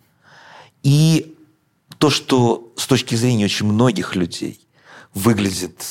И 0.82 1.36
то, 1.98 2.10
что 2.10 2.72
с 2.76 2.86
точки 2.86 3.14
зрения 3.14 3.44
очень 3.44 3.66
многих 3.66 4.16
людей 4.16 4.60
выглядит 5.14 5.84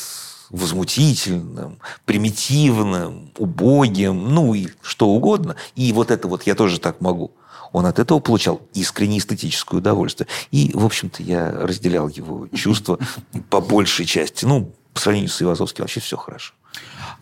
возмутительным, 0.50 1.80
примитивным, 2.06 3.32
убогим, 3.38 4.34
ну 4.34 4.54
и 4.54 4.68
что 4.82 5.08
угодно. 5.08 5.56
И 5.76 5.92
вот 5.94 6.12
это 6.12 6.28
вот 6.28 6.44
я 6.44 6.54
тоже 6.54 6.80
так 6.80 7.02
могу– 7.02 7.32
он 7.74 7.86
от 7.86 8.00
этого 8.00 8.20
получал 8.20 8.62
искреннее 8.74 9.20
эстетическое 9.20 9.80
удовольствие. 9.80 10.28
И, 10.52 10.72
в 10.74 10.86
общем-то, 10.86 11.22
я 11.22 11.52
разделял 11.52 12.08
его 12.08 12.48
чувства 12.56 13.00
по 13.50 13.60
большей 13.60 14.06
части. 14.06 14.46
Ну, 14.46 14.72
по 14.94 15.02
сравнению 15.02 15.30
с 15.30 15.42
Ивазовским 15.42 15.84
вообще 15.84 16.00
все 16.00 16.16
хорошо. 16.16 16.54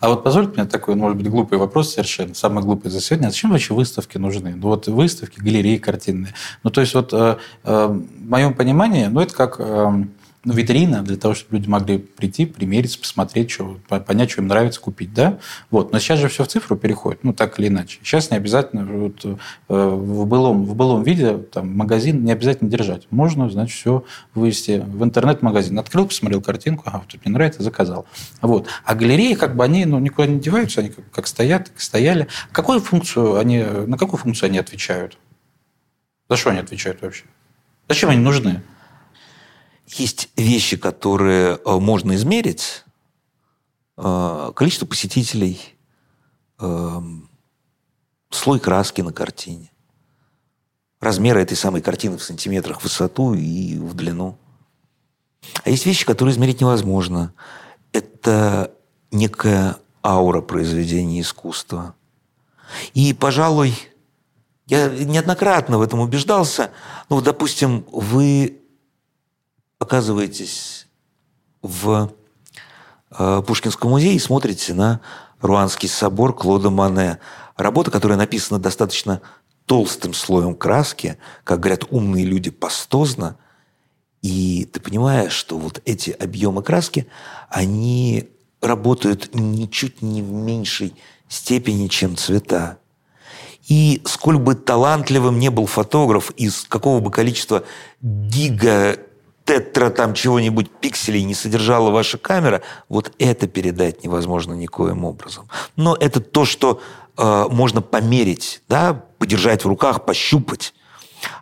А 0.02 0.10
вот 0.10 0.24
позвольте 0.24 0.54
мне 0.56 0.66
такой, 0.66 0.96
может 0.96 1.18
быть, 1.18 1.30
глупый 1.30 1.58
вопрос 1.58 1.94
совершенно, 1.94 2.34
самый 2.34 2.64
глупый 2.64 2.92
за 2.92 3.02
сегодня. 3.02 3.28
А 3.28 3.32
зачем 3.32 3.52
вообще 3.52 3.74
выставки 3.74 4.18
нужны? 4.18 4.56
Ну 4.56 4.68
вот 4.68 4.88
выставки, 4.88 5.40
галереи 5.40 5.78
картинные. 5.78 6.34
Ну 6.64 6.70
то 6.70 6.82
есть 6.82 6.94
вот 6.94 7.14
э, 7.14 7.38
э, 7.64 7.86
в 7.88 8.30
моем 8.30 8.54
понимании, 8.54 9.06
ну 9.06 9.22
это 9.22 9.34
как... 9.34 9.56
Э, 9.60 10.04
ну, 10.44 10.54
витрина 10.54 11.04
для 11.04 11.18
того, 11.18 11.36
чтобы 11.36 11.58
люди 11.58 11.70
могли 11.70 11.98
прийти, 12.00 12.48
примериться, 12.48 13.00
посмотреть, 13.00 13.52
что, 13.52 13.78
понять, 13.88 14.32
что 14.32 14.42
им 14.42 14.48
нравится 14.48 14.82
купить, 14.82 15.14
да? 15.14 15.38
Вот. 15.70 15.92
Но 15.92 16.00
сейчас 16.00 16.20
же 16.20 16.30
все 16.30 16.44
в 16.44 16.48
цифру 16.48 16.76
переходит, 16.76 17.24
ну, 17.24 17.32
так 17.34 17.60
или 17.60 17.68
иначе. 17.68 18.00
Сейчас 18.02 18.32
не 18.32 18.38
обязательно 18.38 18.86
вот, 18.86 19.24
э, 19.24 19.36
в, 19.68 20.26
былом, 20.26 20.66
в 20.66 20.76
былом 20.76 21.04
виде 21.04 21.38
там, 21.38 21.78
магазин 21.78 22.24
не 22.24 22.32
обязательно 22.32 22.72
держать. 22.72 23.06
Можно, 23.12 23.50
значит, 23.50 23.76
все 23.76 24.04
вывести 24.34 24.84
в 24.84 25.04
интернет-магазин. 25.04 25.78
Открыл, 25.78 26.08
посмотрел 26.08 26.42
картинку, 26.42 26.84
ага, 26.88 27.04
вот 27.06 27.22
мне 27.24 27.34
нравится, 27.34 27.62
заказал. 27.62 28.08
Вот. 28.42 28.68
А 28.84 28.96
галереи, 28.96 29.36
как 29.36 29.56
бы, 29.56 29.64
они 29.64 29.86
ну, 29.86 30.00
никуда 30.00 30.28
не 30.28 30.40
деваются, 30.40 30.82
они 30.82 30.90
как, 30.90 31.10
как 31.12 31.28
стоят, 31.28 31.70
как 31.70 31.80
стояли. 31.80 32.28
Какую 32.52 32.80
функцию 32.80 33.38
они, 33.38 33.60
на 33.62 33.98
какую 33.98 34.20
функцию 34.20 34.48
они 34.48 34.58
отвечают? 34.58 35.20
За 36.30 36.36
что 36.36 36.50
они 36.50 36.60
отвечают 36.60 37.02
вообще? 37.02 37.26
Зачем 37.88 38.10
они 38.10 38.22
нужны? 38.22 38.62
Есть 39.88 40.30
вещи, 40.36 40.78
которые 40.78 41.60
э, 41.64 41.80
можно 41.80 42.16
измерить. 42.16 42.84
Э, 43.98 44.52
количество 44.56 44.86
посетителей, 44.86 45.60
э, 46.60 47.02
слой 48.30 48.60
краски 48.60 49.02
на 49.02 49.12
картине, 49.12 49.72
размеры 51.00 51.42
этой 51.42 51.58
самой 51.58 51.82
картины 51.82 52.18
в 52.18 52.24
сантиметрах 52.24 52.80
в 52.80 52.84
высоту 52.84 53.34
и 53.34 53.78
в 53.78 53.94
длину. 53.94 54.38
А 55.64 55.70
есть 55.70 55.86
вещи, 55.86 56.06
которые 56.06 56.34
измерить 56.34 56.62
невозможно. 56.62 57.34
Это 57.92 58.74
некая 59.12 59.78
аура 60.04 60.42
произведения 60.42 61.22
искусства. 61.22 61.96
И, 62.94 63.14
пожалуй, 63.14 63.76
я 64.68 64.88
неоднократно 64.88 65.78
в 65.78 65.82
этом 65.82 66.00
убеждался. 66.00 66.72
Ну, 67.10 67.22
допустим, 67.22 67.86
вы 67.92 68.61
оказываетесь 69.82 70.88
в 71.64 72.14
э, 73.10 73.42
Пушкинском 73.46 73.90
музее 73.90 74.14
и 74.14 74.20
смотрите 74.20 74.76
на 74.76 75.02
Руанский 75.42 75.90
собор 75.90 76.36
Клода 76.36 76.70
Мане. 76.70 77.18
Работа, 77.58 77.90
которая 77.90 78.18
написана 78.18 78.60
достаточно 78.60 79.22
толстым 79.66 80.14
слоем 80.14 80.54
краски, 80.54 81.18
как 81.44 81.62
говорят 81.62 81.86
умные 81.90 82.26
люди, 82.26 82.52
пастозно. 82.52 83.38
И 84.22 84.70
ты 84.72 84.80
понимаешь, 84.80 85.34
что 85.34 85.58
вот 85.58 85.82
эти 85.86 86.12
объемы 86.12 86.62
краски, 86.62 87.08
они 87.50 88.30
работают 88.62 89.34
ничуть 89.34 90.04
не 90.04 90.22
в 90.22 90.32
меньшей 90.32 90.94
степени, 91.28 91.88
чем 91.88 92.18
цвета. 92.18 92.78
И 93.68 94.04
сколь 94.06 94.38
бы 94.38 94.54
талантливым 94.54 95.40
не 95.40 95.50
был 95.50 95.66
фотограф, 95.66 96.30
из 96.38 96.66
какого 96.70 97.00
бы 97.00 97.10
количества 97.10 97.64
гига 98.02 99.00
тетра 99.52 99.90
там 99.90 100.14
чего-нибудь 100.14 100.70
пикселей 100.70 101.24
не 101.24 101.34
содержала 101.34 101.92
ваша 101.92 102.18
камера, 102.18 102.62
вот 102.88 103.12
это 103.20 103.48
передать 103.48 104.04
невозможно 104.04 104.54
никоим 104.54 105.04
образом. 105.04 105.50
Но 105.76 105.96
это 106.00 106.22
то, 106.22 106.46
что 106.46 106.82
э, 107.18 107.46
можно 107.50 107.82
померить, 107.82 108.62
да, 108.70 109.04
подержать 109.18 109.66
в 109.66 109.68
руках, 109.68 110.06
пощупать. 110.06 110.74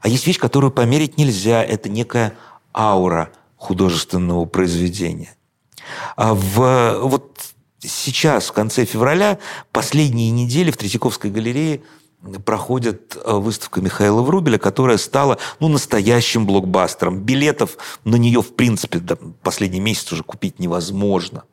А 0.02 0.08
есть 0.08 0.26
вещь, 0.26 0.40
которую 0.40 0.72
померить 0.72 1.18
нельзя. 1.18 1.64
Это 1.64 1.88
некая 1.88 2.34
аура 2.76 3.32
художественного 3.58 4.46
произведения. 4.46 5.36
А 6.16 6.34
в, 6.34 7.00
вот 7.04 7.40
сейчас, 7.80 8.48
в 8.48 8.54
конце 8.54 8.86
февраля, 8.86 9.38
последние 9.72 10.32
недели 10.32 10.72
в 10.72 10.78
Третьяковской 10.78 11.30
галерее 11.30 11.82
проходит 12.46 13.16
э, 13.16 13.34
выставка 13.34 13.82
Михаила 13.82 14.22
Врубеля, 14.22 14.58
которая 14.58 14.98
стала 14.98 15.38
ну, 15.60 15.68
настоящим 15.68 16.46
блокбастером. 16.46 17.22
Билетов 17.22 17.78
на 18.04 18.18
нее, 18.18 18.42
в 18.42 18.56
принципе, 18.56 19.00
да, 19.00 19.18
последний 19.42 19.80
месяц 19.80 20.12
уже 20.12 20.24
купить 20.24 20.60
невозможно. 20.60 21.44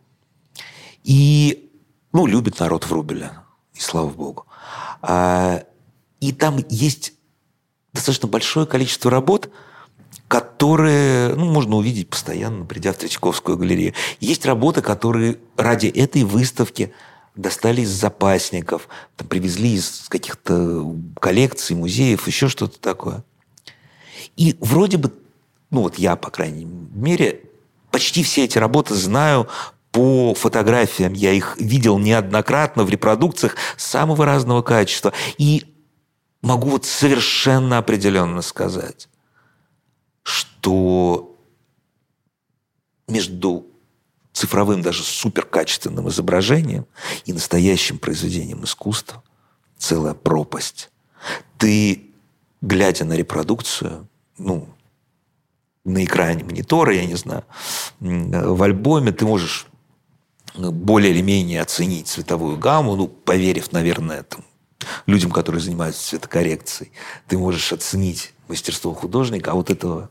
И, 1.05 1.71
ну, 2.13 2.27
любит 2.27 2.59
народ 2.59 2.87
Врубеля, 2.87 3.45
и 3.75 3.81
слава 3.81 4.11
богу. 4.11 4.47
А, 5.03 5.63
и 6.21 6.33
там 6.33 6.59
есть 6.69 7.13
достаточно 7.93 8.29
большое 8.29 8.67
количество 8.67 9.11
работ, 9.11 9.51
которые 10.27 11.35
ну, 11.37 11.45
можно 11.45 11.77
увидеть 11.77 12.11
постоянно, 12.11 12.65
придя 12.65 12.93
в 12.93 12.97
Третьяковскую 12.97 13.57
галерею. 13.57 13.95
Есть 14.19 14.45
работы, 14.47 14.83
которые 14.83 15.39
ради 15.57 15.87
этой 15.87 16.25
выставки 16.25 16.93
достали 17.37 17.83
из 17.83 17.91
запасников, 17.91 18.89
там, 19.17 19.29
привезли 19.29 19.75
из 19.75 20.07
каких-то 20.09 20.95
коллекций, 21.21 21.77
музеев, 21.77 22.27
еще 22.27 22.49
что-то 22.49 22.81
такое. 22.81 23.25
И 24.37 24.57
вроде 24.61 24.97
бы, 24.97 25.13
ну 25.71 25.83
вот 25.83 25.99
я, 25.99 26.17
по 26.17 26.31
крайней 26.31 26.65
мере, 26.65 27.43
почти 27.91 28.23
все 28.23 28.45
эти 28.45 28.59
работы 28.59 28.95
знаю 28.95 29.49
по 29.93 30.35
фотографиям. 30.35 31.13
Я 31.13 31.33
их 31.33 31.57
видел 31.59 31.99
неоднократно 31.99 32.85
в 32.85 32.91
репродукциях 32.91 33.57
самого 33.77 34.25
разного 34.25 34.63
качества. 34.63 35.13
И 35.39 35.75
могу 36.43 36.71
вот 36.71 36.85
совершенно 36.85 37.79
определенно 37.79 38.43
сказать, 38.43 39.09
что 40.23 41.37
между 43.09 43.67
цифровым, 44.37 44.83
даже 44.83 45.03
суперкачественным 45.03 46.11
изображением 46.11 46.87
и 47.25 47.33
настоящим 47.33 47.99
произведением 47.99 48.65
искусства 48.65 49.23
целая 49.79 50.13
пропасть. 50.13 50.91
Ты, 51.57 52.11
глядя 52.61 53.07
на 53.07 53.15
репродукцию, 53.15 54.09
ну, 54.37 54.69
на 55.85 56.05
экране 56.05 56.45
монитора, 56.45 56.95
я 56.95 57.07
не 57.07 57.15
знаю, 57.15 57.45
в 57.99 58.63
альбоме, 58.63 59.11
ты 59.13 59.25
можешь 59.25 59.67
более 60.55 61.13
или 61.13 61.23
менее 61.23 61.63
оценить 61.63 62.09
цветовую 62.09 62.59
гамму, 62.59 62.95
ну, 62.95 63.09
поверив, 63.09 63.73
наверное, 63.73 64.23
там, 64.23 64.45
людям, 65.07 65.31
которые 65.31 65.63
занимаются 65.63 66.09
цветокоррекцией. 66.09 66.93
Ты 67.27 67.39
можешь 67.39 67.73
оценить 67.73 68.35
мастерство 68.49 68.93
художника, 68.93 69.53
а 69.53 69.55
вот 69.55 69.71
этого 69.71 70.11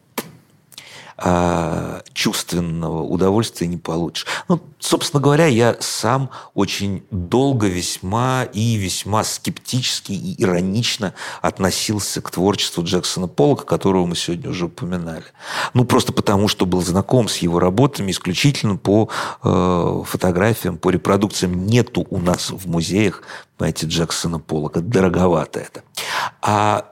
а, 1.18 2.02
чувственного 2.12 3.02
удовольствия 3.04 3.68
не 3.68 3.78
получишь. 3.78 4.26
Ну, 4.50 4.60
собственно 4.80 5.22
говоря, 5.22 5.46
я 5.46 5.78
сам 5.80 6.30
очень 6.54 7.06
долго 7.10 7.68
весьма 7.68 8.44
и 8.44 8.76
весьма 8.76 9.24
скептически 9.24 10.12
и 10.12 10.42
иронично 10.42 11.14
относился 11.42 12.22
к 12.22 12.32
творчеству 12.32 12.84
Джексона 12.84 13.28
Поллока, 13.28 13.66
которого 13.66 14.06
мы 14.06 14.16
сегодня 14.18 14.50
уже 14.50 14.66
упоминали. 14.66 15.24
Ну, 15.74 15.86
просто 15.86 16.12
потому, 16.12 16.50
что 16.50 16.66
был 16.66 16.82
знаком 16.82 17.30
с 17.30 17.38
его 17.38 17.60
работами 17.60 18.12
исключительно 18.12 18.76
по 18.76 19.10
э, 19.42 20.04
фотографиям, 20.06 20.78
по 20.78 20.90
репродукциям. 20.90 21.66
Нету 21.66 22.06
у 22.10 22.20
нас 22.20 22.52
в 22.52 22.68
музеях, 22.68 23.24
понимаете, 23.58 23.88
Джексона 23.88 24.40
Поллока. 24.40 24.82
Дороговато 24.82 25.62
это. 25.62 25.84
А 26.42 26.92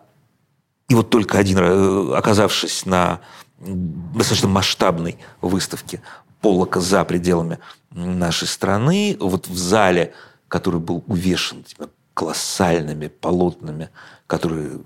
и 0.90 0.96
вот 0.96 1.10
только 1.10 1.40
один, 1.40 1.58
э, 1.60 2.16
оказавшись 2.16 2.86
на 2.86 3.20
достаточно 3.66 4.48
масштабной 4.48 5.18
выставке 5.42 6.02
Полока 6.42 6.82
за 6.82 7.06
пределами 7.06 7.60
нашей 7.92 8.48
страны, 8.50 9.16
вот 9.20 9.48
в 9.48 9.58
зале, 9.58 10.14
который 10.50 10.82
был 10.82 11.04
увешан 11.08 11.62
этими 11.62 11.88
колоссальными 12.14 13.08
полотнами, 13.08 13.90
которые, 14.28 14.82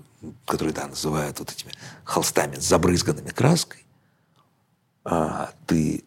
которые 0.46 0.72
да, 0.72 0.86
называют 0.86 1.40
вот 1.40 1.50
этими 1.50 1.72
холстами, 2.04 2.56
забрызганными 2.56 3.30
краской, 3.30 3.84
а 5.04 5.50
ты 5.66 6.04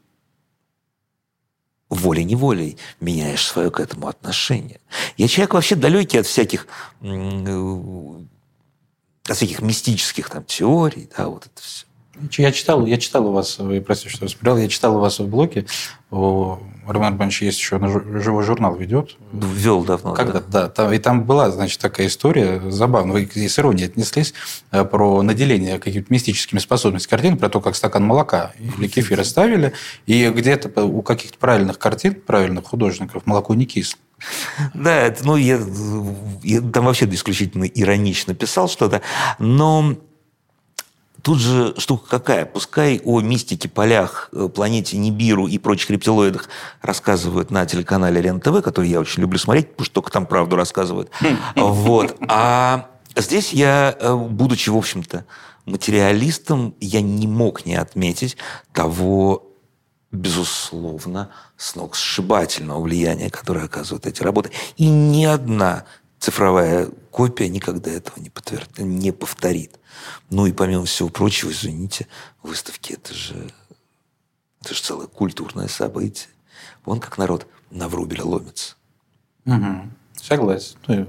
волей-неволей 1.89 2.78
меняешь 3.01 3.45
свое 3.45 3.69
к 3.69 3.80
этому 3.80 4.07
отношение. 4.07 4.80
Я 5.17 5.28
человек 5.28 5.53
вообще 5.53 5.76
далекий 5.76 6.19
от 6.19 6.26
всяких 6.26 6.67
э, 7.01 8.22
от 9.28 9.36
всяких 9.36 9.61
мистических 9.61 10.30
там 10.30 10.45
теорий, 10.45 11.09
да, 11.15 11.28
вот 11.28 11.45
это 11.45 11.61
все. 11.61 11.86
Я 12.38 12.51
читал, 12.51 12.86
я 12.86 12.97
читал 12.97 13.28
у 13.28 13.32
вас, 13.32 13.57
вы 13.59 13.82
простите, 13.82 14.15
что 14.15 14.26
воспринял, 14.26 14.57
я 14.57 14.67
читал 14.67 14.95
у 14.97 14.99
вас 14.99 15.19
в 15.19 15.28
блоге, 15.28 15.65
у 16.11 16.57
Романа 16.86 17.15
Ивановича 17.15 17.45
есть 17.45 17.59
еще 17.59 17.80
живой 18.19 18.43
журнал 18.43 18.76
ведет. 18.76 19.15
Вел 19.32 19.84
давно. 19.84 20.13
Когда, 20.13 20.39
да. 20.39 20.63
да 20.63 20.69
там, 20.69 20.91
и 20.91 20.97
там 20.97 21.24
была, 21.24 21.51
значит, 21.51 21.80
такая 21.80 22.07
история 22.07 22.61
забавная, 22.69 23.13
вы 23.13 23.30
с 23.47 23.59
иронией 23.59 23.88
отнеслись 23.88 24.34
э, 24.72 24.84
про 24.84 25.22
наделение 25.22 25.80
какими-то 25.80 26.11
мистическими 26.11 26.59
способностями 26.59 27.09
картин, 27.09 27.38
про 27.38 27.49
то, 27.49 27.61
как 27.61 27.76
стакан 27.76 28.03
молока 28.03 28.51
или 28.59 28.88
кефира 28.88 29.24
ставили, 29.24 29.74
и 30.05 30.30
где-то 30.30 30.84
у 30.84 31.01
каких-то 31.01 31.38
правильных 31.38 31.80
картин, 31.80 32.15
правильных 32.15 32.65
художников 32.65 33.26
молоко 33.26 33.53
не 33.53 33.65
кисло. 33.65 33.99
Да, 34.74 34.95
это, 34.95 35.26
ну, 35.26 35.36
я, 35.36 35.59
я 36.43 36.61
там 36.61 36.86
вообще 36.86 37.05
исключительно 37.05 37.63
иронично 37.63 38.36
писал 38.36 38.69
что-то, 38.69 39.01
но 39.39 39.95
Тут 41.22 41.39
же 41.39 41.76
штука 41.78 42.09
какая? 42.09 42.45
Пускай 42.45 42.99
о 43.03 43.22
мистике, 43.22 43.69
полях, 43.69 44.30
э, 44.34 44.49
планете 44.53 44.97
Нибиру 44.97 45.47
и 45.47 45.57
прочих 45.59 45.91
рептилоидах 45.91 46.49
рассказывают 46.82 47.51
на 47.51 47.65
телеканале 47.65 48.22
РЕН-ТВ, 48.22 48.63
который 48.63 48.89
я 48.89 48.99
очень 48.99 49.22
люблю 49.22 49.38
смотреть, 49.38 49.69
потому 49.72 49.86
что 49.86 49.93
только 49.95 50.11
там 50.11 50.26
правду 50.26 50.55
рассказывают. 50.55 51.11
Вот. 51.55 52.17
А 52.28 52.88
здесь 53.15 53.53
я, 53.53 53.95
э, 53.99 54.15
будучи, 54.15 54.69
в 54.69 54.78
общем-то, 54.78 55.26
материалистом, 55.65 56.76
я 56.80 57.01
не 57.01 57.28
мог 57.28 57.65
не 57.65 57.76
отметить 57.76 58.38
того, 58.74 59.51
безусловно, 60.11 61.30
сногсшибательного 61.57 62.82
влияния, 62.82 63.30
которое 63.30 63.65
оказывают 63.65 64.05
эти 64.05 64.24
работы. 64.24 64.51
И 64.78 64.88
ни 64.88 65.26
одна 65.26 65.86
цифровая 66.19 66.89
копия 67.11 67.47
никогда 67.49 67.91
этого 67.91 68.19
не, 68.19 68.30
подтвердит, 68.30 68.80
не 68.80 69.11
повторит. 69.11 69.78
Ну 70.30 70.46
и 70.46 70.52
помимо 70.52 70.86
всего 70.86 71.10
прочего, 71.10 71.52
извините, 71.52 72.08
выставки 72.44 72.94
это 72.94 73.14
же, 73.14 73.52
это 74.62 74.74
же 74.74 74.82
целое 74.82 75.08
культурное 75.08 75.68
событие. 75.68 76.30
Вон 76.86 77.00
как 77.00 77.18
народ 77.18 77.48
на 77.70 77.88
Врубеля 77.88 78.24
ломится. 78.24 78.76
Угу. 79.46 79.89
Согласен. 80.22 80.78
Ну, 80.88 81.08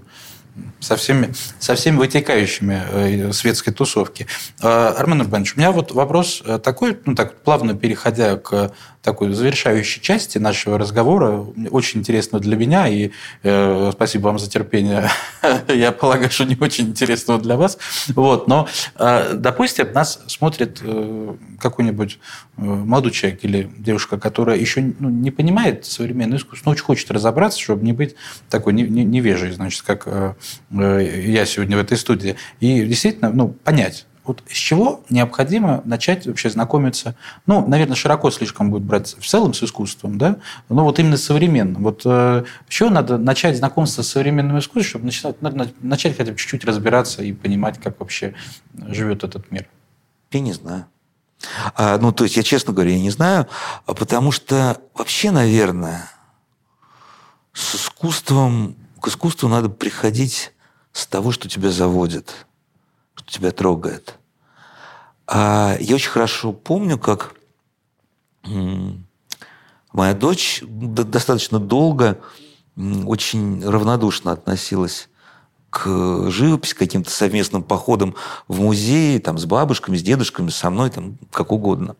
со 0.80 0.96
всеми, 0.96 1.32
со 1.58 1.74
всеми 1.74 1.96
вытекающими 1.96 2.82
э, 2.90 3.32
светской 3.32 3.72
тусовки. 3.72 4.26
Э, 4.60 4.94
Армен 4.98 5.22
Иванович, 5.22 5.54
у 5.56 5.60
меня 5.60 5.72
вот 5.72 5.92
вопрос 5.92 6.42
э, 6.44 6.58
такой, 6.58 6.98
ну 7.04 7.14
так 7.14 7.42
плавно 7.42 7.74
переходя 7.74 8.36
к 8.36 8.72
такой 9.02 9.32
завершающей 9.32 10.00
части 10.00 10.38
нашего 10.38 10.78
разговора, 10.78 11.44
очень 11.70 12.00
интересно 12.00 12.38
для 12.38 12.56
меня, 12.56 12.86
и 12.86 13.10
э, 13.42 13.90
спасибо 13.92 14.26
вам 14.26 14.38
за 14.38 14.48
терпение, 14.48 15.10
я 15.68 15.90
полагаю, 15.90 16.30
что 16.30 16.44
не 16.44 16.56
очень 16.58 16.88
интересного 16.88 17.40
для 17.40 17.56
вас. 17.56 17.78
Вот, 18.14 18.46
но, 18.46 18.68
э, 18.96 19.34
допустим, 19.34 19.92
нас 19.92 20.20
смотрит 20.28 20.78
э, 20.82 21.34
какой-нибудь 21.58 22.18
э, 22.56 22.62
молодой 22.62 23.10
человек 23.10 23.40
или 23.42 23.70
девушка, 23.76 24.18
которая 24.18 24.56
еще 24.56 24.94
ну, 24.98 25.10
не 25.10 25.32
понимает 25.32 25.84
современное 25.84 26.38
искусство, 26.38 26.70
но 26.70 26.72
очень 26.72 26.84
хочет 26.84 27.10
разобраться, 27.10 27.60
чтобы 27.60 27.84
не 27.84 27.92
быть 27.92 28.14
такой 28.48 28.72
невежей, 28.72 29.50
значит, 29.50 29.82
как 29.82 30.04
э, 30.06 30.34
я 30.70 31.46
сегодня 31.46 31.76
в 31.76 31.80
этой 31.80 31.96
студии, 31.96 32.36
и 32.60 32.84
действительно 32.84 33.30
ну, 33.30 33.48
понять, 33.48 34.06
вот 34.24 34.42
с 34.48 34.54
чего 34.54 35.02
необходимо 35.10 35.82
начать 35.84 36.26
вообще 36.26 36.48
знакомиться, 36.48 37.16
ну, 37.46 37.66
наверное, 37.66 37.96
широко 37.96 38.30
слишком 38.30 38.70
будет 38.70 38.84
брать 38.84 39.16
в 39.18 39.26
целом 39.26 39.52
с 39.52 39.62
искусством, 39.62 40.16
да, 40.16 40.36
но 40.68 40.84
вот 40.84 40.98
именно 41.00 41.16
современным. 41.16 41.82
Вот 41.82 42.02
э, 42.04 42.44
с 42.68 42.72
чего 42.72 42.88
надо 42.88 43.18
начать 43.18 43.56
знакомство 43.56 44.02
с 44.02 44.08
современным 44.08 44.58
искусством, 44.58 45.10
чтобы 45.10 45.36
начать, 45.40 45.82
начать 45.82 46.16
хотя 46.16 46.32
бы 46.32 46.38
чуть-чуть 46.38 46.64
разбираться 46.64 47.22
и 47.22 47.32
понимать, 47.32 47.80
как 47.82 47.98
вообще 47.98 48.34
живет 48.74 49.24
этот 49.24 49.50
мир? 49.50 49.66
Я 50.30 50.40
не 50.40 50.52
знаю. 50.52 50.86
А, 51.74 51.98
ну, 51.98 52.12
то 52.12 52.22
есть, 52.22 52.36
я 52.36 52.44
честно 52.44 52.72
говоря, 52.72 52.92
я 52.92 53.00
не 53.00 53.10
знаю, 53.10 53.48
потому 53.86 54.30
что 54.30 54.78
вообще, 54.94 55.32
наверное, 55.32 56.08
с 57.52 57.74
искусством, 57.74 58.76
к 59.02 59.08
искусству 59.08 59.48
надо 59.48 59.68
приходить 59.68 60.52
с 60.92 61.06
того, 61.06 61.32
что 61.32 61.48
тебя 61.48 61.70
заводит, 61.70 62.46
что 63.16 63.30
тебя 63.30 63.50
трогает. 63.50 64.14
А 65.26 65.76
я 65.80 65.96
очень 65.96 66.10
хорошо 66.10 66.52
помню, 66.52 66.98
как 66.98 67.34
моя 69.92 70.14
дочь 70.14 70.62
достаточно 70.62 71.58
долго 71.58 72.20
очень 72.76 73.66
равнодушно 73.68 74.32
относилась 74.32 75.08
к 75.68 76.30
живописи, 76.30 76.74
к 76.74 76.78
каким-то 76.78 77.10
совместным 77.10 77.64
походам 77.64 78.14
в 78.46 78.60
музей, 78.60 79.18
там, 79.18 79.36
с 79.36 79.46
бабушками, 79.46 79.96
с 79.96 80.02
дедушками, 80.02 80.50
со 80.50 80.70
мной, 80.70 80.90
там, 80.90 81.18
как 81.32 81.50
угодно. 81.50 81.96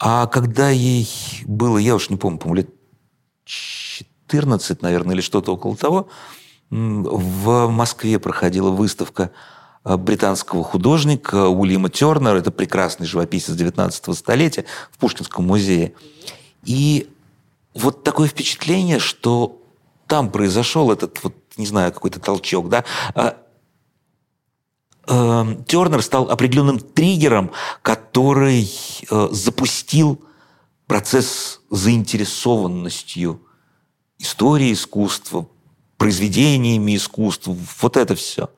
А 0.00 0.26
когда 0.26 0.70
ей 0.70 1.08
было, 1.44 1.78
я 1.78 1.94
уж 1.94 2.10
не 2.10 2.16
помню, 2.16 2.38
по 2.38 2.52
лет 2.54 2.70
14, 4.28 4.82
наверное, 4.82 5.14
или 5.14 5.22
что-то 5.22 5.54
около 5.54 5.76
того, 5.76 6.08
в 6.70 7.68
Москве 7.68 8.18
проходила 8.18 8.70
выставка 8.70 9.30
э, 9.84 9.96
британского 9.96 10.62
художника 10.62 11.48
Уильяма 11.48 11.88
Тернера. 11.88 12.36
Это 12.36 12.50
прекрасный 12.50 13.06
живописец 13.06 13.54
19 13.54 14.14
столетия 14.16 14.66
в 14.92 14.98
Пушкинском 14.98 15.46
музее. 15.46 15.94
И 16.64 17.08
вот 17.74 18.04
такое 18.04 18.28
впечатление, 18.28 18.98
что 18.98 19.62
там 20.06 20.30
произошел 20.30 20.92
этот 20.92 21.22
вот 21.24 21.34
не 21.56 21.66
знаю, 21.66 21.92
какой-то 21.92 22.20
толчок, 22.20 22.68
да, 22.68 22.84
а, 23.14 23.36
эм, 25.08 25.64
Тернер 25.64 26.02
стал 26.02 26.30
определенным 26.30 26.78
триггером, 26.78 27.50
который 27.82 28.70
э, 29.10 29.28
запустил 29.32 30.22
процесс 30.86 31.60
заинтересованностью 31.70 33.42
истории 34.18 34.72
искусства, 34.72 35.46
произведениями 35.96 36.96
искусства, 36.96 37.56
вот 37.80 37.96
это 37.96 38.14
все. 38.14 38.50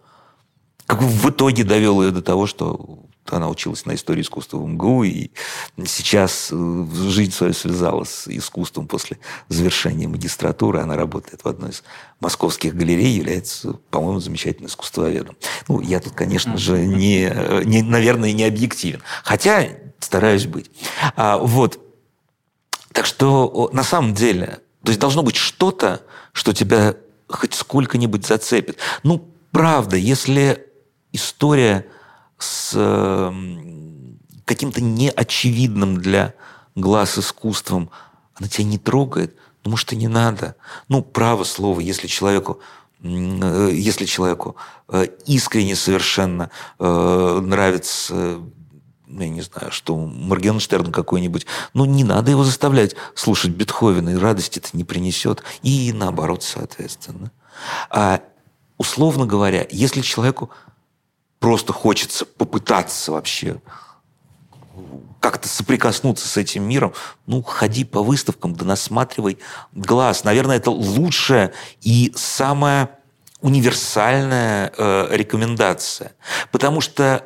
Как 0.86 1.02
в 1.02 1.30
итоге 1.30 1.64
довел 1.64 2.02
ее 2.02 2.10
до 2.10 2.22
того, 2.22 2.46
что 2.46 3.00
она 3.28 3.48
училась 3.48 3.86
на 3.86 3.94
истории 3.94 4.22
искусства 4.22 4.58
в 4.58 4.66
МГУ, 4.66 5.04
и 5.04 5.30
сейчас 5.86 6.48
э, 6.50 6.86
жизнь 6.92 7.32
свою 7.32 7.52
связала 7.52 8.04
с 8.04 8.26
искусством 8.26 8.88
после 8.88 9.18
завершения 9.48 10.08
магистратуры. 10.08 10.80
Она 10.80 10.96
работает 10.96 11.44
в 11.44 11.48
одной 11.48 11.70
из 11.70 11.82
московских 12.20 12.74
галерей, 12.74 13.12
является, 13.12 13.74
по-моему, 13.90 14.20
замечательным 14.20 14.68
искусствоведом. 14.68 15.36
Ну, 15.68 15.80
я 15.80 16.00
тут, 16.00 16.14
конечно 16.14 16.56
же, 16.58 16.84
не, 16.84 17.32
не, 17.64 17.82
наверное, 17.82 18.32
не 18.32 18.44
объективен. 18.44 19.00
Хотя 19.22 19.68
стараюсь 20.00 20.46
быть. 20.46 20.70
А, 21.16 21.38
вот. 21.38 21.78
Так 22.92 23.06
что 23.06 23.70
на 23.72 23.84
самом 23.84 24.14
деле, 24.14 24.60
то 24.82 24.90
есть 24.90 25.00
должно 25.00 25.22
быть 25.22 25.36
что-то, 25.36 26.02
что 26.32 26.52
тебя 26.52 26.96
хоть 27.28 27.54
сколько-нибудь 27.54 28.26
зацепит. 28.26 28.78
Ну, 29.02 29.28
правда, 29.52 29.96
если 29.96 30.66
история 31.12 31.86
с 32.38 32.72
эм, 32.74 34.18
каким-то 34.44 34.80
неочевидным 34.80 35.98
для 35.98 36.34
глаз 36.74 37.18
искусством, 37.18 37.90
она 38.34 38.48
тебя 38.48 38.64
не 38.64 38.78
трогает, 38.78 39.36
ну, 39.64 39.72
может, 39.72 39.92
и 39.92 39.96
не 39.96 40.08
надо. 40.08 40.56
Ну, 40.88 41.02
право 41.02 41.44
слово, 41.44 41.80
если 41.80 42.06
человеку 42.06 42.60
э, 43.02 43.70
если 43.72 44.06
человеку 44.06 44.56
э, 44.88 45.06
искренне 45.26 45.76
совершенно 45.76 46.50
э, 46.78 47.40
нравится 47.42 48.40
я 49.18 49.28
не 49.28 49.42
знаю, 49.42 49.72
что 49.72 49.96
Моргенштерн 49.96 50.92
какой-нибудь, 50.92 51.46
ну, 51.74 51.84
не 51.84 52.04
надо 52.04 52.30
его 52.30 52.44
заставлять 52.44 52.94
слушать 53.14 53.50
Бетховена, 53.52 54.12
и 54.12 54.16
радости 54.16 54.58
это 54.58 54.70
не 54.72 54.84
принесет, 54.84 55.42
и 55.62 55.92
наоборот, 55.92 56.42
соответственно. 56.42 57.32
А 57.90 58.20
условно 58.78 59.26
говоря, 59.26 59.66
если 59.70 60.00
человеку 60.00 60.50
просто 61.38 61.72
хочется 61.72 62.24
попытаться 62.24 63.12
вообще 63.12 63.60
как-то 65.20 65.48
соприкоснуться 65.48 66.26
с 66.26 66.36
этим 66.36 66.62
миром, 66.62 66.94
ну, 67.26 67.42
ходи 67.42 67.84
по 67.84 68.02
выставкам, 68.02 68.54
да 68.54 68.64
насматривай 68.64 69.38
глаз. 69.72 70.24
Наверное, 70.24 70.56
это 70.56 70.70
лучшая 70.70 71.52
и 71.82 72.12
самая 72.16 72.98
универсальная 73.42 74.72
э, 74.76 75.08
рекомендация. 75.10 76.12
Потому 76.50 76.80
что 76.80 77.24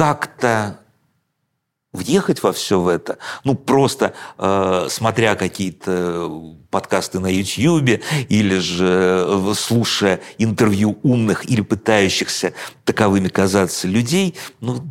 как-то 0.00 0.80
въехать 1.92 2.42
во 2.42 2.54
все 2.54 2.80
в 2.80 2.88
это, 2.88 3.18
ну, 3.44 3.54
просто 3.54 4.14
э, 4.38 4.86
смотря 4.88 5.34
какие-то 5.36 6.56
подкасты 6.70 7.18
на 7.18 7.26
YouTube 7.26 8.00
или 8.30 8.56
же 8.56 9.26
э, 9.28 9.52
слушая 9.54 10.20
интервью 10.38 10.98
умных 11.02 11.50
или 11.50 11.60
пытающихся 11.60 12.54
таковыми 12.86 13.28
казаться 13.28 13.88
людей, 13.88 14.36
ну, 14.60 14.82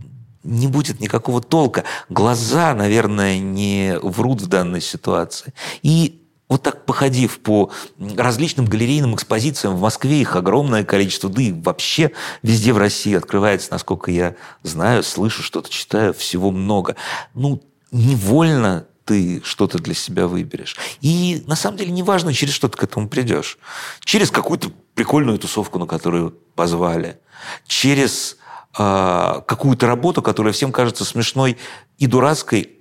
не 0.44 0.68
будет 0.68 1.00
никакого 1.00 1.42
толка. 1.42 1.86
Глаза, 2.10 2.76
наверное, 2.76 3.40
не 3.40 3.98
врут 4.04 4.42
в 4.42 4.46
данной 4.48 4.82
ситуации. 4.82 5.56
И 5.82 6.22
вот 6.50 6.64
так 6.64 6.86
походив 6.86 7.40
по 7.40 7.72
различным 8.00 8.66
галерейным 8.66 9.16
экспозициям 9.16 9.76
в 9.76 9.82
Москве, 9.82 10.20
их 10.20 10.36
огромное 10.36 10.84
количество, 10.84 11.30
да 11.30 11.42
и 11.42 11.52
вообще 11.52 12.12
везде 12.42 12.74
в 12.74 12.80
России 12.80 13.16
открывается, 13.16 13.72
насколько 13.72 14.12
я 14.12 14.36
знаю, 14.64 15.04
слышу, 15.04 15.44
что-то 15.44 15.70
читаю, 15.70 16.14
всего 16.14 16.52
много. 16.52 16.96
Ну, 17.36 17.62
невольно 17.92 18.88
ты 19.06 19.42
что-то 19.44 19.80
для 19.80 19.94
себя 19.94 20.28
выберешь. 20.28 20.76
И 21.02 21.44
на 21.48 21.56
самом 21.56 21.78
деле 21.78 21.92
неважно, 21.92 22.34
через 22.34 22.54
что 22.54 22.68
ты 22.68 22.78
к 22.78 22.84
этому 22.84 23.08
придешь. 23.08 23.58
Через 24.02 24.30
какую-то 24.32 24.72
прикольную 24.96 25.38
тусовку, 25.40 25.80
на 25.80 25.86
которую 25.86 26.32
позвали. 26.56 27.20
Через 27.66 28.38
э, 28.78 29.42
какую-то 29.48 29.88
работу, 29.88 30.22
которая 30.22 30.54
всем 30.54 30.72
кажется 30.72 31.06
смешной 31.06 31.58
и 31.98 32.06
дурацкой, 32.06 32.72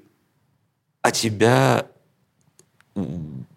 а 1.01 1.11
тебя 1.11 1.87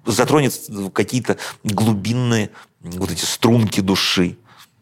затронет 0.06 0.60
какие-то 0.94 1.38
глубинные 1.64 2.52
вот 2.82 3.12
эти 3.12 3.26
струнки 3.26 3.82
души. 3.82 4.38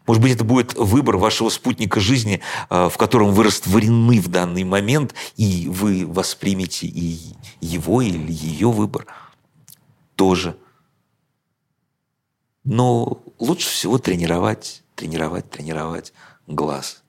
Может 0.06 0.22
быть, 0.22 0.32
это 0.32 0.44
будет 0.44 0.74
выбор 0.74 1.16
вашего 1.18 1.50
спутника 1.50 2.00
жизни, 2.00 2.40
э, 2.68 2.88
в 2.88 2.96
котором 2.96 3.32
вы 3.32 3.44
растворены 3.44 4.20
в 4.20 4.28
данный 4.28 4.64
момент, 4.64 5.14
и 5.36 5.68
вы 5.68 6.06
воспримете 6.06 6.86
и 6.86 7.20
его 7.60 8.02
или 8.02 8.32
ее 8.32 8.70
выбор 8.70 9.06
тоже. 10.16 10.56
Но 12.64 13.22
лучше 13.38 13.68
всего 13.68 13.98
тренировать, 13.98 14.82
тренировать, 14.94 15.48
тренировать 15.48 16.12
глаз. 16.46 17.02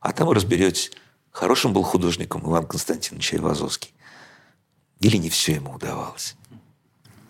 А 0.00 0.12
там 0.12 0.26
вы 0.26 0.34
разберетесь, 0.34 0.92
хорошим 1.30 1.72
был 1.72 1.82
художником 1.82 2.42
Иван 2.46 2.66
Константинович 2.66 3.34
Айвазовский. 3.34 3.94
Или 5.00 5.16
не 5.16 5.30
все 5.30 5.54
ему 5.54 5.74
удавалось. 5.74 6.36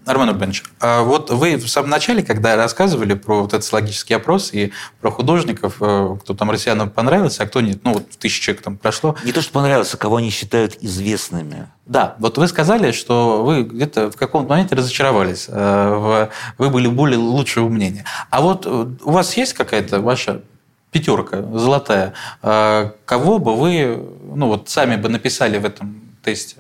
Армен 0.07 0.28
Рубенович, 0.28 0.64
а 0.80 1.02
вот 1.02 1.30
вы 1.30 1.57
в 1.57 1.68
самом 1.68 1.90
начале, 1.90 2.22
когда 2.22 2.57
рассказывали 2.57 3.14
про 3.14 3.42
вот 3.42 3.55
этот 3.55 3.72
логический 3.72 4.14
опрос 4.14 4.52
и 4.52 4.72
про 5.00 5.11
художников, 5.11 5.76
э, 5.80 6.16
кто 6.20 6.34
там 6.34 6.50
россиянам 6.50 6.90
понравился, 6.90 7.42
а 7.42 7.46
кто 7.46 7.61
нет, 7.62 7.80
ну 7.84 7.94
вот 7.94 8.11
тысяча 8.11 8.42
человек 8.42 8.62
там 8.62 8.76
прошло. 8.76 9.16
Не 9.24 9.32
то, 9.32 9.40
что 9.40 9.52
понравился, 9.52 9.96
кого 9.96 10.16
они 10.16 10.30
считают 10.30 10.76
известными. 10.82 11.68
Да, 11.86 12.16
вот 12.18 12.36
вы 12.36 12.48
сказали, 12.48 12.92
что 12.92 13.44
вы 13.44 13.62
где-то 13.62 14.11
в 14.11 14.16
каком-то 14.16 14.50
моменте 14.50 14.74
разочаровались, 14.74 15.46
э, 15.48 16.28
вы 16.59 16.70
были 16.70 16.86
более 16.86 17.18
лучшего 17.18 17.68
мнения. 17.68 18.05
А 18.30 18.42
вот 18.42 18.66
э, 18.66 18.86
у 19.02 19.11
вас 19.11 19.36
есть 19.38 19.55
какая-то 19.55 20.00
ваша 20.00 20.42
пятерка 20.90 21.42
золотая, 21.42 22.14
кого 22.40 23.38
бы 23.40 23.57
вы, 23.57 24.00
ну 24.32 24.46
вот 24.46 24.68
сами 24.68 24.94
бы 24.94 25.09
написали 25.09 25.59
в 25.59 25.64
этом 25.64 26.00
тесте? 26.22 26.59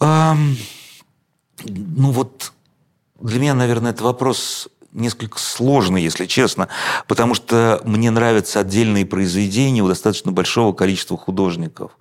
Um... 0.00 0.56
Ну 1.64 2.10
вот 2.10 2.52
для 3.20 3.40
меня, 3.40 3.54
наверное, 3.54 3.92
это 3.92 4.04
вопрос 4.04 4.68
несколько 4.92 5.38
сложный, 5.38 6.02
если 6.02 6.26
честно, 6.26 6.68
потому 7.06 7.34
что 7.34 7.80
мне 7.84 8.10
нравятся 8.10 8.60
отдельные 8.60 9.04
произведения 9.04 9.82
у 9.82 9.88
достаточно 9.88 10.32
большого 10.32 10.72
количества 10.72 11.16
художников. 11.16 11.92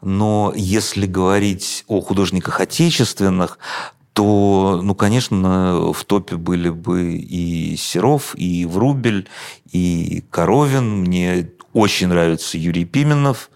Но 0.00 0.52
если 0.56 1.06
говорить 1.06 1.84
о 1.86 2.00
художниках 2.00 2.60
отечественных, 2.60 3.58
то, 4.12 4.80
ну, 4.82 4.94
конечно, 4.94 5.92
в 5.92 6.04
топе 6.04 6.36
были 6.36 6.68
бы 6.68 7.14
и 7.14 7.76
Серов, 7.76 8.34
и 8.34 8.66
Врубель, 8.66 9.28
и 9.70 10.22
Коровин. 10.30 11.00
Мне 11.02 11.50
очень 11.72 12.08
нравится 12.08 12.58
Юрий 12.58 12.84
Пименов. 12.84 13.50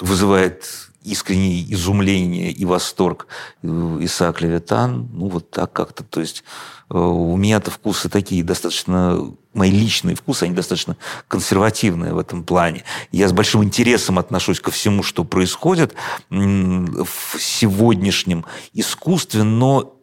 Вызывает 0.00 0.87
искреннее 1.02 1.72
изумление 1.72 2.50
и 2.50 2.64
восторг 2.64 3.26
э, 3.62 3.66
Исаак 4.00 4.40
Левитан. 4.40 5.08
Ну, 5.12 5.28
вот 5.28 5.50
так 5.50 5.72
как-то. 5.72 6.04
То 6.04 6.20
есть 6.20 6.44
э, 6.90 6.98
у 6.98 7.36
меня-то 7.36 7.70
вкусы 7.70 8.08
такие 8.08 8.44
достаточно... 8.44 9.32
Мои 9.54 9.70
личные 9.70 10.14
вкусы, 10.14 10.44
они 10.44 10.54
достаточно 10.54 10.96
консервативные 11.26 12.12
в 12.12 12.18
этом 12.18 12.44
плане. 12.44 12.84
Я 13.10 13.28
с 13.28 13.32
большим 13.32 13.64
интересом 13.64 14.18
отношусь 14.18 14.60
ко 14.60 14.70
всему, 14.70 15.02
что 15.02 15.24
происходит 15.24 15.94
в 16.30 17.40
сегодняшнем 17.40 18.44
искусстве, 18.72 19.42
но 19.42 19.96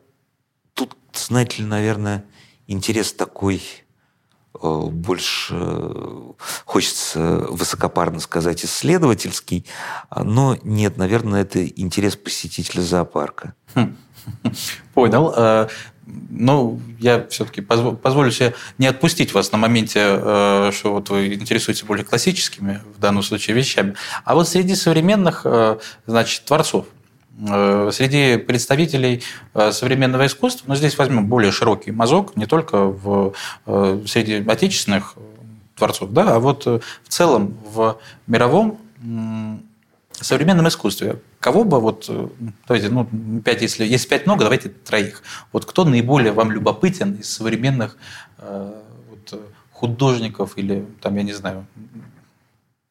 тут, 0.73 0.97
знаете 1.13 1.61
ли, 1.61 1.69
наверное, 1.69 2.25
интерес 2.67 3.13
такой 3.13 3.61
больше 4.91 5.55
хочется 6.65 7.47
высокопарно 7.49 8.19
сказать 8.19 8.65
исследовательский, 8.65 9.65
но 10.15 10.57
нет, 10.63 10.97
наверное, 10.97 11.41
это 11.41 11.65
интерес 11.65 12.15
посетителя 12.15 12.81
зоопарка. 12.81 13.53
Хм. 13.73 13.95
Понял. 14.93 15.33
Э, 15.35 15.67
ну, 16.05 16.79
я 16.99 17.25
все-таки 17.27 17.61
позволю 17.61 18.31
себе 18.31 18.53
не 18.77 18.87
отпустить 18.87 19.33
вас 19.33 19.51
на 19.51 19.57
моменте, 19.57 19.99
э, 20.01 20.71
что 20.73 20.93
вот 20.93 21.09
вы 21.09 21.33
интересуетесь 21.33 21.83
более 21.83 22.05
классическими 22.05 22.81
в 22.95 22.99
данном 22.99 23.23
случае 23.23 23.55
вещами. 23.55 23.95
А 24.23 24.35
вот 24.35 24.47
среди 24.47 24.75
современных, 24.75 25.41
э, 25.45 25.77
значит, 26.05 26.45
творцов, 26.45 26.85
среди 27.91 28.37
представителей 28.37 29.21
современного 29.53 30.25
искусства, 30.25 30.67
но 30.67 30.73
ну, 30.73 30.77
здесь 30.77 30.97
возьмем 30.97 31.27
более 31.27 31.51
широкий 31.51 31.91
мазок, 31.91 32.37
не 32.37 32.45
только 32.45 32.85
в, 32.85 33.33
среди 33.65 34.35
отечественных 34.47 35.15
творцов, 35.75 36.11
да, 36.13 36.35
а 36.35 36.39
вот 36.39 36.65
в 36.65 36.81
целом 37.09 37.57
в 37.65 37.97
мировом 38.27 38.79
современном 40.21 40.67
искусстве, 40.67 41.19
кого 41.39 41.63
бы 41.63 41.79
вот, 41.79 42.05
э, 42.09 42.27
давайте, 42.67 42.89
ну, 42.89 43.07
пять, 43.43 43.61
если 43.61 43.85
есть 43.85 44.07
пять 44.07 44.25
много, 44.25 44.43
давайте 44.43 44.69
троих. 44.69 45.21
Вот 45.51 45.65
кто 45.65 45.83
наиболее 45.83 46.31
вам 46.31 46.51
любопытен 46.51 47.15
из 47.15 47.31
современных 47.31 47.97
э, 48.37 48.73
вот, 49.09 49.41
художников 49.71 50.57
или 50.57 50.85
там, 51.01 51.15
я 51.15 51.23
не 51.23 51.33
знаю, 51.33 51.65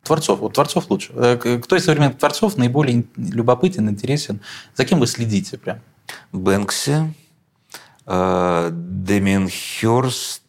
творцов, 0.05 0.41
вот 0.41 0.53
творцов 0.55 0.91
лучше. 0.91 1.13
Э, 1.15 1.59
кто 1.63 1.77
из 1.77 1.85
современных 1.85 2.19
творцов 2.19 2.57
наиболее 2.57 3.05
любопытен, 3.17 3.89
интересен? 3.89 4.41
За 4.75 4.85
кем 4.85 5.01
вы 5.01 5.07
следите 5.07 5.59
прям? 5.59 5.81
Бэнкси, 6.33 7.15
э, 8.07 8.71
Дэмиен 8.73 9.49
Хёрст, 9.49 10.43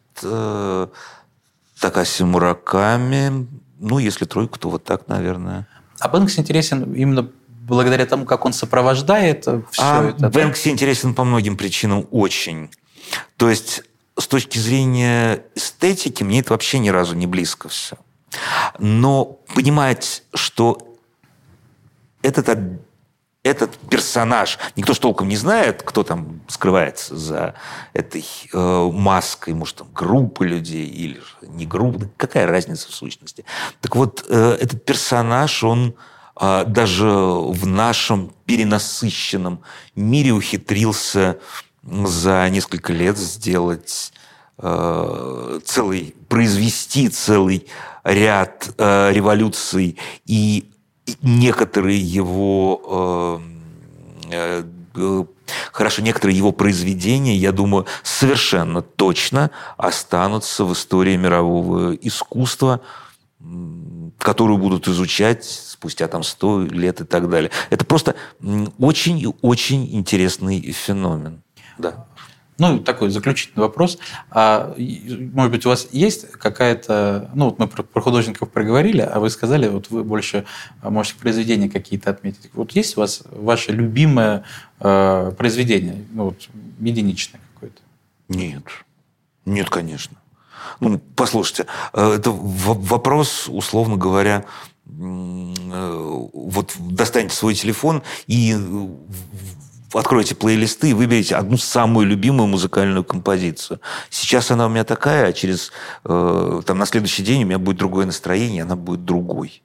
Такаси 1.80 2.24
Мураками, 2.24 3.48
ну, 3.80 4.00
если 4.00 4.26
тройку, 4.26 4.58
то 4.58 4.70
вот 4.70 4.84
так, 4.84 5.08
наверное. 5.08 5.68
А 6.00 6.10
Бэнкс 6.10 6.40
интересен 6.40 6.94
именно 6.94 7.30
благодаря 7.68 8.06
тому, 8.06 8.26
как 8.26 8.46
он 8.46 8.54
сопровождает 8.54 9.42
все 9.44 9.82
а 9.82 10.10
это. 10.10 10.30
Бэнкс 10.30 10.64
да? 10.64 10.70
интересен 10.70 11.14
по 11.14 11.24
многим 11.24 11.58
причинам 11.58 12.08
очень. 12.12 12.70
То 13.38 13.50
есть 13.50 13.84
с 14.18 14.28
точки 14.28 14.58
зрения 14.58 15.44
эстетики 15.56 16.24
мне 16.24 16.40
это 16.40 16.54
вообще 16.54 16.80
ни 16.80 16.90
разу 16.90 17.16
не 17.16 17.28
близко 17.28 17.70
все. 17.70 17.98
Но 18.80 19.26
понимать, 19.54 20.24
что 20.34 20.98
этот, 22.22 22.58
этот 23.44 23.78
персонаж, 23.90 24.60
никто 24.76 24.94
ж 24.94 25.00
толком 25.00 25.30
не 25.30 25.38
знает, 25.38 25.84
кто 25.84 26.04
там 26.04 26.42
скрывается 26.48 27.16
за 27.16 27.56
этой 27.94 28.26
э, 28.52 28.90
маской, 28.92 29.54
может, 29.54 29.78
там 29.78 29.88
группа 29.94 30.44
людей 30.44 30.88
или 30.88 31.22
не 31.42 31.66
группа, 31.66 32.10
какая 32.18 32.48
разница 32.48 32.90
в 32.90 32.94
сущности. 32.94 33.46
Так 33.82 33.96
вот, 33.96 34.26
э, 34.28 34.58
этот 34.60 34.84
персонаж, 34.84 35.64
он 35.64 35.96
а, 36.36 36.66
даже 36.66 37.08
в 37.08 37.66
нашем 37.66 38.34
перенасыщенном 38.46 39.62
мире 39.96 40.32
ухитрился 40.32 41.40
за 41.84 42.50
несколько 42.50 42.92
лет 42.92 43.18
сделать 43.18 44.12
э, 44.12 44.25
целый, 44.58 46.16
произвести 46.30 47.10
целый 47.10 47.68
ряд 48.06 48.70
э, 48.78 49.12
революций 49.12 49.98
и 50.26 50.72
некоторые 51.22 52.00
его 52.00 53.42
э, 54.30 54.64
хорошо, 55.72 56.02
некоторые 56.02 56.38
его 56.38 56.52
произведения, 56.52 57.36
я 57.36 57.52
думаю, 57.52 57.86
совершенно 58.04 58.82
точно 58.82 59.52
останутся 59.78 60.66
в 60.66 60.74
истории 60.74 61.16
мирового 61.16 61.94
искусства, 61.96 62.82
которую 64.18 64.58
будут 64.58 64.88
изучать 64.88 65.44
спустя 65.44 66.08
там 66.08 66.24
100 66.24 66.68
лет 66.68 67.02
и 67.02 67.04
так 67.04 67.30
далее. 67.30 67.52
Это 67.70 67.86
просто 67.86 68.16
очень-очень 68.80 69.96
интересный 69.96 70.62
феномен. 70.72 71.44
Да. 71.78 72.08
Ну, 72.58 72.80
такой 72.80 73.10
заключительный 73.10 73.64
вопрос. 73.64 73.98
А, 74.30 74.74
может 74.78 75.52
быть, 75.52 75.66
у 75.66 75.70
вас 75.70 75.90
есть 75.92 76.32
какая-то... 76.32 77.30
Ну, 77.34 77.46
вот 77.46 77.60
мы 77.60 77.68
про, 77.68 77.84
про 77.84 78.02
художников 78.02 78.50
проговорили, 78.50 79.02
а 79.02 79.20
вы 79.20 79.30
сказали, 79.30 79.68
вот 79.68 79.90
вы 79.90 80.04
больше 80.04 80.46
а, 80.82 80.90
можете 80.90 81.20
произведения 81.20 81.70
какие-то 81.70 82.12
отметить. 82.12 82.50
Вот 82.54 82.72
есть 82.72 82.96
у 82.98 83.02
вас 83.02 83.24
ваше 83.30 83.72
любимое 83.72 84.46
э, 84.80 85.32
произведение, 85.38 86.06
ну, 86.12 86.26
вот, 86.26 86.48
единичное 86.80 87.42
какое-то? 87.54 87.82
Нет. 88.30 88.64
Нет, 89.46 89.70
конечно. 89.70 90.18
Ну, 90.80 91.02
послушайте, 91.16 91.66
э, 91.92 92.14
это 92.16 92.32
вопрос, 92.32 93.50
условно 93.50 93.98
говоря, 93.98 94.46
Э, 94.88 96.28
вот 96.34 96.76
достаньте 96.80 97.36
свой 97.36 97.56
телефон 97.56 98.04
и 98.28 98.56
откройте 99.94 100.36
плейлисты 100.36 100.90
и 100.90 100.94
выберите 100.94 101.36
одну 101.36 101.58
самую 101.58 102.08
любимую 102.08 102.48
музыкальную 102.48 103.04
композицию. 103.04 103.80
Сейчас 104.10 104.52
она 104.52 104.66
у 104.66 104.70
меня 104.70 104.84
такая, 104.84 105.28
а 105.28 105.34
через 105.34 105.72
э, 106.04 106.62
там, 106.66 106.78
на 106.78 106.86
следующий 106.86 107.24
день 107.24 107.44
у 107.44 107.48
меня 107.48 107.60
будет 107.60 107.78
другое 107.78 108.06
настроение, 108.06 108.64
она 108.64 108.76
будет 108.76 109.06
другой. 109.06 109.64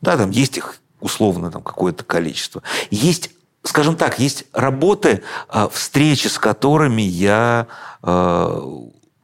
Да, 0.00 0.16
там 0.16 0.30
есть 0.30 0.56
их 0.56 0.76
условно 1.00 1.50
там 1.50 1.62
какое-то 1.62 2.04
количество. 2.04 2.62
Есть 2.90 3.30
скажем 3.66 3.96
так, 3.96 4.18
есть 4.18 4.44
работы, 4.52 5.22
встречи 5.70 6.28
с 6.28 6.38
которыми 6.38 7.00
я 7.00 7.66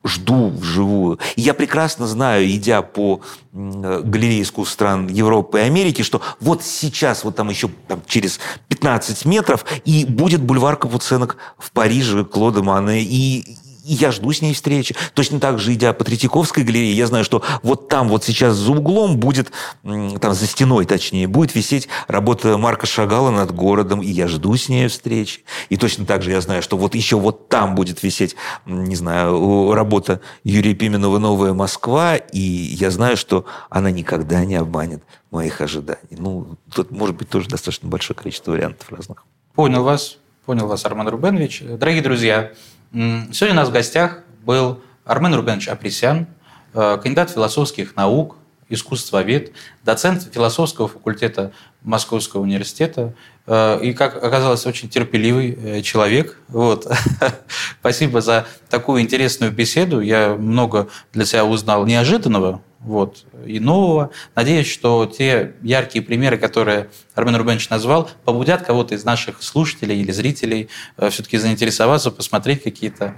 жду 0.05 0.49
вживую. 0.49 1.19
И 1.37 1.43
я 1.43 1.55
прекрасно 1.55 2.07
знаю, 2.07 2.49
идя 2.51 2.83
по 2.83 3.21
галерее 3.53 4.43
искусств 4.43 4.75
стран 4.75 5.09
Европы 5.09 5.59
и 5.59 5.63
Америки, 5.63 6.03
что 6.03 6.23
вот 6.41 6.63
сейчас, 6.63 7.25
вот 7.25 7.37
там 7.37 7.51
еще 7.51 7.71
там, 7.89 8.03
через 8.07 8.41
15 8.69 9.25
метров, 9.27 9.65
и 9.85 10.05
будет 10.05 10.43
бульвар 10.43 10.77
капуценок 10.77 11.37
в 11.59 11.71
Париже 11.73 12.25
Клода 12.25 12.63
Мане, 12.63 13.03
и 13.03 13.57
и 13.91 13.95
я 13.95 14.13
жду 14.13 14.33
с 14.33 14.41
ней 14.41 14.55
встречи. 14.55 14.95
Точно 15.15 15.41
так 15.41 15.59
же, 15.59 15.75
идя 15.75 15.93
по 15.93 16.05
Третьяковской 16.05 16.63
галерее, 16.63 16.93
я 16.93 17.09
знаю, 17.09 17.25
что 17.25 17.43
вот 17.65 17.89
там 17.89 18.09
вот 18.09 18.23
сейчас 18.23 18.55
за 18.55 18.71
углом 18.71 19.17
будет, 19.19 19.51
там 19.83 20.33
за 20.33 20.47
стеной 20.47 20.85
точнее, 20.85 21.27
будет 21.27 21.57
висеть 21.57 21.89
работа 22.07 22.57
Марка 22.57 22.87
Шагала 22.87 23.31
над 23.31 23.53
городом, 23.53 24.01
и 24.01 24.09
я 24.09 24.29
жду 24.29 24.55
с 24.55 24.69
ней 24.69 24.87
встречи. 24.87 25.41
И 25.71 25.77
точно 25.77 26.07
так 26.07 26.23
же 26.23 26.31
я 26.31 26.41
знаю, 26.41 26.63
что 26.63 26.77
вот 26.77 26.95
еще 26.95 27.19
вот 27.19 27.49
там 27.49 27.75
будет 27.75 28.05
висеть, 28.05 28.37
не 28.65 28.95
знаю, 28.95 29.75
работа 29.75 30.21
Юрия 30.45 30.75
Пименова 30.75 31.19
«Новая 31.19 31.53
Москва», 31.53 32.15
и 32.15 32.39
я 32.39 32.93
знаю, 32.93 33.17
что 33.17 33.45
она 33.71 33.91
никогда 33.91 34.45
не 34.45 34.55
обманет 34.55 35.03
моих 35.33 35.61
ожиданий. 35.61 35.99
Ну, 36.11 36.57
тут 36.73 36.93
может 36.93 37.17
быть 37.17 37.29
тоже 37.29 37.49
достаточно 37.49 37.89
большое 37.89 38.17
количество 38.17 38.53
вариантов 38.53 38.89
разных. 38.89 39.25
Понял 39.57 39.83
вас. 39.83 40.19
Понял 40.47 40.67
вас, 40.67 40.85
Арман 40.85 41.09
Рубенович. 41.09 41.63
Дорогие 41.63 42.03
друзья, 42.03 42.53
Сегодня 42.93 43.53
у 43.53 43.55
нас 43.55 43.69
в 43.69 43.73
гостях 43.73 44.19
был 44.43 44.83
Армен 45.05 45.33
Рубенович 45.35 45.69
Апресян, 45.69 46.27
э, 46.75 46.99
кандидат 47.01 47.31
философских 47.31 47.95
наук, 47.95 48.37
искусствовед, 48.69 49.53
доцент 49.85 50.29
философского 50.33 50.89
факультета 50.89 51.53
Московского 51.83 52.41
университета 52.43 53.15
э, 53.47 53.81
и, 53.83 53.93
как 53.93 54.17
оказалось, 54.17 54.67
очень 54.67 54.89
терпеливый 54.89 55.53
э, 55.53 55.83
человек. 55.83 56.37
Вот. 56.49 56.91
Спасибо 57.81 58.21
за 58.21 58.49
такую 58.69 59.03
интересную 59.03 59.53
беседу. 59.53 60.01
Я 60.01 60.35
много 60.35 60.89
для 61.13 61.25
себя 61.25 61.45
узнал 61.45 61.87
неожиданного 61.87 62.61
вот, 62.81 63.27
и 63.45 63.61
нового. 63.61 64.11
Надеюсь, 64.35 64.67
что 64.67 65.05
те 65.07 65.55
яркие 65.63 66.03
примеры, 66.03 66.39
которые 66.39 66.91
Армен 67.15 67.37
Рубенович 67.37 67.69
назвал, 67.69 68.11
побудят 68.25 68.63
кого-то 68.63 68.95
из 68.95 69.05
наших 69.05 69.43
слушателей 69.43 70.01
или 70.01 70.11
зрителей 70.13 70.71
э, 70.97 71.11
все-таки 71.11 71.37
заинтересоваться, 71.37 72.11
посмотреть 72.11 72.63
какие-то 72.63 73.17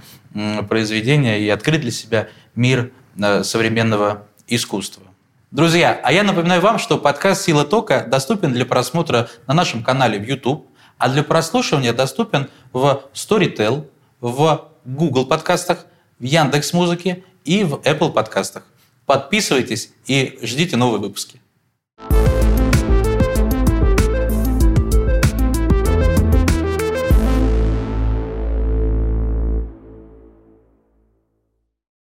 произведения 0.69 1.41
и 1.41 1.49
открыть 1.49 1.81
для 1.81 1.93
себя 1.93 2.29
мир 2.57 2.93
э, 3.17 3.45
современного 3.45 4.27
искусства. 4.49 5.05
Друзья, 5.53 6.01
а 6.03 6.13
я 6.13 6.25
напоминаю 6.25 6.61
вам, 6.61 6.79
что 6.79 6.99
подкаст 6.99 7.43
«Сила 7.45 7.65
тока» 7.65 8.05
доступен 8.07 8.53
для 8.53 8.67
просмотра 8.67 9.29
на 9.47 9.55
нашем 9.55 9.85
канале 9.85 10.19
в 10.19 10.27
YouTube, 10.27 10.67
а 10.99 11.09
для 11.09 11.23
прослушивания 11.23 11.93
доступен 11.93 12.49
в 12.73 13.05
Storytel, 13.13 13.87
в 14.21 14.71
Google 14.85 15.27
подкастах, 15.27 15.87
в 16.19 16.25
Яндекс 16.25 16.73
Музыке 16.73 17.23
и 17.45 17.65
в 17.65 17.75
Apple 17.75 18.13
подкастах. 18.13 18.65
Подписывайтесь 19.07 19.91
и 20.07 20.39
ждите 20.43 20.77
новые 20.77 21.01
выпуски. 21.01 21.41
thank 21.99 22.27
you 22.29 22.42